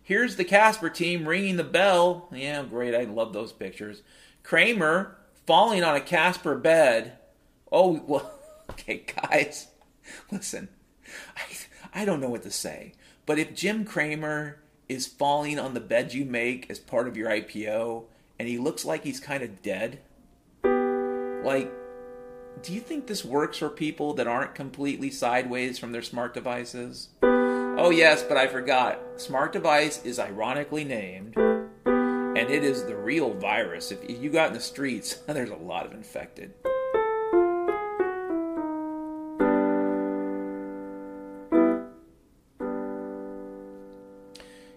Here's 0.03 0.37
the 0.37 0.45
Casper 0.45 0.91
team 0.91 1.27
ringing 1.27 1.57
the 1.57 1.65
bell. 1.65 2.29
Yeah, 2.31 2.63
great. 2.63 2.95
I 2.95 3.05
love 3.05 3.33
those 3.33 3.53
pictures. 3.53 4.03
Cramer 4.43 5.17
falling 5.47 5.83
on 5.83 5.97
a 5.97 6.01
Casper 6.01 6.57
bed. 6.57 7.19
Oh, 7.73 8.03
well, 8.07 8.31
okay, 8.71 9.05
guys, 9.29 9.69
listen. 10.31 10.69
I, 11.37 12.01
I 12.03 12.05
don't 12.05 12.21
know 12.21 12.29
what 12.29 12.43
to 12.43 12.51
say, 12.51 12.93
but 13.25 13.39
if 13.39 13.55
Jim 13.55 13.85
Cramer 13.85 14.61
is 14.89 15.07
falling 15.07 15.59
on 15.59 15.75
the 15.75 15.81
bed 15.81 16.15
you 16.15 16.25
make 16.25 16.71
as 16.71 16.79
part 16.79 17.09
of 17.09 17.17
your 17.17 17.29
IPO, 17.29 18.05
and 18.39 18.49
he 18.49 18.59
looks 18.59 18.85
like 18.85 19.05
he's 19.05 19.21
kind 19.21 19.43
of 19.43 19.63
dead. 19.63 20.01
Like, 21.45 21.73
do 22.63 22.73
you 22.73 22.81
think 22.81 23.07
this 23.07 23.25
works 23.25 23.59
for 23.59 23.69
people 23.69 24.15
that 24.15 24.27
aren't 24.27 24.55
completely 24.55 25.11
sideways 25.11 25.79
from 25.79 25.93
their 25.93 26.03
smart 26.03 26.35
devices? 26.35 27.09
Oh, 27.23 27.91
yes, 27.91 28.23
but 28.23 28.37
I 28.37 28.47
forgot. 28.47 29.01
Smart 29.17 29.53
device 29.53 30.03
is 30.05 30.19
ironically 30.19 30.85
named, 30.85 31.37
and 31.37 32.39
it 32.39 32.65
is 32.65 32.85
the 32.85 32.97
real 32.97 33.35
virus. 33.35 33.93
If 33.93 34.09
you 34.09 34.31
got 34.31 34.49
in 34.49 34.55
the 34.55 34.61
streets, 34.61 35.15
there's 35.27 35.51
a 35.51 35.57
lot 35.57 35.87
of 35.87 35.93
infected. 35.93 36.55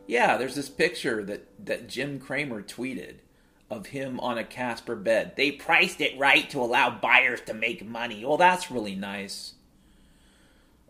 Yeah, 0.10 0.38
there's 0.38 0.56
this 0.56 0.70
picture 0.70 1.24
that, 1.26 1.66
that 1.68 1.88
Jim 1.88 2.18
Cramer 2.18 2.64
tweeted 2.64 3.18
of 3.70 3.86
him 3.86 4.20
on 4.22 4.40
a 4.40 4.44
Casper 4.44 4.96
bed. 4.96 5.34
They 5.36 5.52
priced 5.52 6.02
it 6.02 6.18
right 6.18 6.50
to 6.50 6.62
allow 6.62 6.90
buyers 6.90 7.42
to 7.42 7.54
make 7.54 7.86
money. 7.86 8.26
Well, 8.26 8.36
that's 8.36 8.72
really 8.72 8.96
nice. 8.96 9.54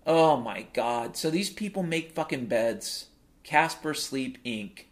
Oh 0.07 0.37
my 0.37 0.67
god. 0.71 1.17
So 1.17 1.29
these 1.29 1.49
people 1.49 1.83
make 1.83 2.13
fucking 2.13 2.45
beds. 2.45 3.07
Casper 3.43 3.93
Sleep 3.93 4.41
Inc. 4.45 4.85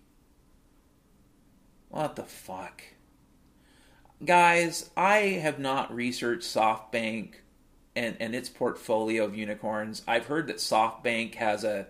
What 1.87 2.17
the 2.17 2.23
fuck? 2.23 2.83
Guys, 4.25 4.89
I 4.97 5.19
have 5.41 5.57
not 5.57 5.95
researched 5.95 6.43
SoftBank 6.43 7.35
and, 7.95 8.17
and 8.19 8.35
its 8.35 8.49
portfolio 8.49 9.23
of 9.23 9.37
unicorns. 9.37 10.01
I've 10.05 10.25
heard 10.25 10.47
that 10.47 10.57
SoftBank 10.57 11.35
has 11.35 11.63
a 11.63 11.87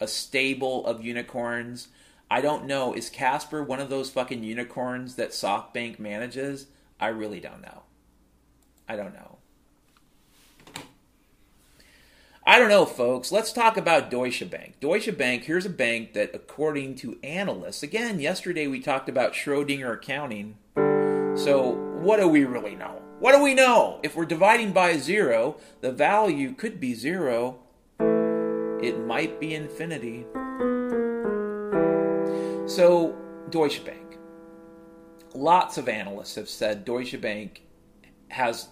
a 0.00 0.08
stable 0.08 0.86
of 0.86 1.04
unicorns. 1.04 1.88
I 2.30 2.40
don't 2.40 2.66
know. 2.66 2.92
Is 2.92 3.10
Casper 3.10 3.62
one 3.62 3.80
of 3.80 3.88
those 3.88 4.10
fucking 4.10 4.42
unicorns 4.42 5.14
that 5.16 5.30
SoftBank 5.30 5.98
manages? 5.98 6.66
I 6.98 7.08
really 7.08 7.40
don't 7.40 7.62
know. 7.62 7.82
I 8.88 8.96
don't 8.96 9.14
know. 9.14 9.38
I 12.48 12.60
don't 12.60 12.68
know, 12.68 12.86
folks. 12.86 13.32
Let's 13.32 13.52
talk 13.52 13.76
about 13.76 14.08
Deutsche 14.08 14.48
Bank. 14.48 14.74
Deutsche 14.78 15.16
Bank, 15.18 15.44
here's 15.44 15.66
a 15.66 15.70
bank 15.70 16.12
that, 16.12 16.30
according 16.32 16.94
to 16.96 17.18
analysts, 17.24 17.82
again, 17.82 18.20
yesterday 18.20 18.68
we 18.68 18.78
talked 18.78 19.08
about 19.08 19.32
Schrodinger 19.32 19.94
accounting. 19.94 20.56
So, 21.36 21.72
what 22.00 22.20
do 22.20 22.28
we 22.28 22.44
really 22.44 22.76
know? 22.76 23.02
What 23.18 23.32
do 23.32 23.42
we 23.42 23.52
know? 23.52 23.98
If 24.04 24.14
we're 24.14 24.26
dividing 24.26 24.70
by 24.72 24.96
zero, 24.98 25.56
the 25.80 25.90
value 25.90 26.52
could 26.52 26.78
be 26.78 26.94
zero 26.94 27.58
it 28.82 28.98
might 29.06 29.40
be 29.40 29.54
infinity. 29.54 30.26
So, 32.66 33.16
Deutsche 33.50 33.84
Bank. 33.84 34.18
Lots 35.34 35.78
of 35.78 35.88
analysts 35.88 36.34
have 36.34 36.48
said 36.48 36.84
Deutsche 36.84 37.20
Bank 37.20 37.62
has 38.28 38.68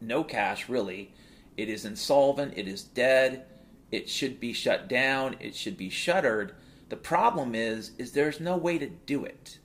no 0.00 0.22
cash, 0.22 0.68
really. 0.68 1.14
It 1.56 1.68
is 1.68 1.84
insolvent, 1.84 2.54
it 2.56 2.68
is 2.68 2.82
dead, 2.84 3.46
it 3.90 4.08
should 4.08 4.38
be 4.38 4.52
shut 4.52 4.88
down, 4.88 5.36
it 5.40 5.54
should 5.54 5.76
be 5.76 5.90
shuttered. 5.90 6.54
The 6.88 6.96
problem 6.96 7.54
is 7.54 7.92
is 7.98 8.12
there's 8.12 8.40
no 8.40 8.56
way 8.56 8.78
to 8.78 8.88
do 8.88 9.24
it. 9.24 9.58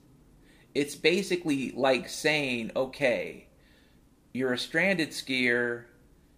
It's 0.74 0.96
basically 0.96 1.70
like 1.72 2.08
saying, 2.08 2.72
okay, 2.74 3.46
you're 4.32 4.52
a 4.52 4.58
stranded 4.58 5.10
skier, 5.10 5.84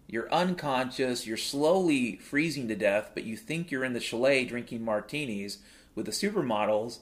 you're 0.07 0.31
unconscious, 0.31 1.27
you're 1.27 1.37
slowly 1.37 2.15
freezing 2.17 2.67
to 2.69 2.75
death, 2.75 3.11
but 3.13 3.25
you 3.25 3.35
think 3.35 3.69
you're 3.69 3.83
in 3.83 3.93
the 3.93 3.99
chalet 3.99 4.45
drinking 4.45 4.83
martinis 4.83 5.57
with 5.95 6.05
the 6.05 6.11
supermodels, 6.11 6.99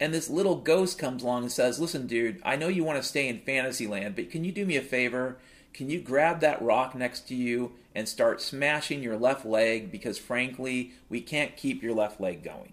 and 0.00 0.12
this 0.12 0.30
little 0.30 0.56
ghost 0.56 0.98
comes 0.98 1.22
along 1.22 1.42
and 1.42 1.52
says, 1.52 1.78
Listen, 1.78 2.06
dude, 2.06 2.40
I 2.44 2.56
know 2.56 2.68
you 2.68 2.84
want 2.84 3.02
to 3.02 3.08
stay 3.08 3.28
in 3.28 3.40
Fantasyland, 3.40 4.16
but 4.16 4.30
can 4.30 4.44
you 4.44 4.52
do 4.52 4.64
me 4.64 4.76
a 4.76 4.82
favor? 4.82 5.36
Can 5.72 5.90
you 5.90 6.00
grab 6.00 6.40
that 6.40 6.62
rock 6.62 6.94
next 6.94 7.28
to 7.28 7.34
you 7.34 7.72
and 7.94 8.08
start 8.08 8.40
smashing 8.40 9.02
your 9.02 9.18
left 9.18 9.44
leg 9.44 9.92
because, 9.92 10.18
frankly, 10.18 10.92
we 11.10 11.20
can't 11.20 11.56
keep 11.56 11.82
your 11.82 11.94
left 11.94 12.20
leg 12.20 12.42
going? 12.42 12.72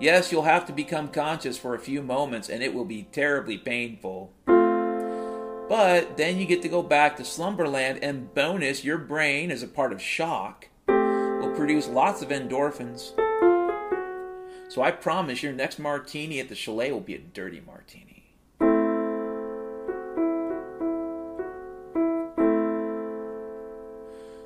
Yes, 0.00 0.30
you'll 0.30 0.42
have 0.42 0.66
to 0.66 0.72
become 0.72 1.08
conscious 1.08 1.58
for 1.58 1.74
a 1.74 1.80
few 1.80 2.02
moments 2.02 2.48
and 2.48 2.62
it 2.62 2.74
will 2.74 2.84
be 2.84 3.08
terribly 3.12 3.58
painful. 3.58 4.32
But 5.68 6.16
then 6.16 6.38
you 6.38 6.46
get 6.46 6.62
to 6.62 6.68
go 6.68 6.82
back 6.82 7.16
to 7.16 7.24
Slumberland, 7.24 8.02
and 8.02 8.32
bonus, 8.32 8.84
your 8.84 8.96
brain, 8.96 9.50
as 9.50 9.62
a 9.62 9.68
part 9.68 9.92
of 9.92 10.00
shock, 10.00 10.68
will 10.86 11.54
produce 11.54 11.88
lots 11.88 12.22
of 12.22 12.30
endorphins. 12.30 13.12
So 14.70 14.82
I 14.82 14.90
promise 14.92 15.42
your 15.42 15.52
next 15.52 15.78
martini 15.78 16.40
at 16.40 16.48
the 16.48 16.54
chalet 16.54 16.90
will 16.90 17.00
be 17.00 17.14
a 17.14 17.18
dirty 17.18 17.62
martini. 17.66 18.34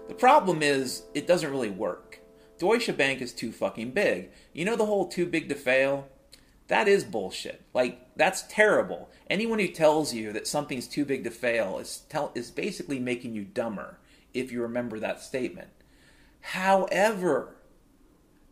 The 0.09 0.15
problem 0.19 0.63
is, 0.63 1.05
it 1.15 1.27
doesn't 1.27 1.51
really 1.51 1.71
work. 1.71 2.19
Deutsche 2.59 2.97
Bank 2.97 3.21
is 3.21 3.33
too 3.33 3.51
fucking 3.53 3.93
big. 3.93 4.31
You 4.53 4.65
know 4.65 4.77
the 4.77 4.87
whole 4.87 5.09
too 5.09 5.27
big 5.27 5.49
to 5.49 5.55
fail? 5.55 6.09
That 6.73 6.89
is 6.89 7.05
bullshit. 7.05 7.61
Like 7.75 8.01
that's 8.17 8.45
terrible. 8.49 9.11
Anyone 9.29 9.59
who 9.59 9.69
tells 9.69 10.15
you 10.15 10.33
that 10.33 10.47
something's 10.47 10.89
too 10.89 11.05
big 11.05 11.23
to 11.25 11.31
fail 11.31 11.79
is 11.79 12.05
tell 12.09 12.33
is 12.35 12.51
basically 12.51 12.99
making 12.99 13.35
you 13.35 13.45
dumber 13.45 13.99
if 14.33 14.51
you 14.51 14.63
remember 14.63 14.99
that 14.99 15.21
statement. 15.21 15.69
However, 16.41 17.57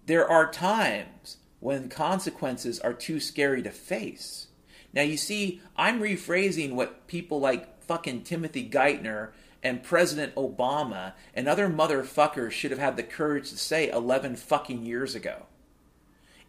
there 0.05 0.29
are 0.29 0.53
times 0.53 1.39
when 1.61 1.89
consequences 1.89 2.79
are 2.81 2.93
too 2.93 3.21
scary 3.21 3.63
to 3.63 3.71
face. 3.71 4.49
Now 4.93 5.01
you 5.01 5.17
see, 5.17 5.63
I'm 5.75 5.99
rephrasing 5.99 6.75
what 6.75 7.07
people 7.07 7.41
like 7.41 7.83
fucking 7.85 8.25
Timothy 8.25 8.69
Geithner 8.69 9.31
and 9.63 9.83
President 9.83 10.35
Obama 10.35 11.15
and 11.33 11.49
other 11.49 11.71
motherfuckers 11.71 12.51
should 12.51 12.71
have 12.71 12.81
had 12.81 12.99
the 12.99 13.03
courage 13.03 13.49
to 13.49 13.57
say 13.57 13.89
11 13.89 14.37
fucking 14.37 14.85
years 14.85 15.15
ago. 15.15 15.47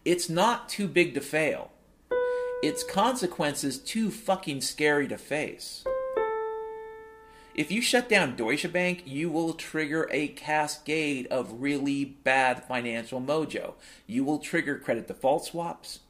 It's 0.04 0.28
not 0.28 0.68
too 0.68 0.88
big 0.88 1.14
to 1.14 1.20
fail. 1.20 1.70
Its 2.60 2.82
consequences 2.82 3.78
too 3.78 4.10
fucking 4.10 4.60
scary 4.60 5.06
to 5.06 5.16
face. 5.16 5.84
If 7.54 7.70
you 7.70 7.80
shut 7.80 8.08
down 8.08 8.34
Deutsche 8.34 8.72
Bank, 8.72 9.04
you 9.06 9.30
will 9.30 9.52
trigger 9.52 10.08
a 10.10 10.28
cascade 10.28 11.28
of 11.28 11.60
really 11.60 12.04
bad 12.04 12.64
financial 12.64 13.20
mojo. 13.20 13.74
You 14.08 14.24
will 14.24 14.38
trigger 14.38 14.76
credit 14.76 15.06
default 15.06 15.44
swaps. 15.44 16.00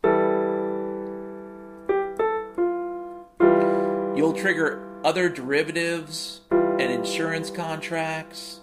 You'll 4.17 4.35
trigger 4.35 5.01
other 5.05 5.29
derivatives 5.29 6.41
and 6.51 6.81
insurance 6.81 7.51
contracts. 7.51 8.61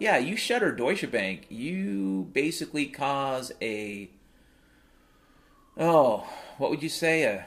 Yeah, 0.00 0.16
you 0.16 0.34
shutter 0.34 0.72
Deutsche 0.72 1.08
Bank, 1.10 1.46
you 1.50 2.30
basically 2.32 2.86
cause 2.86 3.52
a 3.60 4.10
oh, 5.76 6.26
what 6.58 6.70
would 6.70 6.82
you 6.82 6.88
say 6.88 7.22
a 7.22 7.44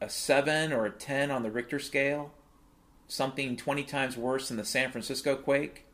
a 0.00 0.08
7 0.08 0.72
or 0.72 0.86
a 0.86 0.90
10 0.90 1.30
on 1.30 1.42
the 1.42 1.50
Richter 1.50 1.78
scale? 1.78 2.32
Something 3.06 3.56
20 3.56 3.84
times 3.84 4.16
worse 4.16 4.48
than 4.48 4.56
the 4.56 4.64
San 4.64 4.90
Francisco 4.90 5.36
quake? 5.36 5.84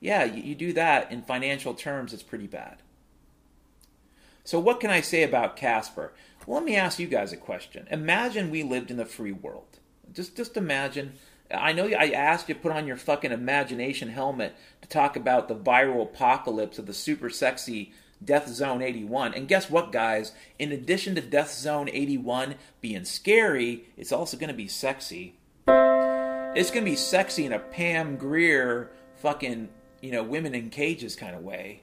Yeah, 0.00 0.24
you, 0.24 0.42
you 0.42 0.54
do 0.54 0.72
that 0.72 1.12
in 1.12 1.22
financial 1.22 1.74
terms, 1.74 2.12
it's 2.12 2.22
pretty 2.22 2.46
bad. 2.46 2.78
So, 4.44 4.58
what 4.58 4.80
can 4.80 4.90
I 4.90 5.00
say 5.00 5.22
about 5.22 5.56
Casper? 5.56 6.12
Well, 6.46 6.58
let 6.58 6.64
me 6.64 6.76
ask 6.76 6.98
you 6.98 7.06
guys 7.06 7.32
a 7.32 7.36
question. 7.36 7.86
Imagine 7.90 8.50
we 8.50 8.62
lived 8.62 8.90
in 8.90 8.96
the 8.96 9.04
free 9.04 9.32
world. 9.32 9.78
Just, 10.12 10.36
just 10.36 10.56
imagine 10.56 11.12
I 11.52 11.72
know 11.72 11.86
I 11.86 12.10
asked 12.10 12.48
you 12.48 12.54
to 12.54 12.60
put 12.60 12.72
on 12.72 12.86
your 12.86 12.96
fucking 12.96 13.32
imagination 13.32 14.08
helmet 14.08 14.54
to 14.82 14.88
talk 14.88 15.16
about 15.16 15.48
the 15.48 15.56
viral 15.56 16.02
apocalypse 16.02 16.78
of 16.78 16.86
the 16.86 16.94
super 16.94 17.30
sexy 17.30 17.92
Death 18.22 18.48
Zone 18.48 18.82
81. 18.82 19.34
And 19.34 19.48
guess 19.48 19.70
what, 19.70 19.92
guys? 19.92 20.32
In 20.58 20.72
addition 20.72 21.14
to 21.14 21.20
Death 21.20 21.52
Zone 21.52 21.88
81 21.90 22.56
being 22.80 23.04
scary, 23.04 23.84
it's 23.96 24.12
also 24.12 24.36
going 24.36 24.48
to 24.48 24.54
be 24.54 24.68
sexy. 24.68 25.36
It's 25.66 26.70
going 26.70 26.84
to 26.84 26.90
be 26.90 26.96
sexy 26.96 27.46
in 27.46 27.52
a 27.52 27.58
Pam 27.58 28.16
Grier 28.16 28.90
fucking, 29.16 29.68
you 30.00 30.12
know, 30.12 30.22
women 30.22 30.54
in 30.54 30.70
cages 30.70 31.16
kind 31.16 31.34
of 31.34 31.42
way. 31.42 31.82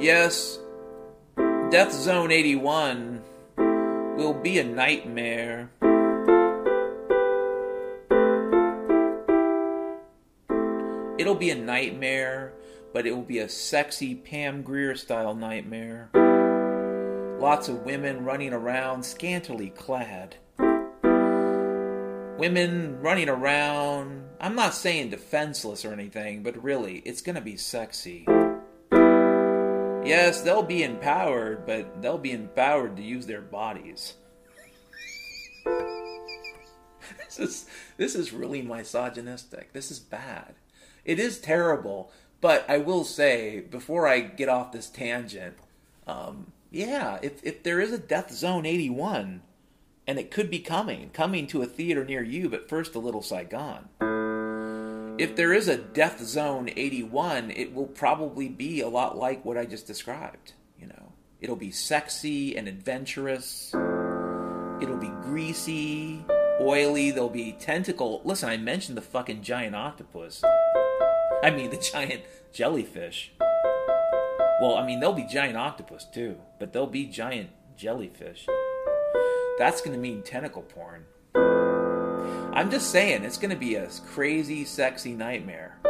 Yes, 0.00 0.58
Death 1.74 1.92
Zone 1.92 2.30
81 2.30 3.20
will 3.56 4.32
be 4.32 4.60
a 4.60 4.64
nightmare. 4.64 5.72
It'll 11.18 11.34
be 11.34 11.50
a 11.50 11.56
nightmare, 11.56 12.52
but 12.92 13.08
it 13.08 13.10
will 13.10 13.22
be 13.22 13.40
a 13.40 13.48
sexy 13.48 14.14
Pam 14.14 14.62
Grier 14.62 14.94
style 14.94 15.34
nightmare. 15.34 16.10
Lots 17.40 17.68
of 17.68 17.84
women 17.84 18.24
running 18.24 18.52
around 18.52 19.02
scantily 19.02 19.70
clad. 19.70 20.36
women 22.38 23.00
running 23.00 23.28
around. 23.28 24.22
I'm 24.40 24.54
not 24.54 24.74
saying 24.74 25.10
defenseless 25.10 25.84
or 25.84 25.92
anything, 25.92 26.44
but 26.44 26.62
really, 26.62 26.98
it's 27.04 27.20
to 27.34 27.40
be 27.40 27.56
sexy. 27.56 28.26
Yes, 30.04 30.42
they'll 30.42 30.62
be 30.62 30.82
empowered, 30.82 31.64
but 31.64 32.02
they'll 32.02 32.18
be 32.18 32.32
empowered 32.32 32.96
to 32.96 33.02
use 33.02 33.26
their 33.26 33.40
bodies. 33.40 34.14
this 35.64 37.38
is 37.38 37.66
this 37.96 38.14
is 38.14 38.32
really 38.32 38.60
misogynistic. 38.60 39.72
This 39.72 39.90
is 39.90 39.98
bad. 39.98 40.56
It 41.06 41.18
is 41.18 41.38
terrible, 41.38 42.12
but 42.42 42.68
I 42.68 42.78
will 42.78 43.04
say 43.04 43.60
before 43.60 44.06
I 44.06 44.20
get 44.20 44.50
off 44.50 44.72
this 44.72 44.90
tangent, 44.90 45.56
um, 46.06 46.52
yeah, 46.70 47.18
if 47.22 47.42
if 47.42 47.62
there 47.62 47.80
is 47.80 47.90
a 47.90 47.98
Death 47.98 48.30
Zone 48.30 48.66
81, 48.66 49.40
and 50.06 50.18
it 50.18 50.30
could 50.30 50.50
be 50.50 50.58
coming, 50.58 51.08
coming 51.14 51.46
to 51.46 51.62
a 51.62 51.66
theater 51.66 52.04
near 52.04 52.22
you, 52.22 52.50
but 52.50 52.68
first 52.68 52.94
a 52.94 52.98
little 52.98 53.22
Saigon. 53.22 53.88
If 55.16 55.36
there 55.36 55.52
is 55.52 55.68
a 55.68 55.76
Death 55.76 56.20
Zone 56.24 56.68
81, 56.74 57.52
it 57.52 57.72
will 57.72 57.86
probably 57.86 58.48
be 58.48 58.80
a 58.80 58.88
lot 58.88 59.16
like 59.16 59.44
what 59.44 59.56
I 59.56 59.64
just 59.64 59.86
described. 59.86 60.54
You 60.76 60.88
know, 60.88 61.12
it'll 61.40 61.54
be 61.54 61.70
sexy 61.70 62.56
and 62.56 62.66
adventurous. 62.66 63.72
It'll 64.82 64.98
be 64.98 65.12
greasy, 65.22 66.24
oily. 66.60 67.12
There'll 67.12 67.28
be 67.28 67.52
tentacle. 67.52 68.22
Listen, 68.24 68.48
I 68.48 68.56
mentioned 68.56 68.96
the 68.96 69.02
fucking 69.02 69.42
giant 69.42 69.76
octopus. 69.76 70.42
I 71.44 71.50
mean, 71.50 71.70
the 71.70 71.76
giant 71.92 72.22
jellyfish. 72.52 73.30
Well, 74.60 74.74
I 74.74 74.84
mean, 74.84 74.98
there'll 74.98 75.14
be 75.14 75.28
giant 75.30 75.56
octopus 75.56 76.06
too, 76.12 76.40
but 76.58 76.72
there'll 76.72 76.88
be 76.88 77.06
giant 77.06 77.50
jellyfish. 77.76 78.46
That's 79.58 79.80
going 79.80 79.94
to 79.94 80.02
mean 80.02 80.22
tentacle 80.22 80.62
porn. 80.62 81.04
I'm 82.56 82.70
just 82.70 82.90
saying, 82.90 83.24
it's 83.24 83.36
going 83.36 83.50
to 83.50 83.56
be 83.56 83.74
a 83.74 83.88
crazy, 84.06 84.64
sexy 84.64 85.12
nightmare. 85.12 85.76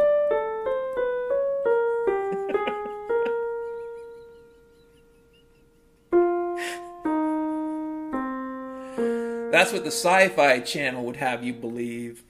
That's 9.51 9.71
what 9.71 9.83
the 9.83 9.91
Sci 9.91 10.29
Fi 10.29 10.59
Channel 10.61 11.05
would 11.05 11.17
have 11.17 11.43
you 11.43 11.53
believe. 11.53 12.23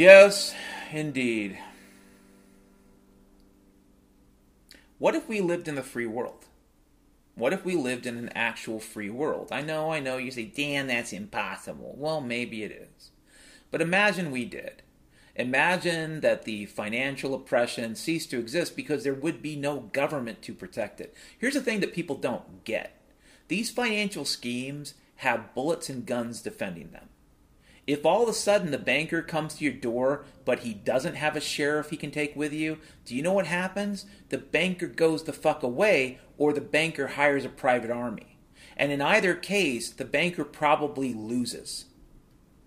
Yes, 0.00 0.54
indeed. 0.92 1.58
What 4.96 5.14
if 5.14 5.28
we 5.28 5.42
lived 5.42 5.68
in 5.68 5.74
the 5.74 5.82
free 5.82 6.06
world? 6.06 6.46
What 7.34 7.52
if 7.52 7.66
we 7.66 7.74
lived 7.74 8.06
in 8.06 8.16
an 8.16 8.30
actual 8.30 8.80
free 8.80 9.10
world? 9.10 9.48
I 9.52 9.60
know, 9.60 9.92
I 9.92 10.00
know, 10.00 10.16
you 10.16 10.30
say, 10.30 10.46
Dan, 10.46 10.86
that's 10.86 11.12
impossible. 11.12 11.96
Well, 11.98 12.22
maybe 12.22 12.62
it 12.62 12.72
is. 12.72 13.10
But 13.70 13.82
imagine 13.82 14.30
we 14.30 14.46
did. 14.46 14.82
Imagine 15.36 16.22
that 16.22 16.44
the 16.44 16.64
financial 16.64 17.34
oppression 17.34 17.94
ceased 17.94 18.30
to 18.30 18.38
exist 18.38 18.76
because 18.76 19.04
there 19.04 19.12
would 19.12 19.42
be 19.42 19.54
no 19.54 19.80
government 19.80 20.40
to 20.44 20.54
protect 20.54 21.02
it. 21.02 21.14
Here's 21.38 21.52
the 21.52 21.60
thing 21.60 21.80
that 21.80 21.92
people 21.92 22.16
don't 22.16 22.64
get 22.64 22.96
these 23.48 23.70
financial 23.70 24.24
schemes 24.24 24.94
have 25.16 25.54
bullets 25.54 25.90
and 25.90 26.06
guns 26.06 26.40
defending 26.40 26.90
them. 26.90 27.09
If 27.90 28.06
all 28.06 28.22
of 28.22 28.28
a 28.28 28.32
sudden 28.32 28.70
the 28.70 28.78
banker 28.78 29.20
comes 29.20 29.54
to 29.54 29.64
your 29.64 29.72
door, 29.72 30.24
but 30.44 30.60
he 30.60 30.74
doesn't 30.74 31.16
have 31.16 31.34
a 31.34 31.40
sheriff 31.40 31.90
he 31.90 31.96
can 31.96 32.12
take 32.12 32.36
with 32.36 32.52
you, 32.52 32.78
do 33.04 33.16
you 33.16 33.20
know 33.20 33.32
what 33.32 33.48
happens? 33.48 34.06
The 34.28 34.38
banker 34.38 34.86
goes 34.86 35.24
the 35.24 35.32
fuck 35.32 35.64
away, 35.64 36.20
or 36.38 36.52
the 36.52 36.60
banker 36.60 37.08
hires 37.08 37.44
a 37.44 37.48
private 37.48 37.90
army. 37.90 38.38
And 38.76 38.92
in 38.92 39.02
either 39.02 39.34
case, 39.34 39.90
the 39.90 40.04
banker 40.04 40.44
probably 40.44 41.12
loses. 41.12 41.86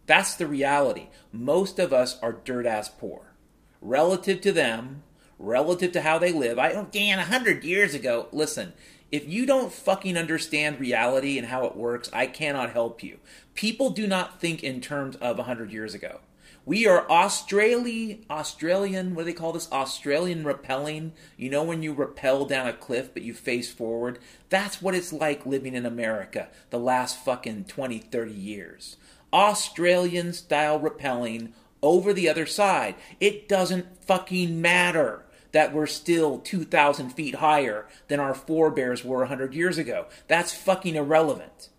That's 0.07 0.35
the 0.35 0.45
reality. 0.45 1.07
Most 1.31 1.79
of 1.79 1.93
us 1.93 2.19
are 2.21 2.33
dirt 2.33 2.65
ass 2.65 2.89
poor. 2.89 3.33
Relative 3.79 4.41
to 4.41 4.51
them, 4.51 5.03
relative 5.39 5.93
to 5.93 6.01
how 6.01 6.19
they 6.19 6.33
live. 6.33 6.59
I, 6.59 6.73
don't, 6.73 6.91
Dan, 6.91 7.19
a 7.19 7.23
hundred 7.23 7.63
years 7.63 7.93
ago. 7.93 8.27
Listen, 8.33 8.73
if 9.13 9.29
you 9.29 9.45
don't 9.45 9.71
fucking 9.71 10.17
understand 10.17 10.79
reality 10.79 11.37
and 11.37 11.45
how 11.45 11.65
it 11.65 11.75
works, 11.75 12.09
I 12.11 12.25
cannot 12.25 12.71
help 12.71 13.03
you. 13.03 13.19
People 13.53 13.91
do 13.91 14.07
not 14.07 14.41
think 14.41 14.63
in 14.63 14.81
terms 14.81 15.17
of 15.17 15.37
100 15.37 15.71
years 15.71 15.93
ago. 15.93 16.21
We 16.65 16.87
are 16.87 17.07
Australia, 17.11 18.17
Australian, 18.27 19.13
what 19.13 19.21
do 19.21 19.25
they 19.25 19.33
call 19.33 19.51
this? 19.51 19.71
Australian 19.71 20.43
rappelling. 20.43 21.11
You 21.37 21.51
know 21.51 21.61
when 21.61 21.83
you 21.83 21.93
rappel 21.93 22.45
down 22.45 22.67
a 22.67 22.73
cliff 22.73 23.13
but 23.13 23.21
you 23.21 23.35
face 23.35 23.71
forward? 23.71 24.17
That's 24.49 24.81
what 24.81 24.95
it's 24.95 25.13
like 25.13 25.45
living 25.45 25.75
in 25.75 25.85
America 25.85 26.47
the 26.71 26.79
last 26.79 27.23
fucking 27.23 27.65
20, 27.65 27.99
30 27.99 28.31
years. 28.31 28.97
Australian 29.31 30.33
style 30.33 30.79
rappelling 30.79 31.51
over 31.83 32.13
the 32.13 32.27
other 32.27 32.47
side. 32.47 32.95
It 33.19 33.47
doesn't 33.47 34.03
fucking 34.03 34.59
matter 34.59 35.23
that 35.53 35.73
we're 35.73 35.87
still 35.87 36.39
2,000 36.39 37.11
feet 37.11 37.35
higher 37.35 37.87
than 38.09 38.19
our 38.19 38.33
forebears 38.33 39.05
were 39.05 39.19
100 39.19 39.53
years 39.53 39.77
ago. 39.77 40.07
That's 40.27 40.53
fucking 40.53 40.95
irrelevant. 40.95 41.69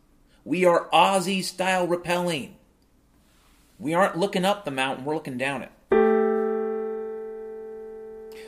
We 0.44 0.64
are 0.64 0.88
Aussie 0.90 1.44
style 1.44 1.86
rappelling. 1.86 2.52
We 3.78 3.92
aren't 3.92 4.16
looking 4.16 4.44
up 4.44 4.64
the 4.64 4.70
mountain, 4.70 5.04
we're 5.04 5.14
looking 5.14 5.36
down 5.36 5.62
it. 5.62 5.72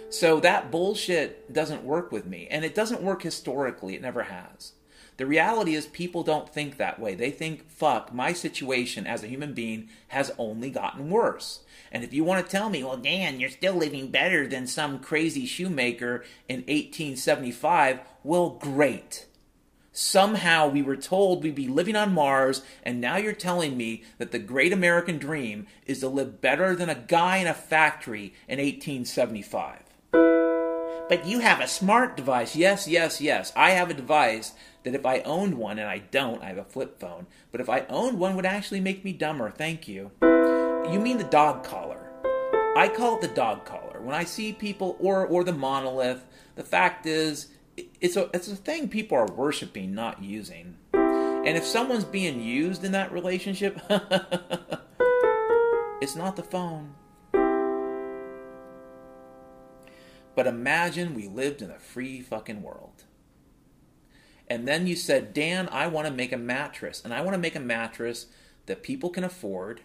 So 0.09 0.41
that 0.41 0.71
bullshit 0.71 1.53
doesn't 1.53 1.83
work 1.83 2.13
with 2.13 2.27
me. 2.27 2.47
And 2.51 2.65
it 2.65 2.75
doesn't 2.75 3.03
work 3.03 3.23
historically, 3.23 3.97
it 3.97 4.03
never 4.03 4.23
has. 4.23 4.73
The 5.17 5.27
reality 5.27 5.75
is, 5.75 5.87
people 5.87 6.23
don't 6.23 6.49
think 6.49 6.77
that 6.77 6.99
way. 6.99 7.15
They 7.15 7.31
think, 7.31 7.71
fuck, 7.71 8.13
my 8.13 8.33
situation 8.33 9.07
as 9.07 9.23
a 9.23 9.29
human 9.29 9.55
being 9.55 9.89
has 10.09 10.33
only 10.37 10.71
gotten 10.71 11.09
worse. 11.09 11.61
And 11.91 12.05
if 12.05 12.13
you 12.13 12.23
want 12.23 12.45
to 12.45 12.51
tell 12.51 12.69
me, 12.69 12.85
well, 12.85 12.99
Dan, 12.99 13.41
you're 13.41 13.49
still 13.49 13.75
living 13.75 14.11
better 14.11 14.47
than 14.47 14.67
some 14.67 14.99
crazy 14.99 15.47
shoemaker 15.47 16.25
in 16.49 16.57
1875, 16.61 18.01
well, 18.23 18.51
great. 18.51 19.27
Somehow 19.91 20.69
we 20.69 20.83
were 20.83 20.97
told 20.97 21.43
we'd 21.43 21.55
be 21.55 21.69
living 21.69 21.97
on 21.97 22.13
Mars, 22.13 22.61
and 22.83 23.01
now 23.01 23.17
you're 23.17 23.33
telling 23.33 23.79
me 23.79 24.05
that 24.19 24.31
the 24.31 24.39
great 24.39 24.75
American 24.75 25.17
dream 25.17 25.67
is 25.87 26.01
to 26.01 26.09
live 26.09 26.43
better 26.43 26.77
than 26.77 26.91
a 26.91 26.95
guy 26.95 27.39
in 27.39 27.47
a 27.47 27.55
factory 27.55 28.35
in 28.47 28.59
1875. 28.59 29.86
But 31.09 31.25
you 31.25 31.39
have 31.39 31.61
a 31.61 31.69
smart 31.69 32.17
device. 32.17 32.57
Yes, 32.57 32.89
yes, 32.89 33.21
yes. 33.21 33.53
I 33.55 33.71
have 33.71 33.91
a 33.91 33.95
device 33.95 34.55
that 34.83 34.95
if 34.95 35.07
I 35.07 35.21
owned 35.21 35.55
one, 35.55 35.79
and 35.79 35.89
I 35.89 35.99
don't, 35.99 36.43
I 36.43 36.47
have 36.47 36.59
a 36.59 36.65
flip 36.65 36.99
phone, 36.99 37.27
but 37.53 37.61
if 37.61 37.69
I 37.69 37.87
owned 37.89 38.19
one, 38.19 38.35
would 38.35 38.47
actually 38.47 38.81
make 38.81 39.05
me 39.05 39.13
dumber. 39.13 39.51
Thank 39.51 39.87
you. 39.87 40.11
You 40.23 40.99
mean 41.01 41.19
the 41.19 41.25
dog 41.25 41.65
collar? 41.65 42.11
I 42.77 42.89
call 42.95 43.17
it 43.17 43.23
the 43.23 43.29
dog 43.29 43.65
collar. 43.65 44.01
When 44.01 44.15
I 44.15 44.25
see 44.25 44.53
people, 44.53 44.97
or 45.01 45.27
or 45.27 45.45
the 45.45 45.53
monolith, 45.53 46.25
the 46.57 46.65
fact 46.65 47.07
is, 47.07 47.49
it's 48.01 48.17
a 48.17 48.29
it's 48.35 48.49
a 48.49 48.57
thing 48.57 48.89
people 48.89 49.17
are 49.17 49.27
worshiping, 49.27 49.95
not 49.95 50.23
using. 50.23 50.77
And 50.93 51.57
if 51.57 51.65
someone's 51.65 52.05
being 52.05 52.41
used 52.41 52.85
in 52.85 52.93
that 52.93 53.13
relationship, 53.13 53.81
it's 56.01 56.17
not 56.17 56.35
the 56.37 56.43
phone. 56.43 56.95
But 60.37 60.47
imagine 60.47 61.15
we 61.15 61.27
lived 61.27 61.63
in 61.63 61.71
a 61.71 61.79
free 61.81 62.21
fucking 62.21 62.63
world. 62.63 63.03
And 64.47 64.69
then 64.69 64.87
you 64.87 64.95
said, 64.95 65.35
Dan, 65.35 65.69
I 65.73 65.89
want 65.89 66.07
to 66.07 66.13
make 66.13 66.33
a 66.33 66.37
mattress, 66.37 67.03
and 67.03 67.13
I 67.13 67.21
want 67.23 67.35
to 67.35 67.41
make 67.41 67.57
a 67.57 67.61
mattress 67.61 68.27
that 68.67 68.85
people 68.85 69.11
can 69.11 69.25
afford 69.25 69.81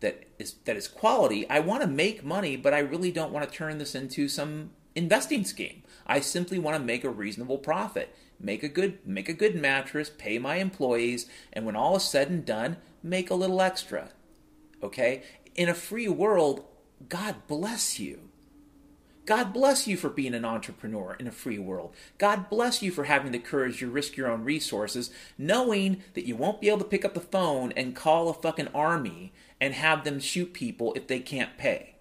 that 0.00 0.24
is 0.38 0.54
that 0.64 0.76
is 0.76 0.88
quality. 0.88 1.48
I 1.50 1.60
want 1.60 1.82
to 1.82 1.88
make 1.88 2.24
money, 2.24 2.56
but 2.56 2.72
I 2.72 2.78
really 2.78 3.10
don't 3.10 3.32
want 3.32 3.48
to 3.48 3.54
turn 3.54 3.78
this 3.78 3.94
into 3.94 4.28
some 4.28 4.70
investing 4.94 5.44
scheme. 5.44 5.82
I 6.06 6.20
simply 6.20 6.58
want 6.58 6.76
to 6.76 6.82
make 6.82 7.04
a 7.04 7.10
reasonable 7.10 7.58
profit, 7.58 8.14
make 8.38 8.62
a 8.62 8.68
good 8.68 9.06
make 9.06 9.28
a 9.28 9.34
good 9.34 9.54
mattress, 9.54 10.10
pay 10.10 10.38
my 10.38 10.56
employees, 10.56 11.28
and 11.52 11.66
when 11.66 11.76
all 11.76 11.96
is 11.96 12.04
said 12.04 12.30
and 12.30 12.44
done, 12.44 12.76
make 13.02 13.30
a 13.30 13.34
little 13.34 13.60
extra. 13.60 14.10
Okay? 14.82 15.22
In 15.54 15.68
a 15.68 15.74
free 15.74 16.08
world, 16.08 16.64
God 17.08 17.36
bless 17.46 17.98
you. 17.98 18.25
God 19.26 19.52
bless 19.52 19.88
you 19.88 19.96
for 19.96 20.08
being 20.08 20.34
an 20.34 20.44
entrepreneur 20.44 21.16
in 21.18 21.26
a 21.26 21.32
free 21.32 21.58
world. 21.58 21.94
God 22.16 22.48
bless 22.48 22.80
you 22.80 22.92
for 22.92 23.04
having 23.04 23.32
the 23.32 23.40
courage 23.40 23.80
to 23.80 23.90
risk 23.90 24.16
your 24.16 24.30
own 24.30 24.44
resources, 24.44 25.10
knowing 25.36 26.02
that 26.14 26.26
you 26.26 26.36
won't 26.36 26.60
be 26.60 26.68
able 26.68 26.78
to 26.78 26.84
pick 26.84 27.04
up 27.04 27.14
the 27.14 27.20
phone 27.20 27.72
and 27.72 27.96
call 27.96 28.28
a 28.28 28.34
fucking 28.34 28.68
army 28.68 29.32
and 29.60 29.74
have 29.74 30.04
them 30.04 30.20
shoot 30.20 30.52
people 30.52 30.94
if 30.94 31.08
they 31.08 31.18
can't 31.18 31.58
pay. 31.58 31.96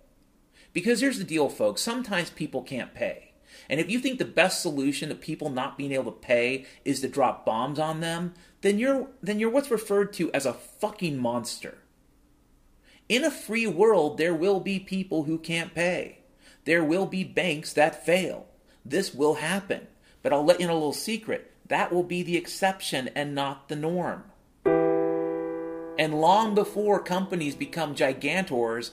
Because 0.72 1.02
here's 1.02 1.18
the 1.18 1.24
deal, 1.24 1.50
folks 1.50 1.82
sometimes 1.82 2.30
people 2.30 2.62
can't 2.62 2.94
pay. 2.94 3.32
And 3.70 3.80
if 3.80 3.90
you 3.90 4.00
think 4.00 4.20
the 4.20 4.26
best 4.26 4.62
solution 4.62 5.10
to 5.10 5.16
people 5.16 5.50
not 5.50 5.78
being 5.78 5.94
able 5.94 6.12
to 6.12 6.20
pay 6.20 6.66
is 6.84 7.02
to 7.02 7.08
drop 7.08 7.46
bombs 7.46 7.80
on 7.80 8.02
them, 8.02 8.36
then 8.62 8.78
you're 8.78 9.08
then 9.24 9.40
you're 9.40 9.50
what's 9.50 9.72
referred 9.72 10.14
to 10.14 10.32
as 10.32 10.46
a 10.46 10.54
fucking 10.54 11.18
monster. 11.18 11.80
In 13.10 13.24
a 13.24 13.32
free 13.32 13.66
world, 13.66 14.18
there 14.18 14.36
will 14.36 14.60
be 14.60 14.80
people 14.80 15.24
who 15.24 15.40
can't 15.40 15.74
pay. 15.74 16.20
There 16.66 16.84
will 16.84 17.06
be 17.06 17.24
banks 17.24 17.74
that 17.74 18.06
fail. 18.06 18.48
This 18.84 19.14
will 19.14 19.36
happen. 19.36 19.88
But 20.22 20.34
I'll 20.34 20.44
let 20.44 20.60
you 20.60 20.68
know 20.68 20.74
a 20.74 20.76
little 20.76 20.94
secret. 20.94 21.52
That 21.68 21.92
will 21.92 22.04
be 22.04 22.22
the 22.24 22.38
exception 22.38 23.10
and 23.16 23.34
not 23.34 23.70
the 23.70 23.76
norm. 23.76 24.24
And 25.98 26.20
long 26.20 26.54
before 26.56 27.02
companies 27.02 27.56
become 27.56 27.96
gigantors, 27.96 28.92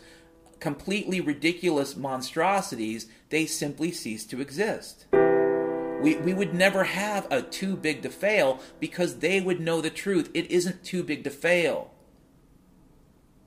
completely 0.60 1.20
ridiculous 1.20 1.96
monstrosities, 1.96 3.08
they 3.30 3.46
simply 3.46 3.90
cease 3.90 4.24
to 4.26 4.40
exist. 4.40 5.06
We, 5.12 6.16
we 6.16 6.34
would 6.34 6.54
never 6.54 6.84
have 6.84 7.26
a 7.30 7.42
too 7.42 7.76
big 7.76 8.02
to 8.02 8.10
fail 8.10 8.60
because 8.80 9.18
they 9.18 9.40
would 9.40 9.60
know 9.60 9.80
the 9.80 9.90
truth. 9.90 10.30
It 10.34 10.50
isn't 10.50 10.84
too 10.84 11.02
big 11.02 11.24
to 11.24 11.30
fail. 11.30 11.92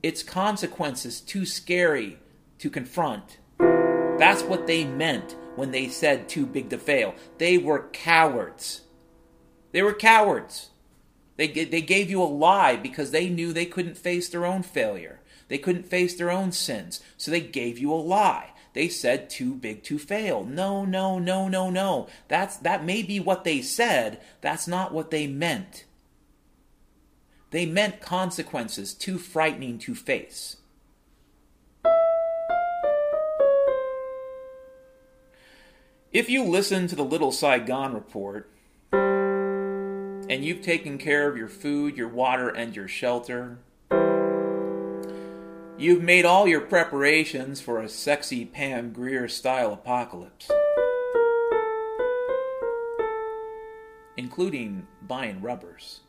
Its 0.02 0.22
consequences 0.22 1.20
too 1.20 1.46
scary 1.46 2.18
to 2.58 2.70
confront. 2.70 3.38
That's 4.18 4.42
what 4.42 4.66
they 4.66 4.84
meant 4.84 5.36
when 5.56 5.72
they 5.72 5.88
said 5.88 6.28
too 6.28 6.46
big 6.46 6.70
to 6.70 6.78
fail. 6.78 7.14
They 7.38 7.58
were 7.58 7.88
cowards. 7.92 8.82
They 9.72 9.82
were 9.82 9.92
cowards. 9.92 10.70
They, 11.36 11.48
they 11.48 11.82
gave 11.82 12.08
you 12.08 12.22
a 12.22 12.24
lie 12.24 12.76
because 12.76 13.10
they 13.10 13.28
knew 13.28 13.52
they 13.52 13.66
couldn't 13.66 13.98
face 13.98 14.28
their 14.28 14.46
own 14.46 14.62
failure. 14.62 15.20
They 15.48 15.58
couldn't 15.58 15.86
face 15.86 16.16
their 16.16 16.30
own 16.30 16.52
sins. 16.52 17.00
So 17.18 17.30
they 17.30 17.40
gave 17.40 17.78
you 17.78 17.92
a 17.92 17.94
lie. 17.94 18.52
They 18.72 18.88
said 18.88 19.30
too 19.30 19.54
big 19.54 19.82
to 19.84 19.98
fail. 19.98 20.44
No, 20.44 20.84
no, 20.84 21.18
no, 21.18 21.48
no, 21.48 21.70
no. 21.70 22.08
That's 22.28 22.56
that 22.58 22.84
may 22.84 23.02
be 23.02 23.20
what 23.20 23.44
they 23.44 23.62
said. 23.62 24.20
That's 24.40 24.66
not 24.66 24.92
what 24.92 25.10
they 25.10 25.26
meant. 25.26 25.84
They 27.50 27.64
meant 27.64 28.00
consequences 28.00 28.92
too 28.92 29.18
frightening 29.18 29.78
to 29.80 29.94
face. 29.94 30.56
If 36.16 36.30
you 36.30 36.44
listen 36.44 36.86
to 36.86 36.96
the 36.96 37.04
Little 37.04 37.30
Saigon 37.30 37.92
report, 37.92 38.48
and 38.90 40.42
you've 40.42 40.62
taken 40.62 40.96
care 40.96 41.28
of 41.28 41.36
your 41.36 41.46
food, 41.46 41.94
your 41.94 42.08
water, 42.08 42.48
and 42.48 42.74
your 42.74 42.88
shelter, 42.88 43.58
You've 45.76 46.02
made 46.02 46.24
all 46.24 46.48
your 46.48 46.62
preparations 46.62 47.60
for 47.60 47.82
a 47.82 47.88
sexy 47.90 48.46
Pam 48.46 48.94
Grier 48.94 49.28
style 49.28 49.74
apocalypse, 49.74 50.50
including 54.16 54.86
buying 55.02 55.42
rubbers. 55.42 56.00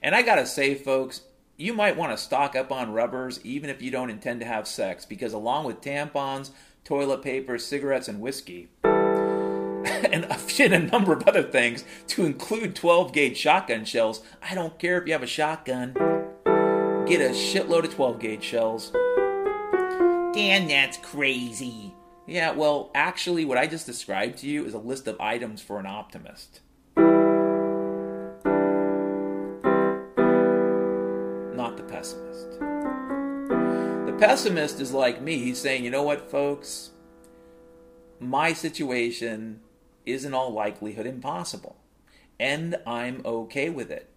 And 0.00 0.14
I 0.14 0.22
gotta 0.22 0.46
say, 0.46 0.76
folks, 0.76 1.22
you 1.56 1.74
might 1.74 1.96
want 1.96 2.12
to 2.12 2.16
stock 2.16 2.54
up 2.54 2.70
on 2.70 2.92
rubbers 2.92 3.40
even 3.42 3.70
if 3.70 3.82
you 3.82 3.90
don't 3.90 4.08
intend 4.08 4.38
to 4.38 4.46
have 4.46 4.68
sex, 4.68 5.04
because 5.04 5.32
along 5.32 5.64
with 5.64 5.80
tampons, 5.80 6.50
toilet 6.84 7.22
paper, 7.22 7.58
cigarettes, 7.58 8.06
and 8.06 8.20
whiskey, 8.20 8.68
and 10.60 10.74
a 10.74 10.78
number 10.78 11.12
of 11.12 11.26
other 11.26 11.42
things, 11.42 11.84
to 12.08 12.24
include 12.24 12.74
12 12.74 13.12
gauge 13.12 13.36
shotgun 13.36 13.84
shells, 13.84 14.22
I 14.42 14.54
don't 14.54 14.78
care 14.78 15.00
if 15.00 15.06
you 15.06 15.12
have 15.12 15.22
a 15.22 15.26
shotgun. 15.26 15.94
Get 17.06 17.20
a 17.20 17.30
shitload 17.30 17.84
of 17.84 17.94
12 17.94 18.20
gauge 18.20 18.44
shells. 18.44 18.90
Dan, 20.34 20.68
that's 20.68 20.98
crazy. 20.98 21.94
Yeah, 22.26 22.50
well, 22.50 22.90
actually, 22.94 23.46
what 23.46 23.56
I 23.56 23.66
just 23.66 23.86
described 23.86 24.38
to 24.38 24.46
you 24.46 24.66
is 24.66 24.74
a 24.74 24.78
list 24.78 25.08
of 25.08 25.18
items 25.18 25.62
for 25.62 25.80
an 25.80 25.86
optimist. 25.86 26.60
Not 31.56 31.76
the 31.78 31.84
pessimist. 31.84 32.60
The 32.60 34.16
pessimist 34.18 34.80
is 34.80 34.92
like 34.92 35.22
me. 35.22 35.38
He's 35.38 35.58
saying, 35.58 35.84
you 35.84 35.90
know 35.90 36.02
what, 36.02 36.30
folks? 36.30 36.90
My 38.20 38.52
situation 38.52 39.60
is 40.08 40.24
in 40.24 40.34
all 40.34 40.50
likelihood 40.52 41.06
impossible. 41.06 41.76
And 42.40 42.76
I'm 42.86 43.22
okay 43.24 43.68
with 43.68 43.90
it. 43.90 44.10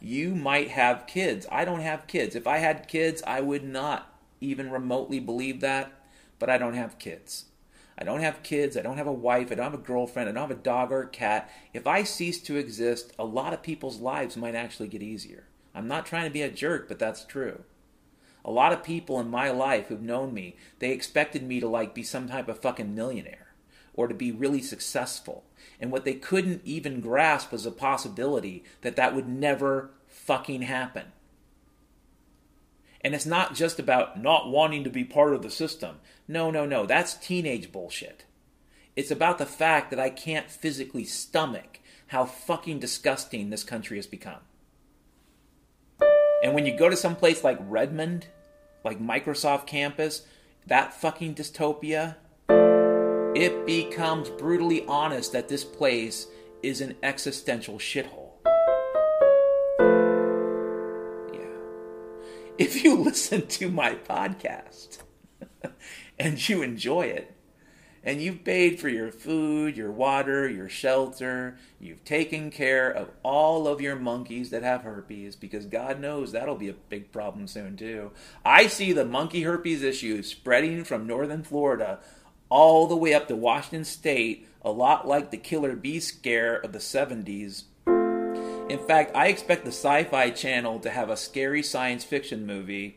You 0.00 0.34
might 0.34 0.70
have 0.70 1.06
kids. 1.06 1.46
I 1.50 1.64
don't 1.64 1.80
have 1.80 2.06
kids. 2.06 2.34
If 2.34 2.46
I 2.46 2.58
had 2.58 2.88
kids, 2.88 3.22
I 3.26 3.40
would 3.40 3.64
not 3.64 4.18
even 4.40 4.70
remotely 4.70 5.20
believe 5.20 5.60
that, 5.60 5.92
but 6.38 6.50
I 6.50 6.58
don't 6.58 6.74
have 6.74 6.98
kids. 6.98 7.46
I 7.96 8.04
don't 8.04 8.20
have 8.20 8.42
kids. 8.42 8.76
I 8.76 8.82
don't 8.82 8.96
have 8.96 9.06
a 9.06 9.12
wife. 9.12 9.52
I 9.52 9.54
don't 9.54 9.70
have 9.70 9.74
a 9.74 9.78
girlfriend. 9.78 10.28
I 10.28 10.32
don't 10.32 10.48
have 10.48 10.58
a 10.58 10.60
dog 10.60 10.90
or 10.90 11.02
a 11.02 11.08
cat. 11.08 11.50
If 11.72 11.86
I 11.86 12.02
cease 12.02 12.40
to 12.42 12.56
exist, 12.56 13.12
a 13.18 13.24
lot 13.24 13.52
of 13.52 13.62
people's 13.62 14.00
lives 14.00 14.36
might 14.36 14.54
actually 14.54 14.88
get 14.88 15.02
easier. 15.02 15.44
I'm 15.74 15.88
not 15.88 16.06
trying 16.06 16.24
to 16.24 16.30
be 16.30 16.42
a 16.42 16.50
jerk, 16.50 16.88
but 16.88 16.98
that's 16.98 17.24
true. 17.24 17.62
A 18.44 18.50
lot 18.50 18.72
of 18.72 18.82
people 18.82 19.20
in 19.20 19.30
my 19.30 19.50
life 19.50 19.86
who've 19.86 20.02
known 20.02 20.34
me, 20.34 20.56
they 20.80 20.90
expected 20.90 21.42
me 21.42 21.60
to 21.60 21.68
like 21.68 21.94
be 21.94 22.02
some 22.02 22.28
type 22.28 22.48
of 22.48 22.58
fucking 22.58 22.94
millionaire 22.94 23.41
or 23.94 24.08
to 24.08 24.14
be 24.14 24.32
really 24.32 24.62
successful. 24.62 25.44
And 25.80 25.90
what 25.90 26.04
they 26.04 26.14
couldn't 26.14 26.62
even 26.64 27.00
grasp 27.00 27.52
was 27.52 27.66
a 27.66 27.70
possibility 27.70 28.64
that 28.82 28.96
that 28.96 29.14
would 29.14 29.28
never 29.28 29.90
fucking 30.06 30.62
happen. 30.62 31.12
And 33.04 33.14
it's 33.14 33.26
not 33.26 33.54
just 33.54 33.78
about 33.78 34.20
not 34.20 34.48
wanting 34.48 34.84
to 34.84 34.90
be 34.90 35.04
part 35.04 35.34
of 35.34 35.42
the 35.42 35.50
system. 35.50 35.96
No, 36.28 36.50
no, 36.50 36.64
no. 36.64 36.86
That's 36.86 37.14
teenage 37.14 37.72
bullshit. 37.72 38.24
It's 38.94 39.10
about 39.10 39.38
the 39.38 39.46
fact 39.46 39.90
that 39.90 39.98
I 39.98 40.10
can't 40.10 40.50
physically 40.50 41.04
stomach 41.04 41.80
how 42.08 42.26
fucking 42.26 42.78
disgusting 42.78 43.50
this 43.50 43.64
country 43.64 43.96
has 43.96 44.06
become. 44.06 44.40
And 46.42 46.54
when 46.54 46.66
you 46.66 46.76
go 46.76 46.88
to 46.88 46.96
some 46.96 47.16
place 47.16 47.42
like 47.42 47.58
Redmond, 47.60 48.26
like 48.84 49.00
Microsoft 49.00 49.66
campus, 49.66 50.26
that 50.66 50.92
fucking 50.92 51.34
dystopia, 51.34 52.16
it 53.34 53.64
becomes 53.64 54.28
brutally 54.28 54.84
honest 54.86 55.32
that 55.32 55.48
this 55.48 55.64
place 55.64 56.26
is 56.62 56.82
an 56.82 56.94
existential 57.02 57.78
shithole. 57.78 58.32
Yeah. 61.32 61.56
If 62.58 62.84
you 62.84 62.96
listen 63.02 63.46
to 63.46 63.70
my 63.70 63.94
podcast 63.94 64.98
and 66.18 66.46
you 66.46 66.62
enjoy 66.62 67.02
it, 67.06 67.34
and 68.04 68.20
you've 68.20 68.44
paid 68.44 68.80
for 68.80 68.88
your 68.88 69.12
food, 69.12 69.76
your 69.76 69.92
water, 69.92 70.48
your 70.48 70.68
shelter, 70.68 71.56
you've 71.78 72.04
taken 72.04 72.50
care 72.50 72.90
of 72.90 73.08
all 73.22 73.68
of 73.68 73.80
your 73.80 73.94
monkeys 73.94 74.50
that 74.50 74.64
have 74.64 74.82
herpes, 74.82 75.36
because 75.36 75.66
God 75.66 76.00
knows 76.00 76.32
that'll 76.32 76.56
be 76.56 76.68
a 76.68 76.72
big 76.74 77.12
problem 77.12 77.46
soon, 77.46 77.76
too. 77.76 78.10
I 78.44 78.66
see 78.66 78.92
the 78.92 79.04
monkey 79.04 79.42
herpes 79.42 79.84
issue 79.84 80.22
spreading 80.24 80.82
from 80.82 81.06
northern 81.06 81.44
Florida 81.44 82.00
all 82.52 82.86
the 82.86 82.96
way 82.96 83.14
up 83.14 83.28
to 83.28 83.36
Washington 83.36 83.84
State, 83.84 84.46
a 84.62 84.70
lot 84.70 85.08
like 85.08 85.30
the 85.30 85.36
killer 85.38 85.74
bee 85.74 86.00
scare 86.00 86.56
of 86.56 86.72
the 86.72 86.78
70s 86.78 87.64
in 88.72 88.78
fact, 88.78 89.14
I 89.14 89.26
expect 89.26 89.64
the 89.64 89.70
Sci 89.70 90.04
Fi 90.04 90.30
Channel 90.30 90.78
to 90.80 90.88
have 90.88 91.10
a 91.10 91.16
scary 91.16 91.62
science 91.62 92.04
fiction 92.04 92.46
movie 92.46 92.96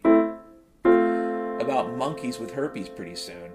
about 0.86 1.98
monkeys 1.98 2.40
with 2.40 2.52
herpes 2.52 2.88
pretty 2.88 3.16
soon. 3.16 3.52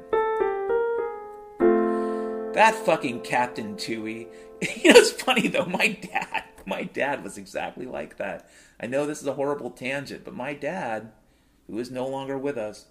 That 2.53 2.75
fucking 2.85 3.23
Captain 3.23 3.77
Tooey. 3.77 4.27
You 4.61 4.93
know, 4.93 4.99
it's 4.99 5.11
funny 5.13 5.49
though, 5.49 5.65
my 5.65 5.89
dad, 5.89 6.45
my 6.67 6.83
dad 6.83 7.25
was 7.25 7.39
exactly 7.39 7.87
like 7.87 8.19
that. 8.19 8.51
I 8.79 8.87
know 8.87 9.07
this 9.07 9.23
is 9.23 9.27
a 9.27 9.33
horrible 9.33 9.71
tangent, 9.71 10.23
but 10.23 10.35
my 10.35 10.53
dad, 10.53 11.13
who 11.67 11.79
is 11.79 11.91
no 11.91 12.07
longer 12.07 12.37
with 12.37 12.59
us, 12.59 12.85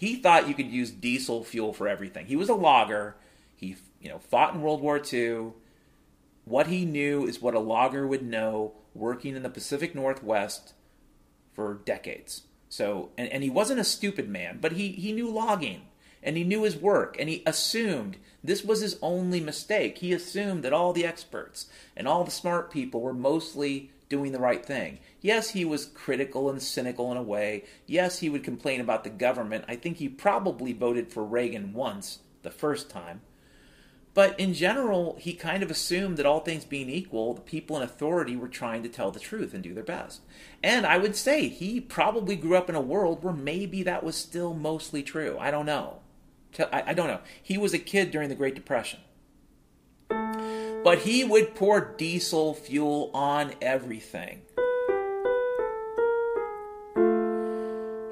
he 0.00 0.16
thought 0.16 0.48
you 0.48 0.54
could 0.54 0.70
use 0.70 0.90
diesel 0.90 1.44
fuel 1.44 1.74
for 1.74 1.86
everything. 1.86 2.24
He 2.24 2.34
was 2.34 2.48
a 2.48 2.54
logger. 2.54 3.16
He, 3.54 3.76
you 4.00 4.08
know, 4.08 4.18
fought 4.18 4.54
in 4.54 4.62
World 4.62 4.80
War 4.80 4.98
II. 4.98 5.52
What 6.46 6.68
he 6.68 6.86
knew 6.86 7.26
is 7.26 7.42
what 7.42 7.52
a 7.52 7.60
logger 7.60 8.06
would 8.06 8.22
know 8.22 8.72
working 8.94 9.36
in 9.36 9.42
the 9.42 9.50
Pacific 9.50 9.94
Northwest 9.94 10.72
for 11.52 11.82
decades. 11.84 12.44
So, 12.70 13.10
and, 13.18 13.28
and 13.28 13.42
he 13.42 13.50
wasn't 13.50 13.78
a 13.78 13.84
stupid 13.84 14.26
man, 14.26 14.56
but 14.58 14.72
he, 14.72 14.88
he 14.92 15.12
knew 15.12 15.28
logging 15.28 15.82
and 16.22 16.38
he 16.38 16.44
knew 16.44 16.62
his 16.62 16.78
work 16.78 17.14
and 17.18 17.28
he 17.28 17.42
assumed 17.44 18.16
this 18.42 18.64
was 18.64 18.80
his 18.80 18.96
only 19.02 19.38
mistake. 19.38 19.98
He 19.98 20.14
assumed 20.14 20.62
that 20.62 20.72
all 20.72 20.94
the 20.94 21.04
experts 21.04 21.66
and 21.94 22.08
all 22.08 22.24
the 22.24 22.30
smart 22.30 22.70
people 22.70 23.02
were 23.02 23.12
mostly 23.12 23.90
doing 24.10 24.32
the 24.32 24.38
right 24.38 24.66
thing. 24.66 24.98
Yes, 25.22 25.50
he 25.50 25.64
was 25.64 25.86
critical 25.86 26.50
and 26.50 26.60
cynical 26.60 27.10
in 27.10 27.16
a 27.16 27.22
way. 27.22 27.64
Yes, 27.86 28.18
he 28.18 28.28
would 28.28 28.44
complain 28.44 28.82
about 28.82 29.04
the 29.04 29.10
government. 29.10 29.64
I 29.68 29.76
think 29.76 29.96
he 29.96 30.08
probably 30.10 30.74
voted 30.74 31.10
for 31.10 31.24
Reagan 31.24 31.72
once, 31.72 32.18
the 32.42 32.50
first 32.50 32.90
time. 32.90 33.22
But 34.12 34.38
in 34.40 34.54
general, 34.54 35.16
he 35.20 35.34
kind 35.34 35.62
of 35.62 35.70
assumed 35.70 36.16
that 36.16 36.26
all 36.26 36.40
things 36.40 36.64
being 36.64 36.90
equal, 36.90 37.34
the 37.34 37.40
people 37.40 37.76
in 37.76 37.82
authority 37.82 38.36
were 38.36 38.48
trying 38.48 38.82
to 38.82 38.88
tell 38.88 39.12
the 39.12 39.20
truth 39.20 39.54
and 39.54 39.62
do 39.62 39.72
their 39.72 39.84
best. 39.84 40.22
And 40.62 40.84
I 40.84 40.98
would 40.98 41.14
say 41.14 41.48
he 41.48 41.80
probably 41.80 42.34
grew 42.34 42.56
up 42.56 42.68
in 42.68 42.74
a 42.74 42.80
world 42.80 43.22
where 43.22 43.32
maybe 43.32 43.84
that 43.84 44.02
was 44.02 44.16
still 44.16 44.52
mostly 44.52 45.04
true. 45.04 45.38
I 45.38 45.52
don't 45.52 45.66
know. 45.66 46.00
I, 46.72 46.94
don't 46.94 47.06
know. 47.06 47.20
He 47.40 47.56
was 47.56 47.72
a 47.72 47.78
kid 47.78 48.10
during 48.10 48.28
the 48.28 48.34
Great 48.34 48.56
Depression. 48.56 48.98
But 50.82 51.00
he 51.00 51.24
would 51.24 51.54
pour 51.54 51.80
diesel 51.80 52.54
fuel 52.54 53.10
on 53.12 53.52
everything. 53.60 54.42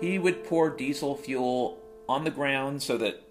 He 0.00 0.18
would 0.18 0.44
pour 0.44 0.70
diesel 0.70 1.16
fuel 1.16 1.78
on 2.08 2.24
the 2.24 2.30
ground 2.30 2.82
so 2.82 2.98
that, 2.98 3.22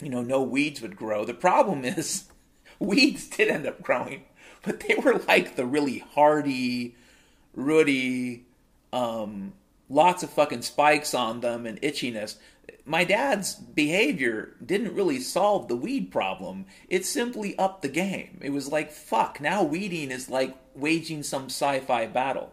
you 0.00 0.08
know, 0.08 0.22
no 0.22 0.40
weeds 0.42 0.80
would 0.80 0.96
grow. 0.96 1.24
The 1.24 1.34
problem 1.34 1.84
is, 1.84 2.24
weeds 2.78 3.28
did 3.28 3.48
end 3.48 3.66
up 3.66 3.82
growing, 3.82 4.24
but 4.62 4.80
they 4.80 4.94
were 4.94 5.18
like 5.26 5.56
the 5.56 5.66
really 5.66 5.98
hardy, 5.98 6.94
rooty, 7.54 8.44
um, 8.92 9.52
lots 9.88 10.22
of 10.22 10.30
fucking 10.30 10.62
spikes 10.62 11.12
on 11.12 11.40
them 11.40 11.66
and 11.66 11.82
itchiness 11.82 12.36
my 12.86 13.04
dad's 13.04 13.54
behavior 13.54 14.54
didn't 14.64 14.94
really 14.94 15.18
solve 15.18 15.68
the 15.68 15.76
weed 15.76 16.10
problem. 16.10 16.66
It 16.88 17.06
simply 17.06 17.56
upped 17.58 17.82
the 17.82 17.88
game. 17.88 18.38
It 18.42 18.50
was 18.50 18.68
like, 18.68 18.92
fuck, 18.92 19.40
now 19.40 19.62
weeding 19.62 20.10
is 20.10 20.28
like 20.28 20.54
waging 20.74 21.22
some 21.22 21.46
sci 21.46 21.80
fi 21.80 22.06
battle. 22.06 22.52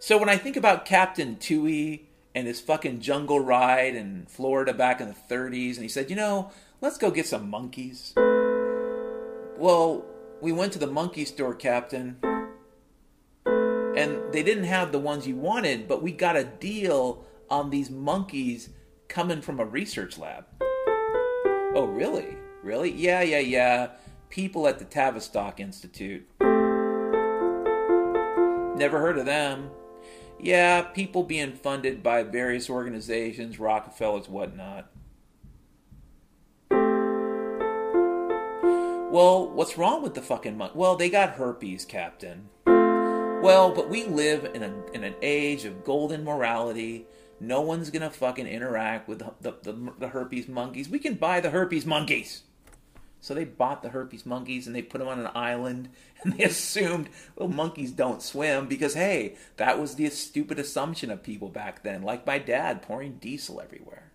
So 0.00 0.18
when 0.18 0.28
I 0.28 0.36
think 0.36 0.56
about 0.56 0.84
Captain 0.84 1.36
Tooey 1.36 2.02
and 2.34 2.46
his 2.46 2.60
fucking 2.60 3.00
jungle 3.00 3.38
ride 3.38 3.94
in 3.94 4.26
Florida 4.28 4.74
back 4.74 5.00
in 5.00 5.08
the 5.08 5.34
30s, 5.34 5.74
and 5.74 5.82
he 5.82 5.88
said, 5.88 6.10
you 6.10 6.16
know, 6.16 6.50
let's 6.80 6.98
go 6.98 7.10
get 7.10 7.26
some 7.26 7.48
monkeys. 7.48 8.12
Well, 9.56 10.04
we 10.40 10.50
went 10.52 10.72
to 10.72 10.78
the 10.80 10.88
monkey 10.88 11.24
store, 11.24 11.54
Captain, 11.54 12.18
and 13.46 14.32
they 14.32 14.42
didn't 14.42 14.64
have 14.64 14.90
the 14.90 14.98
ones 14.98 15.26
you 15.26 15.36
wanted, 15.36 15.86
but 15.86 16.02
we 16.02 16.10
got 16.10 16.36
a 16.36 16.44
deal 16.44 17.24
on 17.50 17.70
these 17.70 17.90
monkeys 17.90 18.70
coming 19.08 19.40
from 19.40 19.60
a 19.60 19.64
research 19.64 20.18
lab. 20.18 20.44
Oh, 21.74 21.86
really? 21.86 22.36
Really? 22.62 22.90
Yeah, 22.90 23.22
yeah, 23.22 23.40
yeah. 23.40 23.88
People 24.30 24.66
at 24.66 24.78
the 24.78 24.84
Tavistock 24.84 25.60
Institute. 25.60 26.26
Never 28.76 28.98
heard 28.98 29.18
of 29.18 29.26
them. 29.26 29.70
Yeah, 30.40 30.82
people 30.82 31.22
being 31.22 31.52
funded 31.52 32.02
by 32.02 32.22
various 32.22 32.68
organizations, 32.68 33.58
Rockefellers, 33.58 34.28
whatnot. 34.28 34.90
Well, 39.10 39.48
what's 39.48 39.78
wrong 39.78 40.02
with 40.02 40.14
the 40.14 40.22
fucking 40.22 40.56
monkey? 40.56 40.76
Well, 40.76 40.96
they 40.96 41.08
got 41.08 41.34
herpes, 41.34 41.84
Captain. 41.84 42.48
Well, 42.66 43.72
but 43.72 43.88
we 43.88 44.04
live 44.04 44.50
in, 44.54 44.62
a, 44.64 44.74
in 44.92 45.04
an 45.04 45.14
age 45.22 45.64
of 45.64 45.84
golden 45.84 46.24
morality 46.24 47.06
no 47.48 47.60
one's 47.60 47.90
gonna 47.90 48.10
fucking 48.10 48.46
interact 48.46 49.08
with 49.08 49.20
the, 49.40 49.54
the, 49.62 49.92
the, 49.98 50.08
herpes 50.08 50.48
monkeys. 50.48 50.88
We 50.88 50.98
can 50.98 51.14
buy 51.14 51.40
the 51.40 51.50
herpes 51.50 51.86
monkeys. 51.86 52.42
So 53.20 53.32
they 53.32 53.44
bought 53.44 53.82
the 53.82 53.88
herpes 53.88 54.26
monkeys 54.26 54.66
and 54.66 54.76
they 54.76 54.82
put 54.82 54.98
them 54.98 55.08
on 55.08 55.18
an 55.18 55.30
island 55.34 55.88
and 56.22 56.34
they 56.34 56.44
assumed, 56.44 57.08
well, 57.36 57.48
monkeys 57.48 57.90
don't 57.90 58.22
swim 58.22 58.66
because, 58.66 58.94
hey, 58.94 59.36
that 59.56 59.80
was 59.80 59.94
the 59.94 60.08
stupid 60.10 60.58
assumption 60.58 61.10
of 61.10 61.22
people 61.22 61.48
back 61.48 61.82
then, 61.82 62.02
like 62.02 62.26
my 62.26 62.38
dad 62.38 62.82
pouring 62.82 63.14
diesel 63.14 63.60
everywhere. 63.60 64.12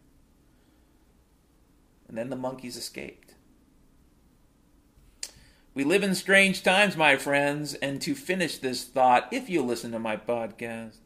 And 2.07 2.17
then 2.17 2.29
the 2.29 2.35
monkeys 2.35 2.77
escaped. 2.77 3.33
We 5.75 5.83
live 5.83 6.03
in 6.03 6.15
strange 6.15 6.63
times, 6.63 6.97
my 6.97 7.15
friends, 7.15 7.75
and 7.75 8.01
to 8.01 8.15
finish 8.15 8.57
this 8.57 8.83
thought, 8.83 9.29
if 9.31 9.49
you 9.49 9.61
listen 9.61 9.91
to 9.91 9.99
my 9.99 10.17
podcast, 10.17 10.97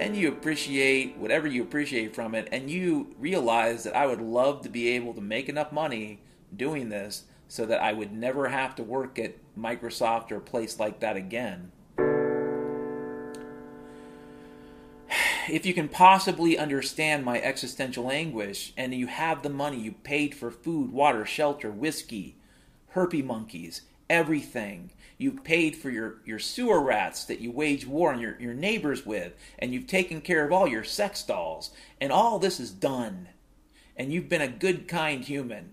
and 0.00 0.16
you 0.16 0.28
appreciate 0.28 1.18
whatever 1.18 1.46
you 1.46 1.62
appreciate 1.62 2.14
from 2.14 2.34
it, 2.34 2.48
and 2.50 2.70
you 2.70 3.14
realize 3.18 3.84
that 3.84 3.94
I 3.94 4.06
would 4.06 4.22
love 4.22 4.62
to 4.62 4.70
be 4.70 4.88
able 4.88 5.12
to 5.12 5.20
make 5.20 5.50
enough 5.50 5.72
money 5.72 6.22
doing 6.56 6.88
this 6.88 7.24
so 7.48 7.66
that 7.66 7.82
I 7.82 7.92
would 7.92 8.10
never 8.10 8.48
have 8.48 8.74
to 8.76 8.82
work 8.82 9.18
at 9.18 9.36
Microsoft 9.56 10.32
or 10.32 10.36
a 10.36 10.40
place 10.40 10.80
like 10.80 11.00
that 11.00 11.16
again. 11.16 11.70
If 15.48 15.66
you 15.66 15.74
can 15.74 15.88
possibly 15.88 16.56
understand 16.56 17.24
my 17.24 17.40
existential 17.40 18.10
anguish 18.10 18.72
and 18.76 18.94
you 18.94 19.08
have 19.08 19.42
the 19.42 19.48
money 19.48 19.80
you 19.80 19.92
paid 19.92 20.32
for 20.34 20.50
food, 20.50 20.92
water, 20.92 21.26
shelter, 21.26 21.70
whiskey, 21.72 22.36
herpy 22.94 23.24
monkeys, 23.24 23.82
everything, 24.08 24.92
You've 25.20 25.44
paid 25.44 25.76
for 25.76 25.90
your, 25.90 26.22
your 26.24 26.38
sewer 26.38 26.80
rats 26.80 27.26
that 27.26 27.40
you 27.40 27.52
wage 27.52 27.86
war 27.86 28.10
on 28.10 28.22
your, 28.22 28.40
your 28.40 28.54
neighbors 28.54 29.04
with, 29.04 29.34
and 29.58 29.70
you've 29.70 29.86
taken 29.86 30.22
care 30.22 30.46
of 30.46 30.50
all 30.50 30.66
your 30.66 30.82
sex 30.82 31.22
dolls, 31.22 31.72
and 32.00 32.10
all 32.10 32.38
this 32.38 32.58
is 32.58 32.70
done. 32.70 33.28
And 33.94 34.10
you've 34.10 34.30
been 34.30 34.40
a 34.40 34.48
good, 34.48 34.88
kind 34.88 35.22
human, 35.22 35.72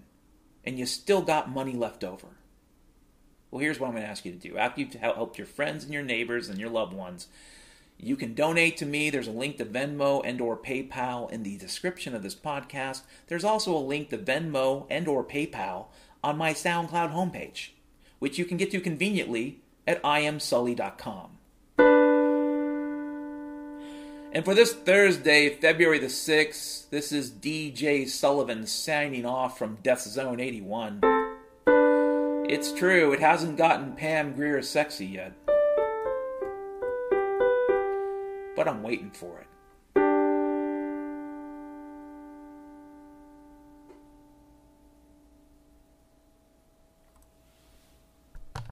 and 0.65 0.77
you 0.77 0.85
still 0.85 1.21
got 1.21 1.49
money 1.49 1.71
left 1.71 2.03
over. 2.03 2.27
Well, 3.49 3.61
here's 3.61 3.79
what 3.79 3.87
I'm 3.87 3.93
going 3.93 4.03
to 4.03 4.09
ask 4.09 4.25
you 4.25 4.33
to 4.33 4.37
do. 4.37 4.57
After 4.57 4.81
you've 4.81 4.95
helped 4.95 5.37
your 5.37 5.47
friends 5.47 5.85
and 5.85 5.93
your 5.93 6.03
neighbors 6.03 6.49
and 6.49 6.59
your 6.59 6.69
loved 6.69 6.91
ones, 6.91 7.27
you 7.97 8.17
can 8.17 8.33
donate 8.33 8.75
to 8.77 8.85
me. 8.85 9.09
There's 9.09 9.29
a 9.29 9.31
link 9.31 9.59
to 9.59 9.65
Venmo 9.65 10.21
and 10.25 10.41
or 10.41 10.57
PayPal 10.57 11.31
in 11.31 11.43
the 11.43 11.55
description 11.55 12.13
of 12.13 12.21
this 12.21 12.35
podcast. 12.35 13.03
There's 13.27 13.45
also 13.45 13.73
a 13.73 13.79
link 13.79 14.09
to 14.09 14.17
Venmo 14.17 14.87
and 14.89 15.07
or 15.07 15.23
PayPal 15.23 15.85
on 16.21 16.37
my 16.37 16.51
SoundCloud 16.53 17.13
homepage 17.13 17.69
which 18.19 18.37
you 18.37 18.45
can 18.45 18.57
get 18.57 18.71
to 18.71 18.79
conveniently 18.79 19.59
at 19.85 20.01
iamsully.com. 20.03 21.31
And 24.33 24.43
for 24.45 24.53
this 24.53 24.73
Thursday, 24.73 25.49
February 25.49 25.99
the 25.99 26.07
6th, 26.07 26.89
this 26.89 27.11
is 27.11 27.31
DJ 27.31 28.07
Sullivan 28.07 28.67
signing 28.67 29.25
off 29.25 29.57
from 29.57 29.77
Death 29.81 30.01
Zone 30.01 30.39
81. 30.39 31.01
It's 32.49 32.71
true, 32.71 33.13
it 33.13 33.19
hasn't 33.19 33.57
gotten 33.57 33.93
Pam 33.93 34.33
Grier 34.33 34.61
sexy 34.61 35.05
yet. 35.05 35.33
But 38.55 38.67
I'm 38.67 38.83
waiting 38.83 39.11
for 39.11 39.39
it. 39.39 39.46